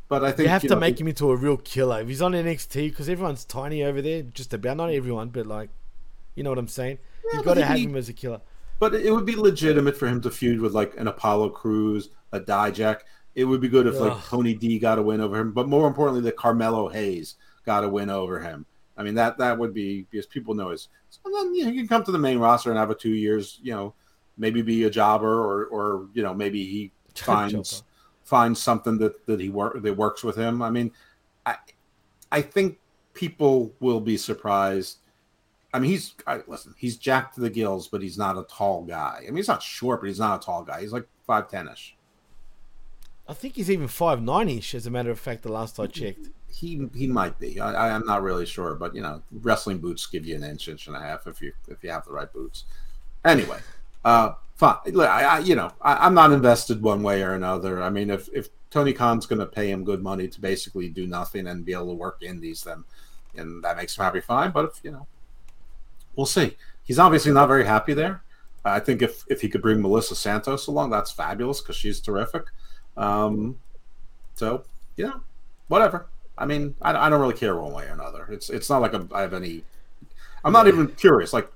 [0.08, 2.02] But I think You have to know, make him into a real killer.
[2.02, 5.70] If he's on NXT, because everyone's tiny over there, just about not everyone, but like,
[6.36, 6.98] you know what I'm saying.
[7.26, 8.42] Yeah, You've got to have him as a killer.
[8.80, 12.40] But it would be legitimate for him to feud with like an Apollo Crews, a
[12.40, 13.02] Dijak.
[13.36, 14.24] It would be good if like Ugh.
[14.28, 17.36] Tony D got a win over him, but more importantly, that Carmelo Hayes
[17.66, 18.66] got a win over him.
[19.00, 20.90] I mean that that would be because people know his.
[21.10, 23.14] So then you, know, you can come to the main roster and have a two
[23.14, 23.94] years, you know,
[24.38, 27.84] maybe be a jobber or or you know maybe he finds
[28.26, 30.62] finds something that that he work that works with him.
[30.62, 30.92] I mean,
[31.46, 31.56] I
[32.30, 32.78] I think
[33.14, 34.98] people will be surprised.
[35.74, 36.76] I mean, he's I, listen.
[36.78, 39.20] He's jacked to the gills, but he's not a tall guy.
[39.22, 40.82] I mean, he's not short, but he's not a tall guy.
[40.82, 41.96] He's like five ten ish.
[43.30, 44.76] I think he's even five nine ish.
[44.76, 46.32] As a matter of fact, the last I checked.
[46.52, 47.60] He he might be.
[47.60, 50.88] I, am not really sure, but you know, wrestling boots give you an inch, inch
[50.88, 52.66] and a half if you if you have the right boots.
[53.24, 53.60] Anyway,
[54.04, 54.78] uh, fine.
[55.00, 57.82] I, I you know I, I'm not invested one way or another.
[57.82, 61.08] I mean, if if Tony Khan's going to pay him good money to basically do
[61.08, 62.84] nothing and be able to work indies, then
[63.36, 64.52] and that makes him happy, fine.
[64.52, 65.08] But if you know,
[66.16, 66.58] we'll see.
[66.84, 68.24] He's obviously not very happy there.
[68.66, 72.44] I think if if he could bring Melissa Santos along, that's fabulous because she's terrific.
[72.98, 73.58] Um,
[74.36, 74.64] so
[74.96, 75.22] you know,
[75.68, 76.08] whatever.
[76.40, 78.26] I mean, I, I don't really care one way or another.
[78.32, 79.64] It's it's not like I'm, have any.
[80.44, 81.34] I'm not even curious.
[81.34, 81.52] Like,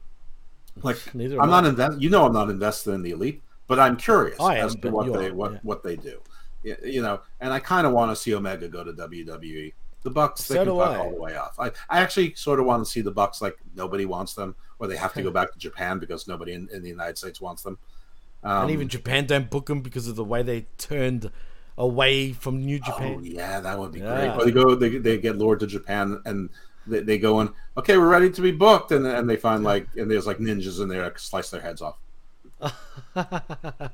[0.84, 1.70] like Neither am I'm not I.
[1.70, 2.02] invest.
[2.02, 4.90] You know, I'm not invested in the elite, but I'm curious I am, as to
[4.92, 5.60] what they what yeah.
[5.64, 6.20] what they do.
[6.64, 9.74] You know, and I kind of want to see Omega go to WWE.
[10.04, 10.98] The Bucks, they So can do fuck I.
[10.98, 11.58] all the way off.
[11.58, 14.88] I, I actually sort of want to see the Bucks like nobody wants them, or
[14.88, 17.64] they have to go back to Japan because nobody in, in the United States wants
[17.64, 17.78] them.
[18.44, 21.32] Um, and even Japan don't book them because of the way they turned
[21.78, 23.20] away from New Oh Japan.
[23.24, 24.26] yeah, that would be great.
[24.26, 24.38] Yeah.
[24.38, 26.50] Or they go, they, they get lured to Japan, and
[26.88, 27.50] they, they go in.
[27.78, 30.82] Okay, we're ready to be booked, and and they find like, and there's like ninjas
[30.82, 31.98] in there that slice their heads off.
[33.14, 33.92] that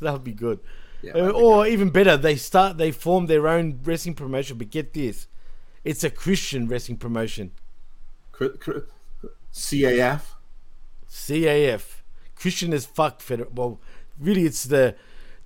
[0.00, 0.60] would be good.
[1.02, 4.58] Yeah, Uh, be or even better, they start they form their own wrestling promotion.
[4.58, 5.26] But get this,
[5.84, 7.52] it's a Christian wrestling promotion.
[9.52, 10.20] CAF.
[11.10, 12.02] CAF,
[12.34, 13.20] Christian as fuck.
[13.20, 13.80] Feder- well,
[14.18, 14.96] really, it's the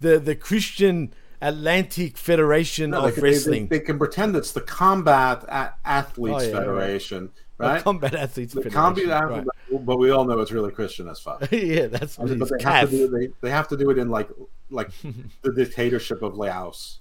[0.01, 3.67] the the Christian Atlantic Federation No, of they, they- Wrestling.
[3.69, 6.59] They, can pretend it's the Combat A- Athletes Oh, yeah, right.
[6.67, 7.83] Federation, The right?
[7.83, 8.81] Combat Athletes The Federation.
[8.81, 9.39] Combat right.
[9.39, 11.49] Athletes, but we all know it's really Christian as fuck.
[11.53, 14.29] yeah, that's but they have, to do, they, they have to do it in like
[14.71, 14.91] like
[15.43, 16.99] the dictatorship of Laos.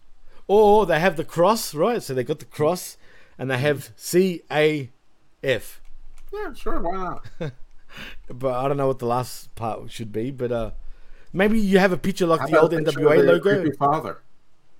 [0.48, 2.02] Or they have the cross, right?
[2.02, 2.98] So they got the cross,
[3.38, 4.90] and they have C A
[5.44, 5.82] F.
[6.34, 7.26] Yeah, sure, why not?
[8.32, 10.30] But I don't know what the last part should be.
[10.30, 10.72] But uh,
[11.34, 13.62] maybe you have a picture like How the old about a picture NWA logo.
[13.62, 14.20] creepy father.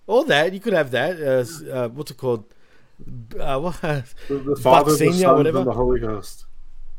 [0.10, 1.22] Or that you could have that.
[1.22, 2.46] Uh, uh, what's it called?
[3.40, 3.80] Uh, what?
[4.28, 5.60] The, Father, the Son, whatever.
[5.60, 6.46] and the Holy Ghost.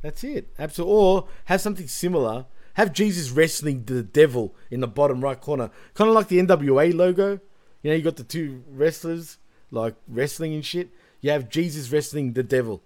[0.01, 0.53] That's it.
[0.57, 0.95] Absolutely.
[0.95, 2.47] Or have something similar.
[2.75, 6.95] Have Jesus wrestling the devil in the bottom right corner, kind of like the NWA
[6.95, 7.41] logo.
[7.83, 9.39] You know, you got the two wrestlers
[9.73, 10.91] like wrestling and shit.
[11.21, 12.81] You have Jesus wrestling the devil.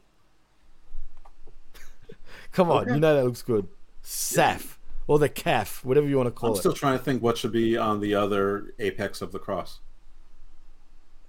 [2.53, 3.69] Come on, you know that looks good.
[4.03, 4.77] Saf
[5.07, 6.53] or the calf, whatever you want to call it.
[6.55, 9.81] I'm still trying to think what should be on the other apex of the cross.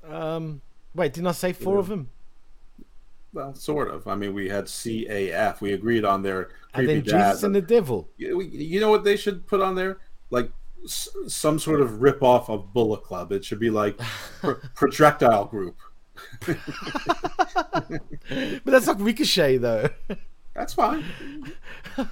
[0.09, 0.61] Um,
[0.93, 2.09] wait, didn't I say four of them?
[3.33, 4.07] Well, sort of.
[4.07, 5.59] I mean, we had CAF.
[5.61, 7.27] We agreed on their And creepy then dad.
[7.31, 8.07] Jesus and the devil.
[8.17, 9.97] you, you know what they should put on there?
[10.29, 10.51] Like
[10.85, 13.31] s- some sort of rip off of Bullet Club.
[13.33, 13.97] It should be like
[14.39, 15.75] pro- projectile group.
[18.29, 19.89] But that's like Ricochet though.
[20.53, 21.03] That's fine.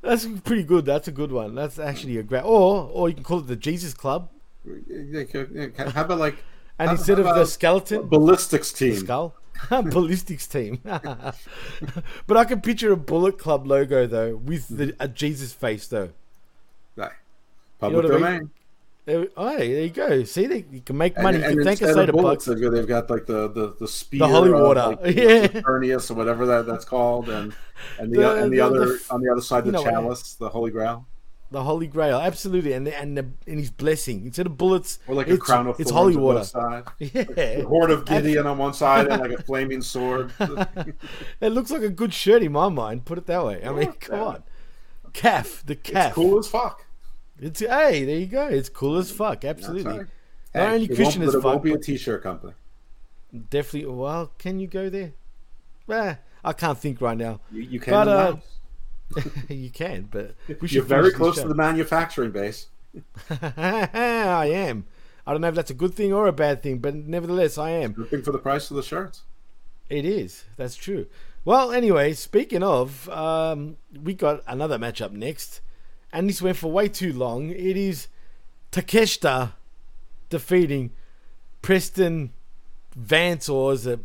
[0.00, 0.84] That's pretty good.
[0.84, 1.54] That's a good one.
[1.56, 2.44] That's actually a great.
[2.44, 4.30] Or or you can call it the Jesus Club.
[4.64, 6.36] How about like
[6.78, 8.96] And instead of the skeleton, ballistics team?
[8.96, 9.34] skull.
[9.70, 10.78] Ballistics team.
[10.84, 16.10] but I can picture a Bullet Club logo though with the a Jesus face though.
[16.94, 17.10] Right.
[17.82, 18.50] You know Public what I mean?
[19.06, 19.28] domain.
[19.38, 20.22] Oh, there you go.
[20.24, 21.38] See, they, you can make money.
[21.42, 22.60] and you can thank us of later, bullets, bucks.
[22.60, 24.98] they've got, like the the the spear, the holy of, water.
[25.02, 25.46] like, Yeah.
[25.48, 27.54] Eternius or whatever that that's called, and
[27.98, 30.50] and the, The- and the, the- other the on the other side the chalice, the
[30.50, 31.06] Holy Grail,
[31.50, 35.28] The Holy Grail, absolutely, and and the, and his blessing instead of bullets, or like
[35.28, 36.38] a crown of it's thorns holy on water.
[36.38, 40.30] one side, Yeah, the horde of Gideon on one side, and like a flaming sword.
[41.40, 43.06] it looks like a good shirt in my mind.
[43.06, 43.62] Put it that way.
[43.64, 44.24] I mean, Yeah, come yeah.
[44.26, 44.42] on,
[45.14, 46.08] calf, the calf.
[46.08, 46.84] It's cool as fuck.
[47.40, 48.46] It's hey, there you go.
[48.48, 49.44] It's cool as fuck.
[49.44, 49.96] Absolutely.
[49.98, 50.06] Not
[50.52, 52.52] Hey, only Christian as it fuck, won't be a t-shirt company.
[53.50, 53.90] definitely.
[53.90, 55.12] Well, can you go there?
[55.90, 56.14] Eh,
[56.44, 57.40] I can't think right now.
[57.50, 57.92] You, you can.
[57.94, 58.40] But.
[59.48, 62.68] you can, but we should You're very close to the manufacturing base.
[63.30, 64.86] I am.
[65.26, 67.70] I don't know if that's a good thing or a bad thing, but nevertheless, I
[67.70, 67.92] am.
[67.92, 69.22] Good thing for the price of the shirts.
[69.90, 70.44] It is.
[70.56, 71.06] That's true.
[71.44, 75.60] Well, anyway, speaking of, um, we got another matchup next,
[76.12, 77.50] and this went for way too long.
[77.50, 78.08] It is
[78.72, 79.52] Takeshita
[80.28, 80.90] defeating
[81.62, 82.32] Preston
[82.94, 84.00] Vance or is it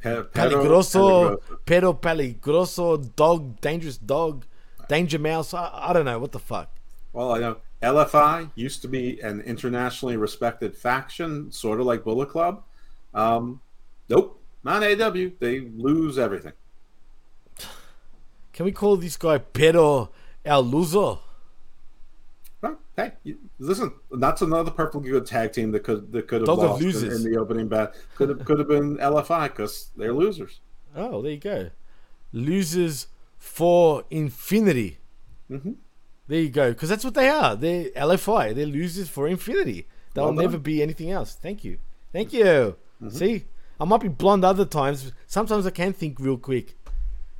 [0.00, 1.38] Pe- Peligroso.
[1.66, 4.46] Pedro Peligroso, dog, dangerous dog,
[4.88, 5.52] danger mouse.
[5.54, 6.70] I, I don't know what the fuck.
[7.12, 12.28] Well, I know LFI used to be an internationally respected faction, sort of like Bullet
[12.28, 12.62] Club.
[13.14, 13.60] Um,
[14.08, 15.30] nope, not AW.
[15.38, 16.52] They lose everything.
[18.52, 20.10] Can we call this guy Pedro
[20.44, 21.20] El Luso?
[22.96, 23.12] Hey,
[23.60, 27.12] listen, that's another perfectly good tag team that could that could have Dog lost in,
[27.12, 27.94] in the opening bat.
[28.16, 30.60] Could have could have been LFI because they're losers.
[30.96, 31.70] Oh, there you go.
[32.32, 33.06] Losers
[33.38, 34.98] for infinity.
[35.48, 35.76] Mhm.
[36.26, 36.72] There you go.
[36.72, 37.54] Because that's what they are.
[37.54, 38.54] They're LFI.
[38.54, 39.86] They're losers for infinity.
[40.14, 41.34] They'll Well never be anything else.
[41.34, 41.78] Thank you.
[42.12, 42.76] Thank you.
[43.00, 43.10] Mm-hmm.
[43.10, 43.44] See,
[43.80, 45.12] I might be blonde other times.
[45.28, 46.76] Sometimes I can think real quick.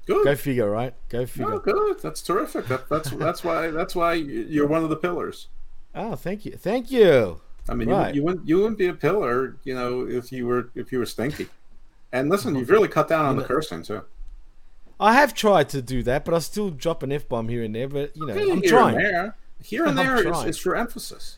[0.09, 0.24] Good.
[0.24, 0.94] Go figure, right?
[1.10, 1.52] Go figure.
[1.52, 2.01] Oh, good.
[2.01, 2.66] That's terrific.
[2.66, 5.48] That, that's that's why that's why you're one of the pillars.
[5.94, 6.52] Oh, thank you.
[6.52, 7.40] Thank you.
[7.68, 8.14] I mean, Right.
[8.14, 10.98] you, you wouldn't you wouldn't be a pillar, you know, if you were if you
[10.98, 11.48] were stinky.
[12.10, 14.01] And listen, you've really cut down on the cursing too.
[14.98, 17.74] I have tried to do that, but I still drop an F bomb here and
[17.74, 17.86] there.
[17.86, 18.97] But, you know, Okay, I'm here trying.
[18.97, 19.36] And there.
[19.62, 21.36] Here and there is, is for emphasis.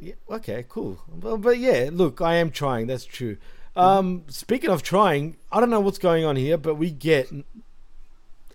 [0.00, 0.98] Yeah, okay, cool.
[1.14, 2.86] But, but yeah, look, I am trying.
[2.86, 3.36] That's true.
[3.76, 7.30] Um, speaking of trying, I don't know what's going on here, but we get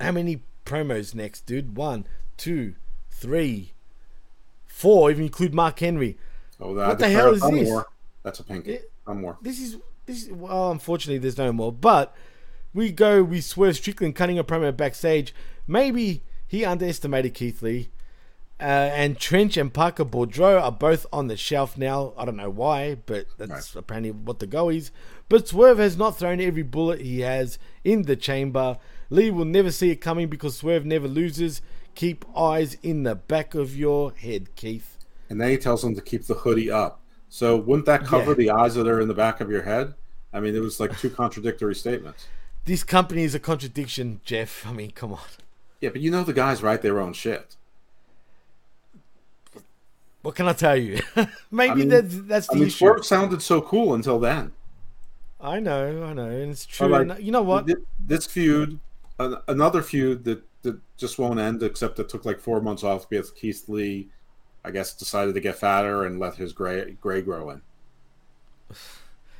[0.01, 1.75] how many promos next, dude?
[1.75, 2.05] One,
[2.37, 2.75] two,
[3.09, 3.73] three,
[4.65, 5.11] four.
[5.11, 6.17] Even include Mark Henry.
[6.59, 7.69] Oh, What the hell is this?
[7.69, 7.87] More.
[8.23, 8.73] That's a pinky.
[8.73, 9.37] It- I'm more.
[9.41, 10.23] This is this.
[10.25, 11.71] Is, well, unfortunately, there's no more.
[11.71, 12.15] But
[12.73, 13.23] we go.
[13.23, 15.33] We swerve Strickland cutting a promo backstage.
[15.67, 17.89] Maybe he underestimated Keith Lee.
[18.59, 22.13] Uh, and Trench and Parker Boudreaux are both on the shelf now.
[22.15, 24.91] I don't know why, but that's apparently what the go is.
[25.29, 28.77] But Swerve has not thrown every bullet he has in the chamber.
[29.11, 31.61] Lee will never see it coming because Swerve never loses.
[31.93, 34.97] Keep eyes in the back of your head, Keith.
[35.29, 37.01] And then he tells him to keep the hoodie up.
[37.29, 38.35] So wouldn't that cover Yeah.
[38.37, 39.93] the eyes that are in the back of your head?
[40.33, 42.25] I mean, it was like two contradictory statements.
[42.63, 44.65] This company is a contradiction, Jeff.
[44.65, 45.19] I mean, come on.
[45.81, 47.57] Yeah, but you know the guys write their own shit.
[50.21, 50.99] What can I tell you?
[51.51, 52.77] Maybe I mean- that's that's the I mean, issue.
[52.77, 54.53] Swerve sounded so cool until then.
[55.39, 56.87] I know, I know, and it's true.
[56.87, 57.67] like, and you know what?
[57.99, 58.79] This feud,
[59.21, 63.09] an- another feud that, that just won't end, except it took like four months off
[63.09, 64.09] because Keith Lee,
[64.63, 67.61] I guess, decided to get fatter and let his gray gray grow in.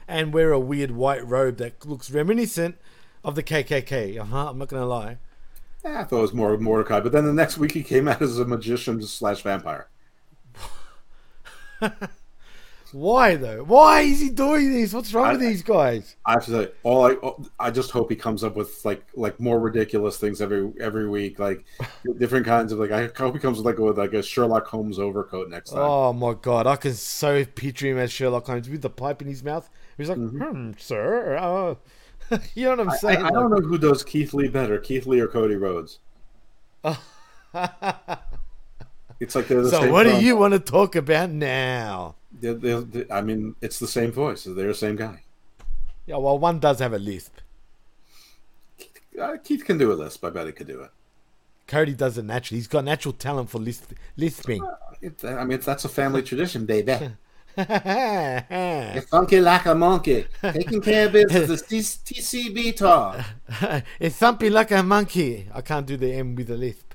[0.07, 2.77] And wear a weird white robe that looks reminiscent
[3.23, 4.19] of the KKK.
[4.19, 5.17] Uh-huh, I'm not gonna lie.
[5.83, 8.21] Eh, I thought it was more Mordecai, but then the next week he came out
[8.21, 9.87] as a magician slash vampire.
[12.93, 13.63] Why though?
[13.63, 14.93] Why is he doing this?
[14.93, 16.15] What's wrong I- with these guys?
[16.25, 19.39] I have to say, all I I just hope he comes up with like like
[19.39, 21.65] more ridiculous things every every week, like
[22.17, 24.99] different kinds of like I hope he comes with like with like a Sherlock Holmes
[24.99, 25.79] overcoat next time.
[25.79, 29.27] Oh my god, I can so picture him as Sherlock Holmes with the pipe in
[29.27, 29.69] his mouth.
[29.97, 31.37] He's like, hmm, sir.
[31.37, 31.75] Uh,
[32.55, 33.23] you know what I'm I, saying?
[33.23, 35.99] I don't know who does Keith Lee better, Keith Lee or Cody Rhodes.
[39.21, 42.15] It's like they're the so what do you want to talk about now?
[42.41, 44.43] They're- they're- they- I mean, it's the same voice.
[44.43, 45.23] They're the same guy.
[46.05, 47.33] Yeah, well, one does have a lisp.
[49.19, 50.23] Uh, Keith can do a lisp.
[50.25, 50.89] I bet he could do it.
[51.67, 52.57] Cody does it naturally.
[52.59, 54.61] He's got natural talent for lisp- lisping.
[55.01, 56.91] it I mean, that's a family tradition, baby.
[57.57, 60.25] it's funky like a monkey.
[60.41, 61.61] Taking care of business.
[61.71, 63.19] It's TCB talk.
[63.99, 65.49] It's something like a monkey.
[65.53, 66.93] I can't do the M with a lisp.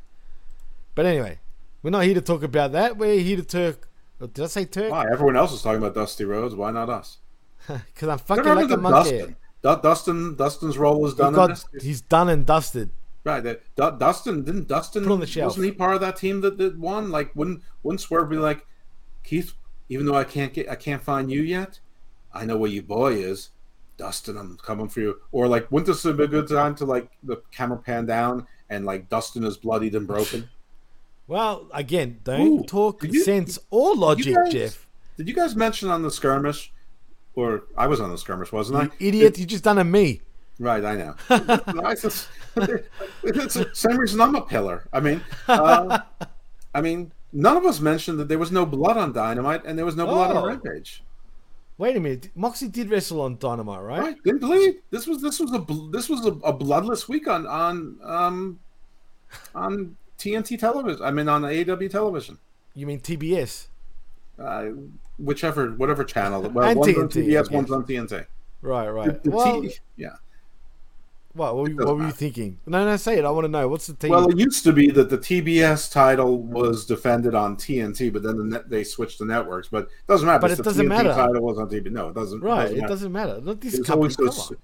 [0.94, 1.38] But anyway,
[1.82, 2.96] we're not here to talk about that.
[2.96, 3.85] We're here to Turk.
[4.20, 4.90] Did I say Turk?
[4.90, 5.06] Why?
[5.10, 6.54] Everyone else is talking about Dusty Rhodes.
[6.54, 7.18] Why not us?
[7.66, 9.10] Because I'm fucking like a monkey.
[9.18, 9.36] Dustin.
[9.62, 10.36] Du- Dustin.
[10.36, 11.32] Dustin's role is done.
[11.34, 12.90] got- he's done and dusted.
[13.24, 13.42] Right.
[13.42, 15.50] That, Du- Dustin didn't Dustin Put on the shelf.
[15.50, 17.10] wasn't he part of that team that, that won?
[17.10, 18.64] Like wouldn't wouldn't Swerve be like,
[19.24, 19.54] Keith,
[19.88, 21.80] even though I can't get I can't find you yet,
[22.32, 23.50] I know where your boy is.
[23.96, 25.20] Dustin, I'm coming for you.
[25.32, 28.46] Or like wouldn't this have been a good time to like the camera pan down
[28.70, 30.48] and like Dustin is bloodied and broken?
[31.28, 34.86] Well, again, don't Ooh, talk you- sense or logic, guys- Jeff.
[35.16, 36.72] Did you guys mention on the skirmish?
[37.34, 38.82] Or I was on the skirmish, wasn't I?
[38.98, 40.22] You idiot, you just done a me.
[40.58, 41.14] Right, I know.
[41.30, 44.88] I just, it's the same reason I'm a pillar.
[44.92, 45.98] I mean, uh,
[46.74, 49.84] I mean, none of us mentioned that there was no blood on Dynamite and there
[49.84, 50.38] was no blood Oh.
[50.38, 51.02] on Rampage.
[51.76, 52.30] Wait a minute.
[52.34, 54.00] Moxie did wrestle on Dynamite, right?
[54.00, 54.16] Right?
[54.24, 54.76] Didn't bleed.
[54.90, 55.58] This was this was a
[55.90, 58.58] this was a, a bloodless week on on um
[59.54, 61.02] on TNT television.
[61.04, 62.38] I mean, on AEW television.
[62.74, 63.66] You mean TBS?
[64.38, 64.66] Uh,
[65.18, 66.42] whichever, whatever channel.
[66.42, 68.26] Well, And one's TNT, I TBS, one's on TNT.
[68.62, 69.22] Right, right.
[69.22, 70.16] The well, T- yeah.
[71.32, 71.54] What?
[71.54, 72.58] What, were you- what were you thinking?
[72.66, 73.24] No, no, say it.
[73.24, 73.68] I want to know.
[73.68, 74.10] What's the team?
[74.10, 78.38] Well, it used to be that the TBS title was defended on TNT, but then
[78.38, 79.68] the net, they switched the networks.
[79.68, 80.38] But it doesn't matter.
[80.40, 81.12] But it the doesn't TNT matter.
[81.12, 81.90] Title was on TV.
[81.90, 82.40] No, it doesn't.
[82.40, 82.62] right.
[82.70, 83.40] doesn't It doesn't matter.
[83.42, 84.14] Not this It's company.
[84.18, 84.56] always on.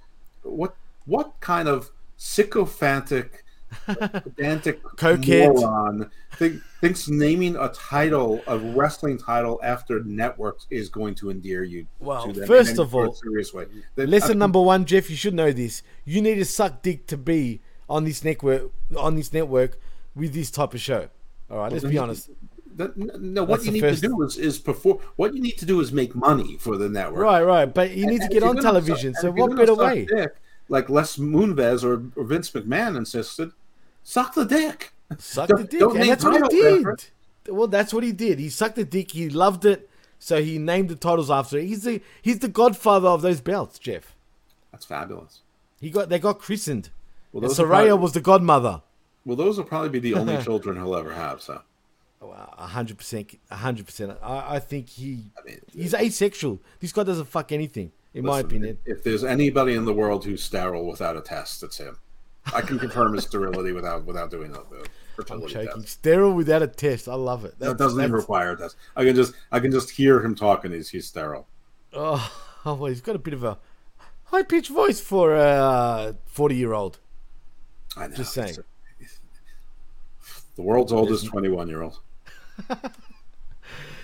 [0.45, 0.75] what
[1.05, 3.42] what kind of sycophantic,
[3.87, 5.55] pedantic Cokehead.
[5.55, 11.63] moron think, thinks naming a title, a wrestling title after networks is going to endear
[11.63, 13.67] you Well, to them first of all, serious way.
[13.97, 15.11] That- Lesson I- uh, number one, Jeff.
[15.11, 15.83] You should know this.
[16.05, 18.71] You need to suck dick to be on this network.
[18.97, 19.79] On this network
[20.15, 21.09] with this type of show.
[21.51, 21.73] All right.
[21.73, 22.31] Let's be honest.
[22.77, 24.99] that- no, what That's you need first- to do is, is perform.
[25.17, 27.23] What you need to do is make money for the network.
[27.23, 27.43] Right.
[27.43, 27.67] Right.
[27.67, 29.13] But you need to get on television.
[29.13, 30.07] suck- So and if you're what gonna better way?
[30.07, 30.35] dick,
[30.71, 33.51] like Les Moonves or, or Vince McMahon insisted,
[34.03, 34.93] suck the dick.
[35.19, 36.77] Suck the dick, don't and that's what he did.
[36.79, 37.11] reference.
[37.49, 38.39] Well, that's what he did.
[38.39, 39.11] He sucked the dick.
[39.13, 39.89] He loved it,
[40.19, 41.65] so he named the titles after it.
[41.67, 44.15] He's the he's the godfather of those belts, Jeff.
[44.71, 45.41] That's fabulous.
[45.81, 46.91] He got they got christened.
[47.33, 48.83] Well, and Soraya probably- was the godmother.
[49.25, 51.43] Well, those will probably be the only children he'll ever have.
[51.43, 51.61] So
[52.23, 54.17] oh, A hundred percent, a hundred percent.
[54.23, 56.61] I I think he mean, he's asexual.
[56.81, 58.79] This guy doesn't fuck anything, in my opinion.
[58.87, 61.99] if there's anybody in the world who's sterile without a test, it's him.
[62.55, 64.85] I can confirm his sterility without without doing the I'm
[65.17, 65.89] fertility test.
[65.89, 67.09] Sterile without a test.
[67.09, 67.53] I love it.
[67.59, 68.77] That That's- doesn't even require a test.
[68.97, 70.73] I can just I can just hear him talking.
[70.73, 71.47] He's he's sterile.
[71.93, 72.33] Oh,
[72.65, 73.59] oh, well, he's got a bit of a
[74.25, 76.99] high pitched voice for a uh, forty year old.
[77.97, 78.17] I know.
[78.17, 78.57] Just saying.
[78.99, 79.21] It's-
[80.57, 82.01] The world's oldest twenty one year old.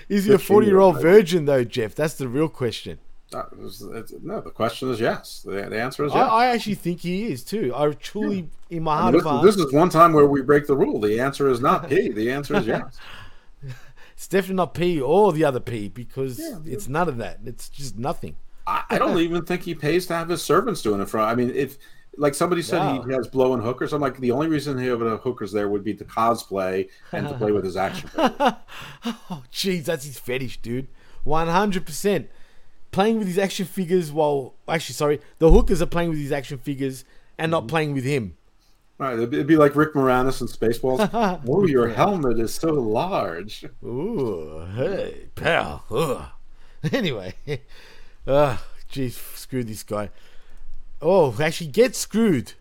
[0.09, 1.01] Is he a forty year old.
[1.03, 1.95] virgin though, Jeff?
[1.95, 2.99] That's the real question.
[3.33, 5.43] It's- No, the question is yes.
[5.45, 6.31] The, the answer is I, yes.
[6.31, 7.73] I actually think he is too.
[7.75, 10.41] I truly, in my I heart mean, of hearts, this is one time where we
[10.43, 11.01] break the rule.
[11.01, 12.09] The answer is not P.
[12.11, 12.97] The answer is yes.
[14.15, 17.41] it's definitely not P or the other P because it's none of that.
[17.45, 18.37] It's just nothing.
[18.67, 21.21] I, I don't even think he pays to have his servants doing it for.
[21.21, 21.77] I mean, if
[22.17, 23.03] like somebody said Wow.
[23.03, 25.85] he has blowing hookers, I'm like the only reason he have the hookers there would
[25.85, 28.11] be to cosplay and to play with his action.
[29.31, 30.89] Oh, jeez, that's his fetish, dude.
[31.25, 32.31] One hundred percent.
[32.91, 36.59] Playing with his action figures while actually, sorry, the hookers are playing with his action
[36.59, 37.05] figures
[37.37, 37.51] and Mm-hmm.
[37.53, 38.37] not playing with him.
[38.99, 41.09] Right, it'd be, it'd be like Rick Moranis in Spaceballs.
[41.49, 43.65] oh, your helmet is so large.
[43.85, 45.85] Ooh, hey, pal.
[45.91, 46.25] Ugh.
[46.93, 47.35] Anyway,
[48.27, 48.57] uh,
[48.91, 50.11] jeez, screw this guy.
[51.03, 52.53] Oh, actually, get screwed,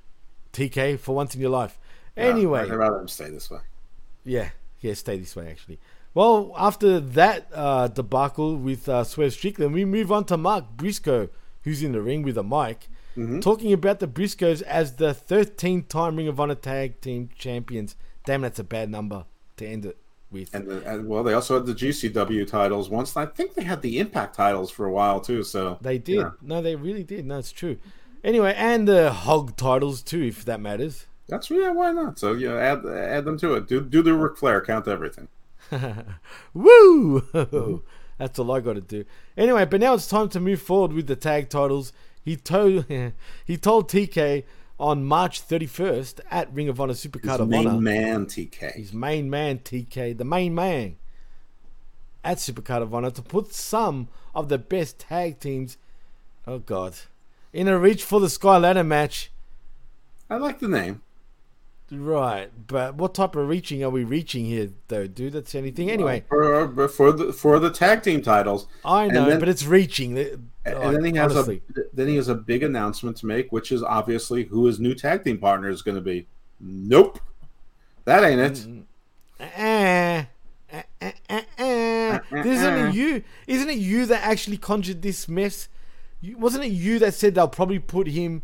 [0.53, 1.77] TK, for once in your life.
[2.15, 3.59] Anyway, I'd rather him stay this way.
[4.25, 4.49] Yeah,
[4.81, 5.79] yeah, stay this way actually.
[6.17, 11.29] Well, after that uh, debacle with uh, Swerve Strickland, we move on to Mark Briscoe,
[11.61, 13.39] who's in the ring with a mic, Mm-hmm.
[13.39, 17.95] talking about the Briscoes as the 13th time Ring of Honor Tag Team Champions.
[18.25, 19.25] Damn, that's a bad number
[19.57, 19.97] to end it
[20.31, 20.53] with.
[20.55, 23.15] And, the, and well, they also had the GCW titles once.
[23.15, 25.43] I think they had the Impact titles for a while too.
[25.43, 26.17] So they did.
[26.17, 26.31] yeah.
[26.41, 27.27] No, they really did.
[27.27, 27.77] No, it's true.
[28.23, 31.05] Anyway, and the Hog titles too, if that matters.
[31.27, 32.17] That's yeah, why not?
[32.17, 33.67] So yeah, add add them to it.
[33.67, 35.27] Do do the Ric Flair count everything.
[36.53, 37.21] Woo!
[37.21, 37.75] Mm-hmm.
[38.17, 39.05] That's all I got to do.
[39.37, 41.93] Anyway, but now it's time to move forward with the tag titles.
[42.23, 42.85] He told
[43.45, 44.43] he told TK
[44.79, 48.73] on March 31st at Ring of Honor Supercard His of main man TK.
[48.73, 50.97] his main man TK, the main man
[52.23, 55.77] at Supercard of Honor to put some of the best tag teams.
[56.45, 56.95] Oh God,
[57.53, 59.31] in a reach for the Sky Ladder match.
[60.29, 61.01] I like the name.
[61.89, 65.31] Right, but what type of reaching are we reaching here, though, dude?
[65.33, 65.89] That's anything.
[65.89, 68.67] Anyway, for, for the for the tag team titles.
[68.83, 70.17] I know, then- but it's reaching.
[70.17, 71.61] And Like, then he has honestly.
[71.77, 74.93] a then he has a big announcement to make, which is obviously who his new
[74.95, 76.27] tag team partner is going to be.
[76.59, 77.19] Nope,
[78.03, 78.67] that ain't it.
[79.39, 80.25] Eh,
[80.69, 82.19] eh, eh, eh, eh.
[82.43, 83.23] Isn't it you?
[83.47, 85.69] Isn't it you that actually conjured this mess?
[86.19, 88.41] You, wasn't it you that said they'll probably put him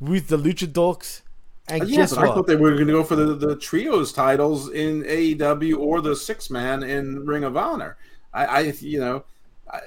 [0.00, 1.20] with the Luchadorks?
[1.70, 5.02] And guess I thought they were going to go for the, the trios titles in
[5.04, 7.96] AEW or the six man in Ring of Honor.
[8.32, 9.24] I, I you know,
[9.70, 9.80] I,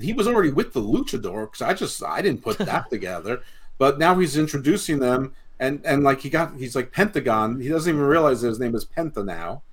[0.00, 1.62] he was already with the Luchadors.
[1.62, 3.42] I just I didn't put that together.
[3.78, 7.60] But now he's introducing them, and and like he got he's like Pentagon.
[7.60, 9.62] He doesn't even realize that his name is Penta now.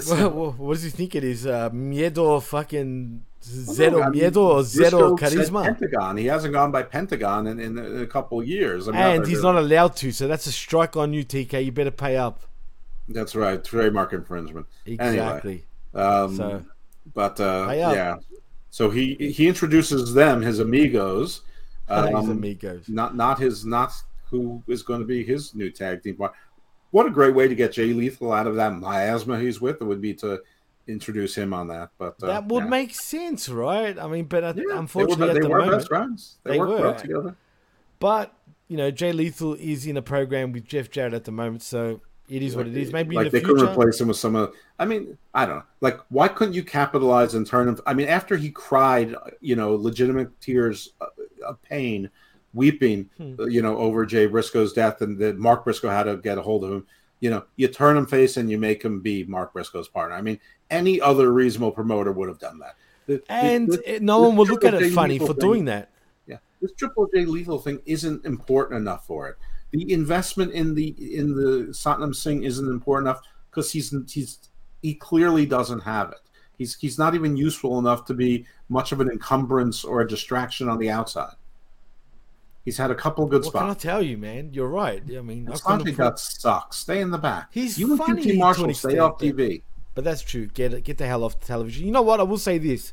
[0.00, 1.44] So- Well, well, what does he think it is?
[1.44, 5.64] Uh, miedo fucking zero I mean, miedo or zero charisma?
[5.64, 6.16] Pentagon.
[6.16, 8.88] He hasn't gone by Pentagon in, in, a couple years.
[8.88, 11.64] I mean, And he's not allowed to, so that's a strike on you, TK.
[11.64, 12.40] You better pay up.
[13.08, 13.62] That's right.
[13.62, 14.66] Trademark infringement.
[14.86, 15.64] Exactly.
[15.94, 16.64] Anyway, um, So-
[17.14, 18.16] but uh, yeah.
[18.70, 21.42] So he he introduces them, his amigos.
[21.88, 22.88] His um, amigos.
[22.88, 23.92] Not not his not
[24.30, 26.38] who is going to be his new tag team partner.
[26.90, 29.80] What a great way to get Jay Lethal out of that miasma he's with.
[29.80, 30.40] It would be to
[30.88, 31.90] introduce him on that.
[31.98, 32.70] But uh, that would yeah.
[32.70, 33.98] make sense, right?
[33.98, 36.36] I mean, but Yeah, unfortunately, they were, at they the were moment, best friends.
[36.44, 36.80] They, they worked were.
[36.80, 37.36] well together.
[37.98, 38.34] But
[38.68, 42.00] you know, Jay Lethal is in a program with Jeff Jarrett at the moment, so
[42.28, 42.92] it is what it is.
[42.92, 43.70] Maybe like in they the could future.
[43.72, 44.52] replace him with some of.
[44.78, 45.62] I mean, I don't know.
[45.80, 47.78] Like, why couldn't you capitalize and turn him?
[47.86, 50.94] I mean, after he cried, you know, legitimate tears
[51.46, 52.10] of pain,
[52.54, 53.34] weeping, Hmm.
[53.50, 56.64] you know, over Jay Briscoe's death, and that Mark Briscoe had to get a hold
[56.64, 56.86] of him.
[57.22, 60.16] You know, you turn him face and you make him be Mark Briscoe's partner.
[60.16, 60.40] I mean,
[60.70, 62.74] any other reasonable promoter would have done that.
[63.06, 65.36] The- the- and the- it- no one would look at it J funny for thing-
[65.36, 65.90] doing that.
[66.26, 69.36] yeah, this Triple J lethal thing isn't important enough for it.
[69.70, 74.40] The investment in the in the Satnam Singh isn't important enough because he's he's
[74.82, 76.18] he clearly doesn't have it.
[76.58, 80.68] He's he's not even useful enough to be much of an encumbrance or a distraction
[80.68, 81.34] on the outside.
[82.64, 83.82] He's had a couple of good What can I spots.
[83.82, 84.50] tell you, man?
[84.52, 85.02] You're right.
[85.16, 86.76] I mean, I couldn't Sanjay afford- Dutt sucks.
[86.78, 87.48] Stay in the back.
[87.50, 89.62] He's you and funny QT Marshall stay off TV.
[89.94, 90.46] But that's true.
[90.46, 91.84] Get get the hell off the television.
[91.86, 92.20] You know what?
[92.20, 92.92] I will say this.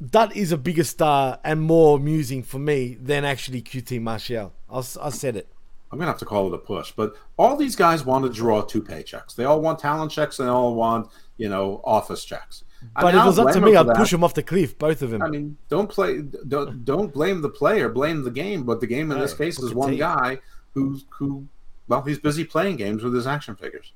[0.00, 4.52] That is a bigger star and more amusing for me than actually QT Marshall.
[4.68, 5.48] I, I said it.
[5.92, 8.62] I'm gonna have to call it a push, but all these guys want to draw
[8.62, 9.34] two paychecks.
[9.36, 12.64] They all want talent checks and they all want you know office checks.
[12.96, 14.16] I But mean, if it was up to me, I'd for push that.
[14.16, 15.22] them off the cliff, both of them.
[15.22, 16.20] I mean, don't play.
[16.48, 17.88] Don't don't blame the player.
[17.88, 18.64] Blame the game.
[18.64, 19.98] But the game in this case is one Tate.
[20.00, 20.38] guy
[20.74, 21.46] who's who.
[21.88, 23.92] Well, he's busy playing games with his action figures.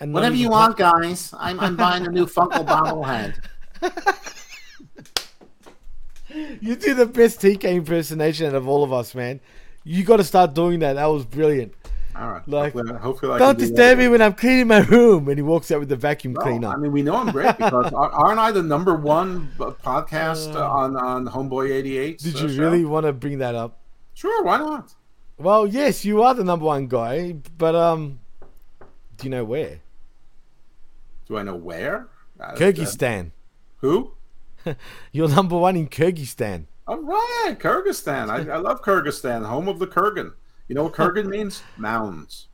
[0.00, 1.34] And Whatever you pop- want, guys.
[1.38, 3.36] I'm, I'm buying a new Funko bobblehead.
[6.60, 9.40] You do the best TK impersonation out of all of us, man.
[9.82, 10.92] You got to start doing that.
[10.94, 11.72] That was brilliant.
[12.18, 12.48] All right.
[12.48, 15.28] Like, hopefully, hopefully I Don't can do disturb me when I'm cleaning my room.
[15.28, 16.68] And he walks out with the vacuum No, cleaner.
[16.68, 20.96] I mean, we know I'm great because aren't I the number one podcast uh, on
[20.96, 22.18] on Homeboy 88?
[22.18, 23.78] Did you really want to bring that up?
[24.14, 24.42] Sure.
[24.42, 24.94] Why not?
[25.38, 28.18] Well, yes, you are the number one guy, but um,
[29.16, 29.80] do you know where?
[31.26, 32.08] Do I know where?
[32.40, 33.30] Kyrgyzstan.
[33.76, 34.12] Who?
[35.12, 36.64] You're number one in Kyrgyzstan.
[36.88, 38.28] All right, Kyrgyzstan.
[38.30, 40.32] I, I love Kyrgyzstan, home of the Kurgan.
[40.68, 41.62] You know what Kurgan means?
[41.76, 42.48] Mounds.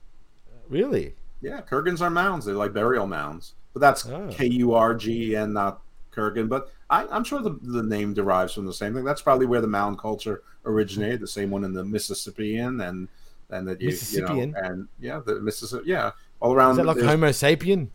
[0.69, 1.15] Really?
[1.43, 2.47] Yeah, Kurgans are mounds.
[2.47, 3.55] They're like burial mounds.
[3.73, 4.28] But that's Oh.
[4.31, 5.82] K U R G and not
[6.12, 6.49] Kurgan.
[6.49, 9.05] But I, I'm sure the, the name derives from the same thing.
[9.05, 11.20] That's probably where the mound culture originated.
[11.20, 13.09] The same one in the Mississippian and
[13.51, 15.85] and that you, you know and yeah, the Mississippi.
[15.86, 16.73] Yeah, all around.
[16.73, 17.89] Is that like Homo sapien?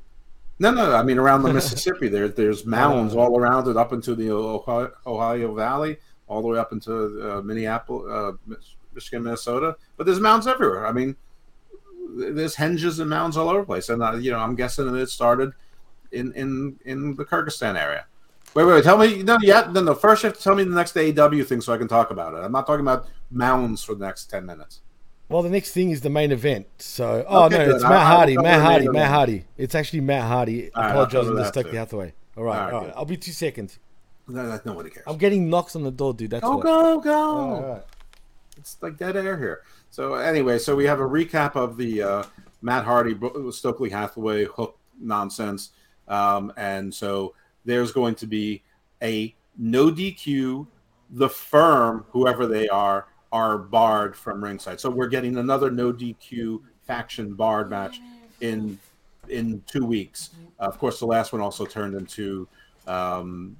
[0.59, 2.09] no, no, I mean around the Mississippi.
[2.09, 5.97] There, there's mounds all around it, up into the Ohio, Ohio Valley,
[6.27, 6.93] all the way up into
[7.37, 8.55] uh, Minneapolis, uh,
[8.99, 9.75] Michigan, Minnesota.
[9.97, 10.85] But there's mounds everywhere.
[10.85, 11.15] I mean,
[12.17, 13.89] there's henges and mounds all over the place.
[13.89, 15.51] And uh, you know, I'm guessing that it started
[16.11, 18.05] in in in the Kyrgyzstan area.
[18.55, 19.21] Wait, wait, wait tell me.
[19.23, 19.93] No, yeah, no, no.
[19.95, 22.33] First, you have to tell me the next AEW thing so I can talk about
[22.33, 22.37] it.
[22.37, 24.81] I'm not talking about mounds for the next ten minutes.
[25.29, 26.65] Well, the next thing is the main event.
[26.79, 27.75] So, oh Okay, no, good.
[27.75, 28.35] it's Matt Hardy.
[28.37, 28.89] Matt Hardy.
[28.89, 29.09] Matt.
[29.11, 29.45] Hardy.
[29.57, 31.77] It's actually Matt Hardy All right, apologizing to Stokely.
[31.77, 32.13] Hathaway.
[32.35, 32.93] All right, All right, all right.
[32.95, 33.77] I'll be two seconds.
[34.27, 35.05] No, no, nobody cares.
[35.07, 36.31] I'm getting knocks on the door, dude.
[36.31, 36.63] That's Go, what.
[36.63, 37.13] go, go.
[37.13, 37.83] All right.
[38.73, 39.61] It's like dead air here.
[39.89, 42.23] So anyway, so we have a recap of the uh,
[42.61, 43.17] Matt Hardy,
[43.51, 45.71] Stokely Hathaway hook nonsense,
[46.07, 47.33] um, and so
[47.65, 48.63] there's going to be
[49.01, 50.67] a no DQ.
[51.11, 54.79] The firm, whoever they are, are barred from ringside.
[54.79, 57.99] So we're getting another no DQ faction barred match
[58.41, 58.79] in
[59.29, 60.31] in two weeks.
[60.59, 62.47] Uh, of course, the last one also turned into.
[62.87, 63.55] Um,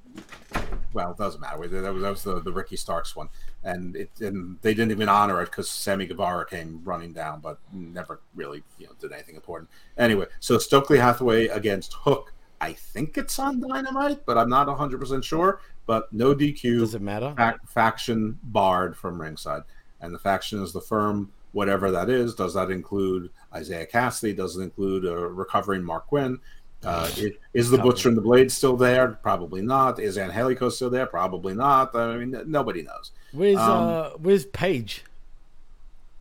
[0.93, 1.67] well, it doesn't matter.
[1.67, 3.29] That was, that was the, the Ricky Starks one,
[3.63, 7.59] and it and they didn't even honor it because Sammy Guevara came running down, but
[7.73, 9.69] never really you know did anything important.
[9.97, 12.33] Anyway, so Stokely Hathaway against Hook.
[12.61, 15.61] I think it's on Dynamite, but I'm not 100 percent sure.
[15.85, 16.79] But no DQ.
[16.79, 17.33] Does it matter?
[17.35, 19.63] Fac- faction barred from ringside,
[20.01, 22.35] and the faction is the firm, whatever that is.
[22.35, 24.35] Does that include Isiah Kassidy?
[24.35, 26.39] Does it include a recovering Marq Quen?
[26.83, 29.19] Uh, is, is the Butcher and the Blade still there?
[29.21, 29.99] Probably not.
[29.99, 31.05] Is Angelico still there?
[31.05, 31.93] Probably not.
[31.93, 33.11] I mean, nobody knows.
[33.31, 35.03] Where's Um, uh Where's Paige?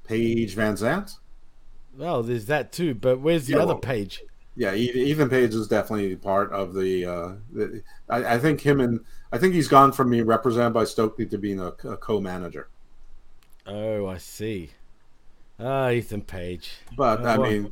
[0.05, 1.17] Paige Van Zant?
[1.97, 4.23] Well, there's that too, but where's the Yeah, other well- Paige?
[4.57, 7.05] Yeah, Ethan Page is definitely part of the.
[7.07, 8.99] Uh, the I, I think him and
[9.33, 12.67] I think he's gone from being represented by Stokely to being a, a co-manager.
[13.69, 14.71] Oh, I see.
[15.61, 16.73] Ah, Ethan Page.
[16.97, 17.49] But Oh, I well.
[17.51, 17.71] mean,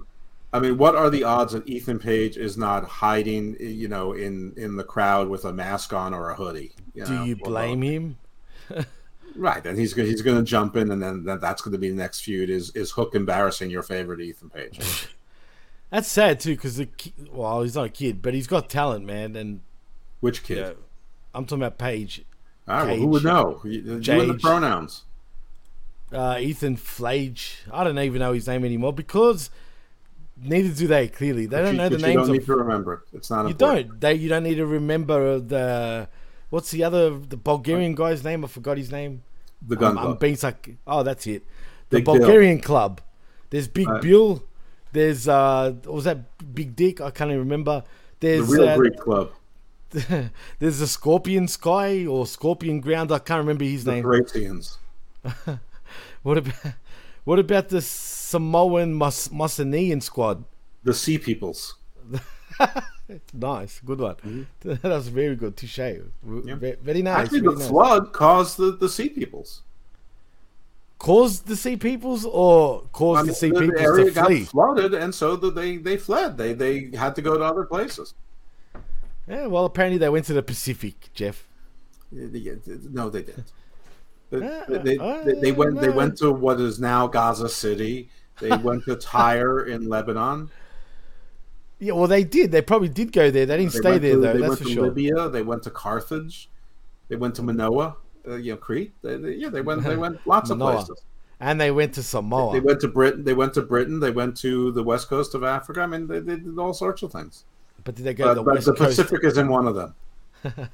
[0.53, 4.53] I mean, what are the odds that Ethan Page is not hiding, you know, in
[4.57, 6.71] in the crowd with a mask on or a hoodie?
[6.95, 7.25] do know?
[7.25, 8.17] you Well, blame him?
[9.37, 11.91] Right, and he's he's going to jump in, and then that, that's going to be
[11.91, 12.49] the next feud.
[12.51, 15.09] Is is Hook embarrassing your favorite Ethan Page?
[15.91, 16.89] That's sad too, because the
[17.31, 19.37] well, he's not a kid, but he's got talent, man.
[19.37, 19.61] And
[20.21, 20.59] Which kid?
[20.59, 20.73] yeah,
[21.33, 22.25] I'm talking about Page.
[22.67, 23.61] All right, well, who would know?
[23.63, 25.05] You, you and the pronouns.
[26.13, 27.59] uh, Ethan Flage.
[27.73, 29.51] I don't even know his name anymore because
[30.37, 31.07] neither do they.
[31.09, 32.47] Clearly, they But don't you, know the but you don't need of.
[32.47, 33.05] to remember.
[33.13, 33.43] It's not.
[33.45, 33.89] You important.
[33.91, 34.01] don't.
[34.01, 36.09] They you don't need to remember the
[36.51, 38.45] what's the other the Bulgarian guy's name?
[38.45, 39.23] I forgot his name.
[39.67, 41.45] The Gun I'm, I'm being sarc- Oh, that's it.
[41.91, 42.19] The Big Bill.
[42.19, 43.01] Bulgarian club.
[43.51, 44.03] There's Big Right.
[44.03, 44.43] Bill.
[44.93, 47.01] There's uh, what was that Big Dick?
[47.01, 47.83] I can't even remember.
[48.21, 49.33] The There's real uh, Greek club.
[50.59, 53.13] there's a Scorpion Sky or Scorpion Ground.
[53.13, 54.03] I can't remember his The name.
[56.23, 56.55] What about
[57.25, 60.45] what about the Samoan Mas- Macedonian squad?
[60.83, 61.77] The Sea Peoples.
[63.33, 64.47] Nice, good one.
[64.61, 65.57] that was very good.
[65.57, 65.77] Touche.
[66.23, 67.29] Ve- Very nice.
[67.29, 67.37] Mm-hmm.
[67.37, 67.69] Actually, very the nice.
[67.69, 69.63] flood caused the, the Sea Peoples.
[70.99, 74.27] Caused the sea peoples or caused I mean, the sea the, peoples area to got
[74.27, 74.45] flee?
[74.45, 76.39] flooded, and so the, they they fled.
[76.39, 78.15] They they had to go to other places.
[79.29, 81.47] Yeah, well, apparently they went to the Pacific, Jeff.
[82.11, 83.53] No, they didn't.
[84.31, 88.09] They, Uh, they, they, they went they went to what is now Gaza City.
[88.41, 90.51] They went to Tyre in Lebanon.
[91.79, 92.53] Yeah, well, they did.
[92.53, 93.45] They probably did go there.
[93.47, 94.33] They didn't They stay there to, though.
[94.33, 94.83] They That's went for to sure.
[94.85, 95.29] Libya.
[95.29, 96.49] They went to Carthage.
[97.09, 97.97] They went to Manoa.
[98.27, 98.93] Uh, you know, Crete.
[99.03, 99.85] They, they, yeah, they went.
[99.85, 101.03] They went lots of places.
[101.39, 102.53] And they went to Samoa.
[102.55, 103.25] They went to Britain.
[103.25, 104.01] They went to Britain.
[104.01, 105.83] They went to the west coast of Africa.
[105.83, 107.45] I mean, they, they did all sorts of things.
[107.85, 108.97] but did they go But, to the but west the coast?
[108.97, 109.95] Pacific is in one of them.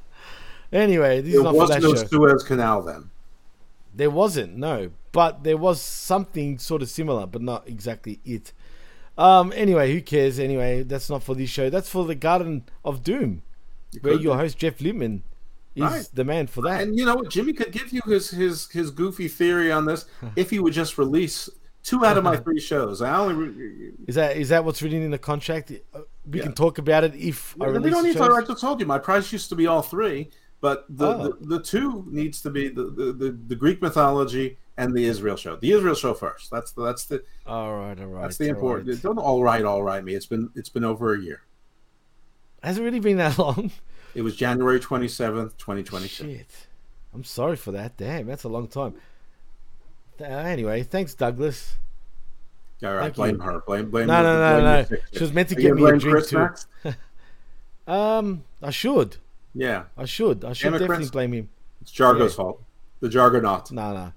[0.73, 2.07] Anyway, this There is not for was that no show.
[2.07, 3.11] Suez Canal then.
[3.95, 4.91] There wasn't, no.
[5.13, 8.53] But there was something sort of similar, but not exactly it.
[9.19, 9.53] Um.
[9.55, 10.39] Anyway, who cares?
[10.39, 11.69] Anyway, that's not for this show.
[11.71, 13.43] That's for the Garden of Doom,
[14.01, 14.41] where your be.
[14.41, 15.23] host Jeff Lippman
[15.75, 16.09] is Right.
[16.15, 16.83] the man for that.
[16.83, 17.31] And you know what?
[17.31, 20.07] Jimmy could give you his his his goofy theory on this
[20.37, 21.49] if he would just release
[21.83, 23.03] two out of my three shows.
[23.03, 23.35] I only.
[23.35, 25.73] Re- Is that is that what's written in the contract?
[25.95, 26.45] Uh, We Yeah.
[26.45, 28.23] can talk about it if I we don't need to.
[28.23, 30.31] I just told you my price used to be all three,
[30.61, 31.23] but the Oh.
[31.41, 35.37] the, the two needs to be the, the, the, the Greek mythology and the Israel
[35.37, 35.57] show.
[35.57, 36.51] The Israel show first.
[36.51, 38.23] That's the that's the All right, all right.
[38.23, 38.89] that's the important.
[38.89, 39.03] right.
[39.03, 40.15] Don't all right, all right me.
[40.15, 41.43] It's been it's been over a year.
[42.63, 43.71] Has it really been that long?
[44.15, 46.25] It was January twenty seventh, twenty twenty two.
[46.37, 46.67] Shit.
[47.15, 47.97] I'm sorry for that.
[47.97, 48.95] Damn, that's a long time.
[50.19, 51.75] Th- Anyway, thanks, Douglas.
[52.83, 53.41] All right, Thank blame you.
[53.43, 53.61] her.
[53.67, 54.07] Blame blame.
[54.09, 54.97] No, no, no, blame no.
[55.13, 56.93] She was meant to Are get me a drink Chris too.
[57.87, 59.17] Um, I should.
[59.55, 60.45] Yeah, I should.
[60.45, 61.49] I should definitely blame him.
[61.81, 62.37] it's Jargo's Yeah.
[62.37, 62.63] fault.
[63.01, 63.71] The Jargonaut.
[63.73, 64.13] No, no.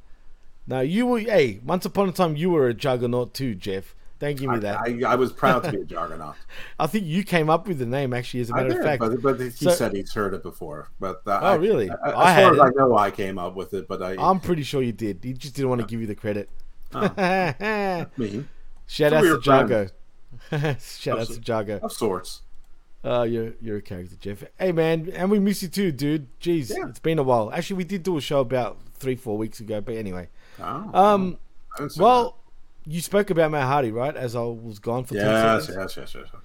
[0.68, 1.20] No, you were.
[1.20, 3.96] Hey, once upon a time, you were a juggernaut too, Jeff.
[4.18, 4.80] Don't give me that.
[4.80, 6.36] I, I, I was proud to be a juggernaut.
[6.80, 8.84] I think you came up with the name, actually, as a I matter did, of
[8.86, 9.00] fact.
[9.02, 10.88] but, but he So- said he's heard it before.
[11.00, 11.90] But uh, Oh, I- really?
[11.92, 12.62] I, I as had far as it.
[12.62, 13.88] I know, I came up with it.
[13.90, 15.20] But I, I'm pretty sure you did.
[15.22, 16.50] He just didn't want to give you the credit.
[18.18, 18.46] me
[18.88, 19.88] Shout out to Jago.
[20.80, 21.80] Shout out Of- to Jago.
[21.84, 22.42] of sorts.
[23.04, 24.44] Uh, you're you're a character, Jeff.
[24.58, 26.28] Hey man, and we miss you too, dude.
[26.40, 26.88] Jeez, Yeah.
[26.90, 27.52] it's been a while.
[27.54, 29.80] Actually, we did do a show about three, four weeks ago.
[29.80, 30.30] But anyway,
[30.60, 31.38] Oh, um,
[31.98, 32.38] well,
[32.86, 34.16] you spoke about Matt Hardy, right?
[34.16, 35.22] As I was gone for that.
[35.22, 36.42] yes, seconds, yes, yes, yes, yes.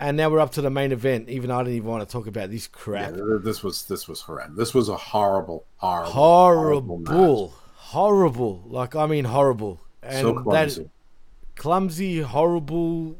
[0.00, 1.28] and now we're up to the main event.
[1.28, 3.14] Even I didn't even want to talk about this crap.
[3.14, 4.56] th- this was this was horrendous.
[4.58, 7.50] This was a horrible, horrible, horrible, match.
[7.76, 8.62] horrible.
[8.66, 9.80] Like I mean, horrible.
[10.02, 10.82] And So clumsy.
[10.82, 10.90] That,
[11.56, 13.16] clumsy, horrible.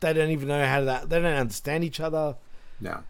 [0.00, 1.02] They don't even know how to.
[1.06, 2.36] They don't understand each other.
[2.80, 3.00] Yeah,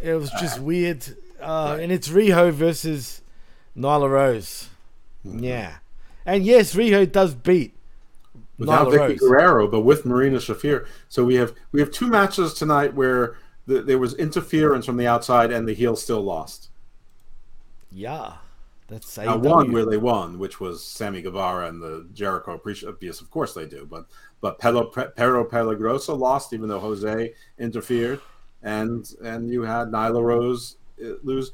[0.00, 1.04] It was just weird.
[1.40, 3.22] Uh, And it's Riho versus
[3.76, 4.68] Nyla Rose.
[5.24, 5.44] Mm-hmm.
[5.44, 5.76] Yeah.
[6.26, 7.74] And yes, Riho does beat
[8.58, 9.20] without Nyla Vickie Rose.
[9.20, 10.86] Guerrero, but with Marina Shafir.
[11.08, 13.36] So we have we have two matches tonight where
[13.66, 16.68] the, there was interference from the outside and the heel still lost.
[17.90, 18.34] Yeah.
[18.88, 19.42] That's Now, AEW.
[19.42, 22.96] one where they won, which was Sammy Guevara and the Jericho appreciation.
[23.02, 23.86] Yes, of course they do.
[23.88, 24.06] But
[24.40, 28.20] but Pelo, Pero Pelagrosa lost, even though Jose interfered,
[28.62, 31.52] and and you had Nyla Rose uh, lose.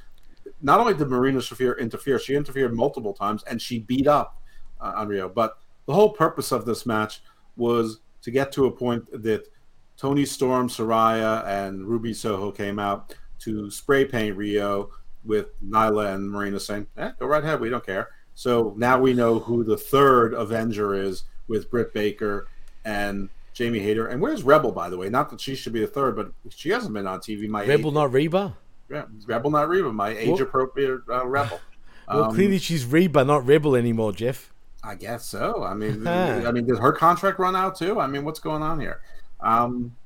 [0.63, 4.41] Not only did Marina Shafir interfere, she interfered multiple times, and she beat up
[4.85, 5.33] uh, on Riho.
[5.33, 7.23] But the whole purpose of this match
[7.57, 9.49] was to get to a point that
[9.97, 14.91] Toni Storm, Saraya, and Ruby Soho came out to spray paint Riho
[15.25, 18.09] with Nyla and Marina saying, eh, go right ahead, we don't care.
[18.35, 22.49] So now we know who the third Avenger is with Britt Baker
[22.85, 24.09] and Jamie Hayter.
[24.09, 25.09] And where's Rebel, by the way?
[25.09, 27.49] Not that she should be the third, but she hasn't been on TV.
[27.49, 28.57] My Rebel, age, not Reba?
[28.91, 31.61] yeah, Rebel, not Reba, my age appropriate uh, Rebel.
[32.09, 34.53] Well, Um, clearly she's Reba, not Rebel anymore, Jeff.
[34.85, 35.65] I guess so.
[35.65, 38.01] I mean, I mean, did her contract run out too?
[38.01, 39.01] I mean, what's going on here?
[39.41, 39.97] Um,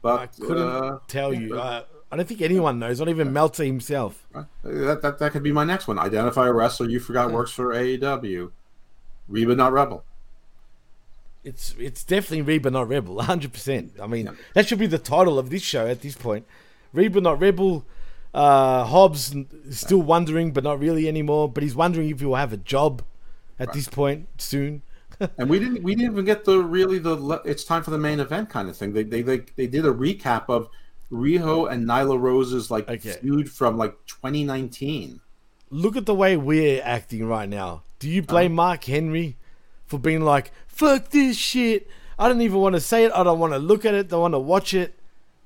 [0.00, 1.50] but I couldn't uh, tell you.
[1.50, 4.26] but- Uh, I don't think anyone knows, not even Meltzer himself.
[4.62, 5.98] That, that that could be my next one.
[5.98, 8.50] Identify a wrestler you forgot works for AEW.
[9.28, 10.04] Reba, not Rebel.
[11.42, 13.98] It's it's definitely Reba, not Rebel, 100%.
[13.98, 16.46] I mean, that should be the title of this show at this point.
[16.92, 17.86] Reba, not Rebel.
[18.34, 19.34] Uh, Hobbs
[19.64, 21.50] is still wondering, but not really anymore.
[21.50, 23.02] But he's wondering if he will have a job
[23.62, 24.82] at this point soon.
[25.38, 28.20] and we didn't we didn't even get the really the it's time for the main
[28.20, 28.92] event kind of thing.
[28.92, 30.68] They they they, they did a recap of
[31.10, 33.12] Riho and Nyla Rose's like Okay.
[33.12, 35.20] feud from like 2019.
[35.70, 37.82] look at the way we're acting right now.
[37.98, 38.68] Do you blame uh-huh.
[38.68, 39.36] Mark Henry
[39.86, 41.88] for being like, fuck this shit?
[42.18, 43.12] I don't even want to say it.
[43.14, 44.06] I don't want to look at it.
[44.06, 44.98] I don't want to watch it.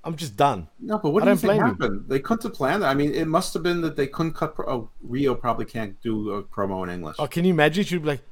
[0.07, 0.69] I'm just done.
[0.79, 1.65] No, but what I do you think blame you.
[1.67, 2.05] happened?
[2.09, 2.89] They couldn't have planned that.
[2.91, 4.55] I mean, it must have been that they couldn't cut.
[4.55, 7.17] Pro- oh, Riho probably can't do a promo in English.
[7.19, 7.85] Oh, can you imagine?
[7.85, 8.23] She'd be like,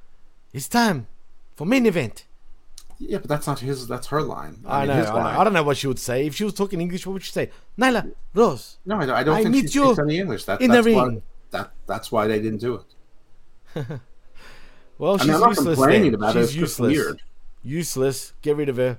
[0.53, 1.09] it's time
[1.57, 2.25] for main event.
[3.01, 3.89] Yeah, but that's not his.
[3.89, 4.61] That's her line.
[4.65, 5.41] I, mean, know, I know.
[5.41, 6.27] I don't know what she would say.
[6.27, 7.51] If she was talking English, what would she say?
[7.77, 8.79] Nyla, Rose.
[8.87, 10.45] No, I don't, I don't I think need she you speaks any English.
[10.45, 11.23] That, in the that's why, ring.
[11.51, 12.81] that that's why they didn't do
[13.77, 13.87] it.
[14.97, 15.75] Well, I she's mean, not useless.
[15.77, 16.15] complaining then.
[16.15, 16.41] about it.
[16.41, 16.93] she's It's useless.
[16.97, 17.23] weird.
[17.65, 18.33] Useless.
[18.43, 18.99] Get rid of her.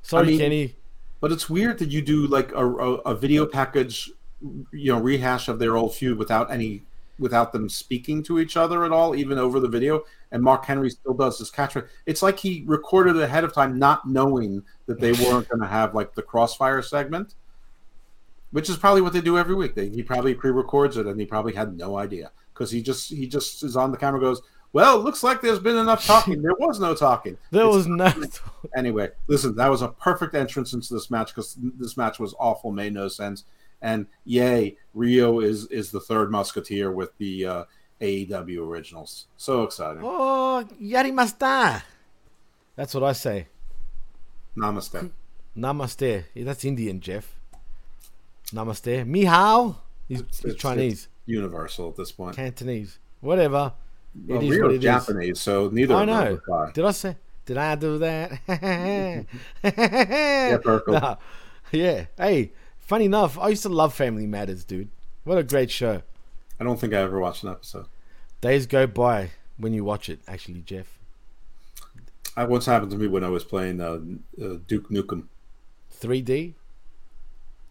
[0.00, 0.76] Sorry, mean- Kenny.
[1.24, 4.12] But it's weird that you do like a, a, a video package,
[4.72, 6.82] you know, rehash of their old feud without any,
[7.18, 10.02] without them speaking to each other at all, even over the video.
[10.32, 11.88] And Mark Henry still does his catchphrase.
[12.04, 15.66] It's like he recorded it ahead of time, not knowing that they weren't going to
[15.66, 17.36] have like the crossfire segment,
[18.50, 19.74] which is probably what they do every week.
[19.74, 23.26] They, he probably pre-records it, and he probably had no idea because he just he
[23.26, 24.42] just is on the camera, goes,
[24.74, 26.42] "Well, it looks like there's been enough talking.
[26.42, 27.38] There was no talking.
[27.50, 28.12] There It's was no.
[28.76, 32.70] anyway, listen, that was a perfect entrance into this match because this match was awful,
[32.72, 33.44] made no sense.
[33.80, 37.64] And yay, Riho is is the third Musketeer with the uh,
[38.00, 39.26] AEW originals.
[39.38, 40.02] So exciting!
[40.04, 41.82] Oh, yarimasta.
[42.76, 43.46] That's what I say.
[44.56, 45.10] Namaste.
[45.56, 46.24] Namaste.
[46.34, 47.38] Yeah, that's Indian, Jeff.
[48.52, 49.04] Namaste.
[49.08, 49.76] Mihao.
[50.08, 51.08] He's, It's- he's Chinese.
[51.26, 52.36] universal at this point.
[52.36, 52.98] Cantonese.
[53.20, 53.72] Whatever.
[54.26, 54.82] Well, it is what it is.
[54.82, 56.40] Japanese, so neither I know.
[56.72, 57.16] Did I say?
[57.46, 58.40] Did I do that?
[59.62, 60.58] Yeah.
[60.86, 61.16] Nah.
[61.72, 62.06] Yeah.
[62.16, 64.88] Hey, funny enough, I used to love Family Matters, dude.
[65.24, 66.02] What a great show.
[66.60, 67.86] I don't think I ever watched an episode.
[68.40, 70.98] Days go by when you watch it, actually, Jeff.
[72.36, 74.00] I once happened to me when I was playing uh,
[74.42, 75.24] uh, Duke Nukem.
[76.00, 76.54] 3D?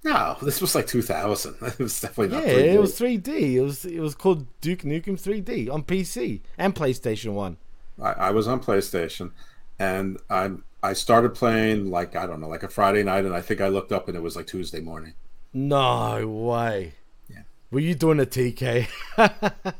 [0.05, 1.55] No, this was like 2000.
[1.61, 2.49] It was definitely Yeah, not.
[2.55, 2.73] 3D.
[2.73, 3.27] it was 3D.
[3.53, 7.57] It was it was called Duke Nukem 3D on PC and PlayStation 1.
[8.01, 9.31] I, I was on PlayStation,
[9.79, 10.51] and I
[10.81, 13.69] I started playing like I don't know, like a Friday night, and I think I
[13.69, 15.13] looked up and it was like Tuesday morning.
[15.53, 16.93] No way.
[17.29, 17.43] Yeah.
[17.71, 18.87] Were you doing a TK?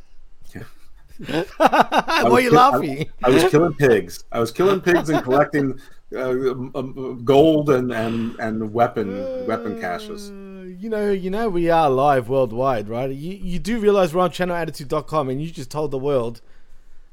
[1.27, 3.09] I Why are you kill- laughing?
[3.23, 4.23] I, I was killing pigs.
[4.31, 5.79] I was killing pigs and collecting
[6.15, 10.29] uh, um, um, gold and and and weapon weapon caches.
[10.31, 13.09] Uh, You know, you know, we are live worldwide, right?
[13.11, 16.41] You you do realize we're on channelattitude.com and you just told the world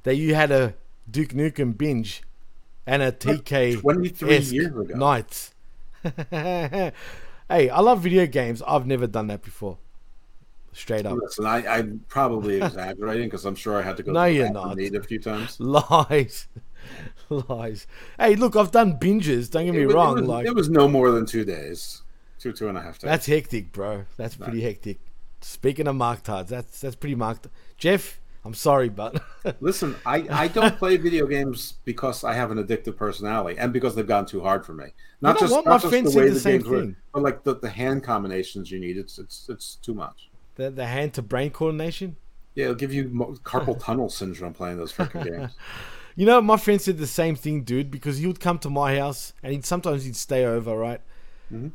[0.03, 0.75] that you had a
[1.11, 2.23] Duke Nukem binge
[2.87, 4.95] and a TK 23 years ago.
[4.97, 5.51] night.
[6.31, 6.93] hey,
[7.49, 8.63] I love video games.
[8.67, 9.79] I've never done that before.
[10.73, 11.19] Straight up.
[11.21, 14.35] Listen, I, I'm probably exaggerating because I'm sure I had to go No, to the
[14.37, 14.79] you're not.
[14.79, 15.59] a few times.
[15.61, 16.47] Lies.
[17.31, 17.87] Lies.
[18.19, 19.51] Hey, look, I've done binges.
[19.51, 20.19] Don't get me It wrong.
[20.19, 22.03] it was, like it was no more than two days,
[22.39, 23.09] two two and a half days.
[23.09, 24.05] That's hectic, bro.
[24.17, 24.99] That's pretty hectic.
[25.41, 27.47] Speaking of marked tards, that's that's pretty marked.
[27.79, 29.23] Jeff, I'm sorry, but
[29.61, 33.95] Listen, I, I don't play video games because I have an addictive personality and because
[33.95, 34.87] they've gotten too hard for me.
[35.21, 36.97] Not just, not just the way the the, same games thing.
[37.13, 38.97] but like the, the hand combinations you need.
[38.97, 40.31] It's it's it's too much.
[40.57, 42.17] the the hand to brain coordination.
[42.55, 43.09] Yeah, it'll give you
[43.45, 45.53] carpal tunnel syndrome playing those freaking games.
[46.21, 48.99] You know, my friend said the same thing, dude, because he would come to my
[48.99, 51.01] house and he'd sometimes he'd stay over, right?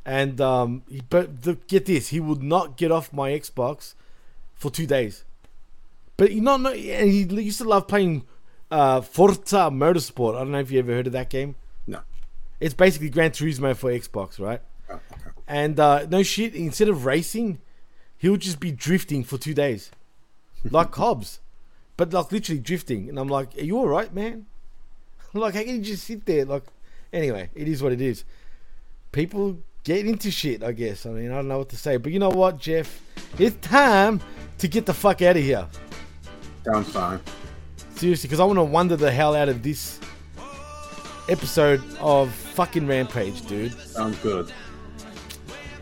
[0.06, 3.96] And um, he, but the, get this, he would not get off my Xbox
[4.54, 5.24] for two days.
[6.16, 8.24] But he not, not and he used to love playing
[8.70, 10.36] uh, Forza Motorsport.
[10.36, 11.56] I don't know if you ever heard of that game.
[11.88, 12.02] No.
[12.60, 14.62] It's basically Gran Turismo for Xbox, right?
[14.92, 15.32] Oh, okay.
[15.48, 17.62] And uh, no shit, instead of racing,
[18.16, 19.90] he would just be drifting for two days,
[20.70, 21.40] like Hobbs,
[21.98, 23.10] but like literally drifting.
[23.10, 24.46] And I'm like, "Are you all right, man?
[25.34, 26.64] like, how can you just sit there?" Like,
[27.12, 28.24] anyway, it is what it is.
[29.12, 31.06] People get into shit, I guess.
[31.06, 33.02] I mean, I don't know what to say, but you know what, Jeff?
[33.38, 34.20] It's time
[34.58, 35.68] to get the fuck out of here.
[36.66, 37.20] Sounds fine.
[37.96, 40.00] Seriously, because I want to wonder the hell out of this
[41.30, 43.74] episode of fucking Rampage, dude.
[43.74, 44.52] Sounds good.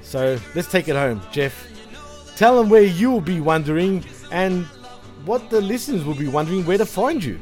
[0.01, 1.67] So let's take it home, Jeff.
[2.35, 4.67] Tell them where you will be wondering and
[5.25, 7.39] what the listeners will be wondering where to find you.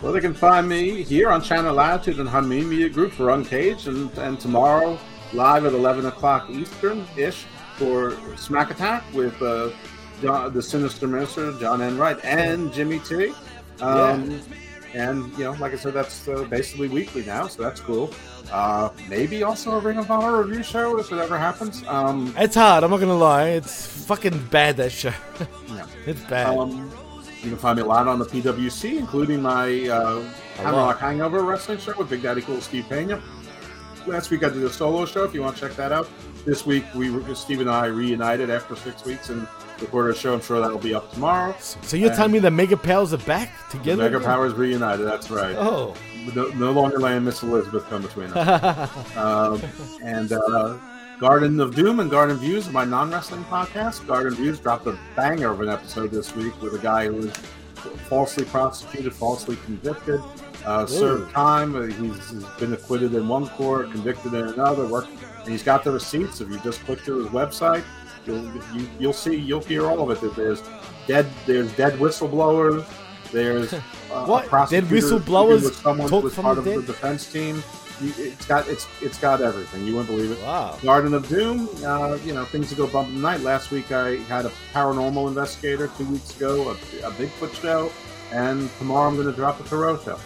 [0.00, 3.86] Well, they can find me here on Channel Attitude and Hameen Media Group for Uncaged,
[3.86, 4.98] and, and tomorrow
[5.32, 7.44] live at 11 o'clock Eastern ish
[7.76, 9.70] for Smack Attack with uh,
[10.20, 13.32] John, the Sinister Minister, John Enright, and Jimmy T.
[13.80, 14.40] Um,
[14.94, 18.12] And, you know, like I said, that's uh, basically weekly now, so that's cool.
[18.52, 21.82] Uh, maybe also a Ring of Honor review show if it ever happens.
[21.88, 23.48] Um, It's hard, I'm not gonna lie.
[23.50, 25.14] It's fucking bad that show.
[25.68, 25.86] yeah.
[26.06, 26.54] it's bad.
[26.58, 26.92] Um,
[27.42, 30.22] you can find me a lot on the PWC, including my uh,
[30.56, 33.20] Hammerlock Hangover wrestling show with Big Daddy Cool Steve Pena.
[34.06, 35.24] last week I did a solo show.
[35.24, 36.08] If you want to check that out,
[36.44, 39.48] this week we were, Steve and I reunited after six weeks and
[39.80, 40.34] recorded a show.
[40.34, 41.56] I'm sure that'll be up tomorrow.
[41.58, 44.04] So you're telling me the Mega Powers are back together?
[44.04, 44.28] Mega again?
[44.28, 45.06] Powers reunited.
[45.06, 45.56] That's right.
[45.58, 45.94] Oh.
[46.36, 49.16] No, no longer letting Miss Elizabeth come between us.
[49.16, 49.60] um,
[50.04, 50.78] and uh,
[51.22, 54.04] Garden of Doom and Garden Views, my non-wrestling podcast.
[54.08, 57.32] Garden Views dropped a banger of an episode this week with a guy who was
[58.08, 60.20] falsely prosecuted, falsely convicted,
[60.66, 61.76] uh, served time.
[61.76, 64.84] Uh, He's, he's been acquitted in one court, convicted in another.
[64.88, 65.06] Work,
[65.38, 66.40] and he's got the receipts.
[66.40, 67.84] If you just click through his website,
[68.26, 68.42] you'll
[68.74, 70.34] you, you'll see, you'll hear all of it.
[70.34, 70.60] There's
[71.06, 72.84] dead, there's dead whistleblowers.
[73.30, 73.72] There's
[74.12, 74.50] uh, What?
[74.70, 77.62] Dead whistleblowers with someone who was part of the defense team.
[78.18, 79.86] It's got it's it's got everything.
[79.86, 80.42] You wouldn't believe it.
[80.42, 80.78] Wow.
[80.82, 81.68] Garden of Doom.
[81.84, 83.40] Uh, you know things that go bump in the night.
[83.40, 85.88] Last week I had a paranormal investigator.
[85.96, 86.72] Two weeks ago a,
[87.06, 87.90] a Bigfoot show,
[88.32, 90.18] and tomorrow I'm going to drop a Thoreau show.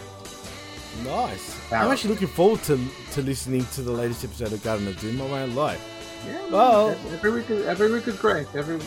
[1.03, 1.55] Nice.
[1.71, 2.79] I'm actually looking forward to
[3.13, 5.21] to listening to the latest episode of Garden of Doom.
[5.21, 5.77] I won't lie.
[6.25, 8.47] Yeah, Well- every week is, every week is great.
[8.55, 8.79] Every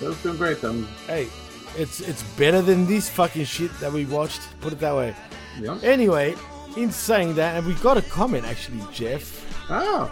[0.00, 0.62] those doing great.
[0.64, 1.28] Um, Hey,
[1.76, 4.42] it's it's better than this fucking shit that we watched.
[4.60, 5.14] Put it that way.
[5.58, 5.78] yeah.
[5.82, 6.34] Anyway,
[6.76, 9.40] in saying that, and we got a comment actually, Jeff.
[9.70, 10.10] Oh,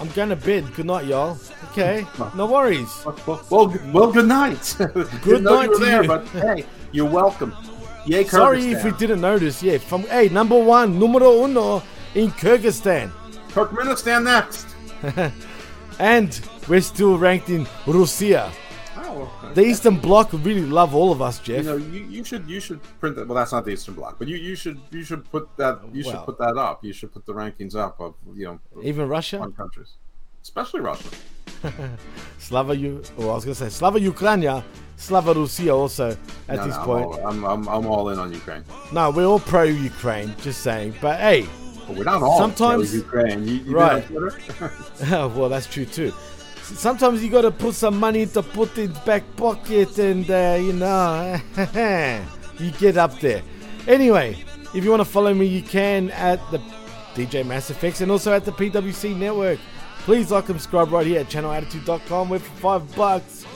[0.00, 0.72] I'm going to bed.
[0.74, 1.38] Good night, y'all.
[1.72, 2.88] Okay, no worries.
[3.04, 4.76] well, well, good- well good night.
[5.22, 6.08] Good night you were to there, you.
[6.08, 7.54] but hey, you're welcome.
[8.06, 9.62] Yay, Sorry if we didn't notice.
[9.62, 11.82] Yeah, from hey number one, numero uno
[12.14, 13.10] in Kyrgyzstan,
[13.50, 14.66] Turkmenistan next.
[15.98, 18.50] and we're still ranked in Russia.
[19.56, 21.64] The Eastern Bloc really love all of us, Jeff.
[21.64, 23.26] you know, you, you should you should print that.
[23.26, 26.02] Well, that's not the Eastern Bloc, but you, you should you should put that you
[26.02, 26.84] should put that up.
[26.84, 29.94] You should put the rankings up of you know Even Russia, countries,
[30.42, 31.08] especially Russia.
[32.38, 33.02] Slava, you.
[33.18, 34.62] Oh, I was gonna say Slava Ukraina,
[34.96, 36.10] Slava Russia also.
[36.48, 38.62] At No, this no, point, I'm, all, I'm, I'm I'm all in on Ukraine.
[38.92, 40.34] no, we're all pro Ukraine.
[40.42, 41.46] Just saying, but hey,
[41.86, 43.48] But we're not all Sometimes- pro Ukraine.
[43.48, 44.04] You, you Right.
[45.36, 46.12] well, that's true too.
[46.74, 51.40] Sometimes you gotta put some money to put in back pocket, and uh, you know,
[52.58, 53.42] you get up there.
[53.86, 54.36] Anyway,
[54.74, 56.58] if you want to follow me, you can at the
[57.14, 59.58] DJ Mass Effects and also at the PWC Network.
[60.00, 63.46] Please like and subscribe right here at channelattitude.com where for five bucks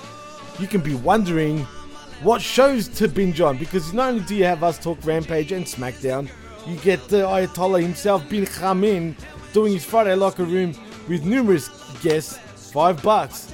[0.59, 1.61] you can be wondering
[2.23, 5.65] what shows to binge on because not only do you have us talk Rampage and
[5.65, 6.31] SmackDown,
[6.67, 9.15] you get the Ayatollah himself, Bin Khamin,
[9.53, 10.75] doing his Friday locker room
[11.09, 11.69] with numerous
[12.03, 12.39] guests.
[12.71, 13.53] Five bucks.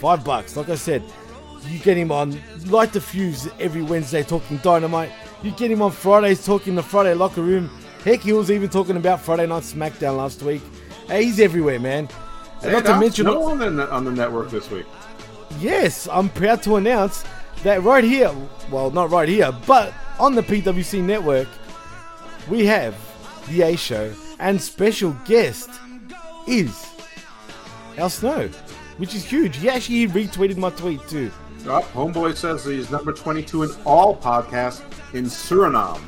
[0.00, 0.56] Five bucks.
[0.56, 1.02] Like I said,
[1.68, 5.12] you get him on Light the Fuse every Wednesday talking Dynamite.
[5.42, 7.70] You get him on Fridays talking the Friday locker room.
[8.04, 10.62] Heck, he was even talking about Friday Night SmackDown last week.
[11.06, 12.08] Hey, he's everywhere, man.
[12.62, 14.86] And not to mention, no one on the, on the network this week.
[15.60, 17.24] Yes, I'm proud to announce
[17.62, 18.32] that right here,
[18.70, 21.48] well, not right here, but on the PWC network,
[22.48, 22.96] we have
[23.48, 25.70] the A Show, and special guest
[26.48, 26.91] is
[27.98, 28.48] Al Snow,
[28.98, 29.56] which is huge.
[29.56, 31.30] He actually retweeted my tweet too.
[31.66, 34.82] Oh, Homeboy says he's number 22 in all podcasts
[35.14, 36.00] in Suriname.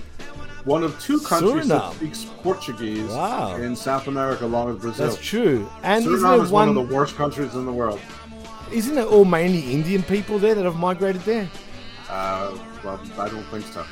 [0.64, 1.68] One of two countries Suriname.
[1.68, 3.56] that speaks Portuguese Wow.
[3.56, 5.08] in South America, along with Brazil.
[5.08, 5.68] That's true.
[5.82, 6.76] And Suriname isn't is one, one?
[6.78, 8.00] of the worst countries in the world.
[8.72, 11.48] Isn't it all mainly Indian people there that have migrated there?
[12.08, 13.84] Uh, well, I don't think so.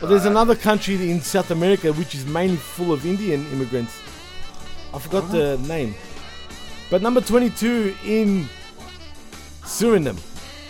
[0.00, 3.98] Well, there's Uh, another country in South America which is mainly full of Indian immigrants.
[4.94, 5.94] I forgot the name.
[6.92, 8.46] But number 22 in
[9.62, 10.18] Suriname.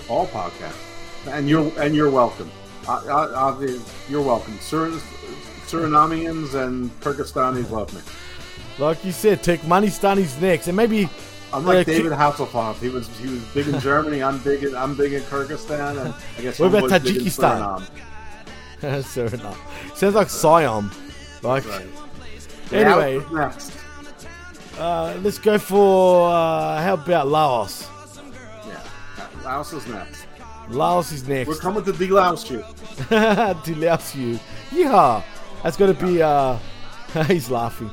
[0.09, 2.49] all podcasts, and you're and you're welcome.
[2.89, 3.79] I, I, I,
[4.09, 4.57] you're welcome.
[4.61, 4.91] Sur,
[5.67, 8.01] Surinamians and Kyrgyzstanis love me.
[8.79, 10.69] Like you said, Turkmenistan's next.
[10.69, 11.09] And maybe
[11.53, 12.79] I'm like Uh, David Hasselhoff.
[12.79, 14.23] He was he was big in Germany.
[14.23, 17.23] I'm big in I'm big in Kyrgyzstan, and I guess What about Homeboy's big in
[17.25, 17.89] Tajikistan?
[18.81, 19.03] Suriname.
[19.43, 19.97] Suriname.
[19.97, 20.89] Sounds like Siam.
[21.43, 21.87] Like, Right.
[22.71, 23.19] anyway,
[24.79, 27.89] uh, let's go for, uh, how about Laos?
[28.67, 28.81] yeah,
[29.45, 30.27] Laos is next.
[30.69, 31.49] Laos is next.
[31.49, 32.65] We're coming to de-louse you.
[33.11, 34.39] Laos you.
[34.73, 35.23] Yeah.
[35.63, 36.59] that's gonna be, uh,
[37.27, 37.91] he's laughing.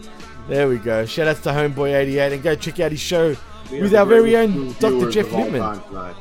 [0.47, 1.05] There we go.
[1.05, 3.35] Shout outs to Homeboy88 and go check out his show
[3.71, 5.11] We with our very own Dr.
[5.11, 5.61] Jeff of all Lippman.
[5.61, 6.15] time tonight.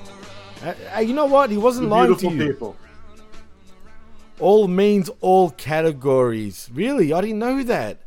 [0.63, 1.51] Uh, uh, you know what?
[1.51, 2.47] He wasn't lying to you.
[2.49, 2.77] people.
[4.41, 6.69] All means all categories.
[6.73, 7.13] Really?
[7.13, 8.01] I didn't know that.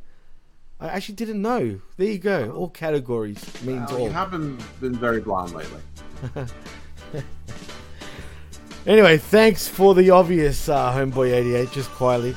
[0.82, 1.80] I actually didn't know.
[1.98, 2.52] There you go.
[2.52, 4.06] All categories means Well, all.
[4.08, 5.82] you haven't been very blind lately.
[8.88, 12.36] Anyway, thanks for the obvious, uh, Homeboy88, just quietly.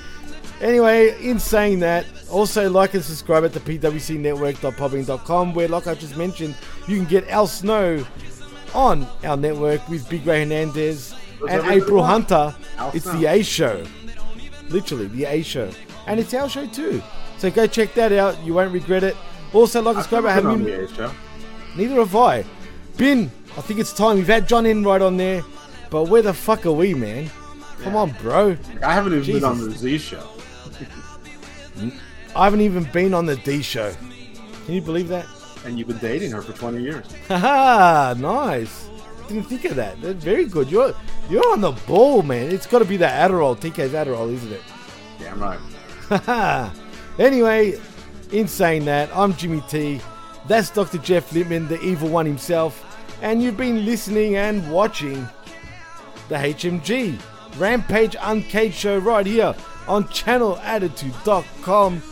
[0.61, 6.19] Anyway, in saying that, also like and subscribe at the pwcnetwork.podbean.com, where, like I just
[6.19, 6.55] mentioned,
[6.87, 8.07] you can get Al Snow
[8.75, 12.05] on our network with Big Ray Hernandez Was and April?
[12.05, 12.55] Hunter.
[12.77, 13.19] Al It's Snow.
[13.21, 13.83] the A Show.
[14.69, 15.71] Literally, the A Show.
[16.07, 17.03] And it's our show too.
[17.45, 18.43] So go check that out.
[18.43, 19.15] You won't regret it.
[19.53, 20.25] Also, like I've subscribe.
[20.25, 21.13] never been on the show.
[21.77, 22.43] Neither have I.
[22.97, 24.17] Bin, I think it's time.
[24.17, 25.43] We've had John Enright on there,
[25.91, 27.31] but where the fuck are we, man?
[27.83, 28.57] Come on, bro.
[28.83, 30.27] I haven't even been on the Z show.
[32.35, 33.95] I haven't even been on the D show.
[34.65, 35.27] Can you believe that?
[35.67, 37.05] And you've been dating her for 20 years.
[37.29, 38.89] Haha, nice.
[39.29, 40.01] Didn't think of that.
[40.01, 40.71] That's very good.
[40.71, 40.95] You're
[41.29, 42.51] you're on the ball, man.
[42.51, 44.63] It's got to be the Adderall, TK's Adderall, isn't it?
[45.19, 45.59] Damn right.
[46.09, 46.71] Haha.
[47.19, 47.79] Anyway,
[48.33, 50.01] in saying that, I'm Jimmy T.
[50.49, 50.99] That's Dr.
[50.99, 52.85] Jeff Lippman, the evil one himself,
[53.23, 55.29] and you've been listening and watching
[56.29, 57.19] the HMG
[57.57, 59.55] Rampage Uncaged show right here
[59.87, 62.03] on channelattitude.com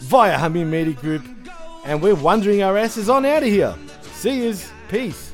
[0.00, 1.24] via Hameen Media Group,
[1.84, 3.74] and we're wondering our asses on out of here.
[4.12, 4.70] See yous.
[4.88, 5.29] Peace.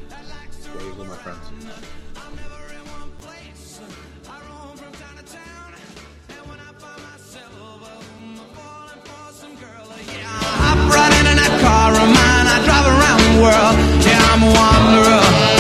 [11.67, 12.47] car of mine.
[12.55, 13.75] I drive around the world.
[14.07, 15.56] Yeah, I'm a wanderer.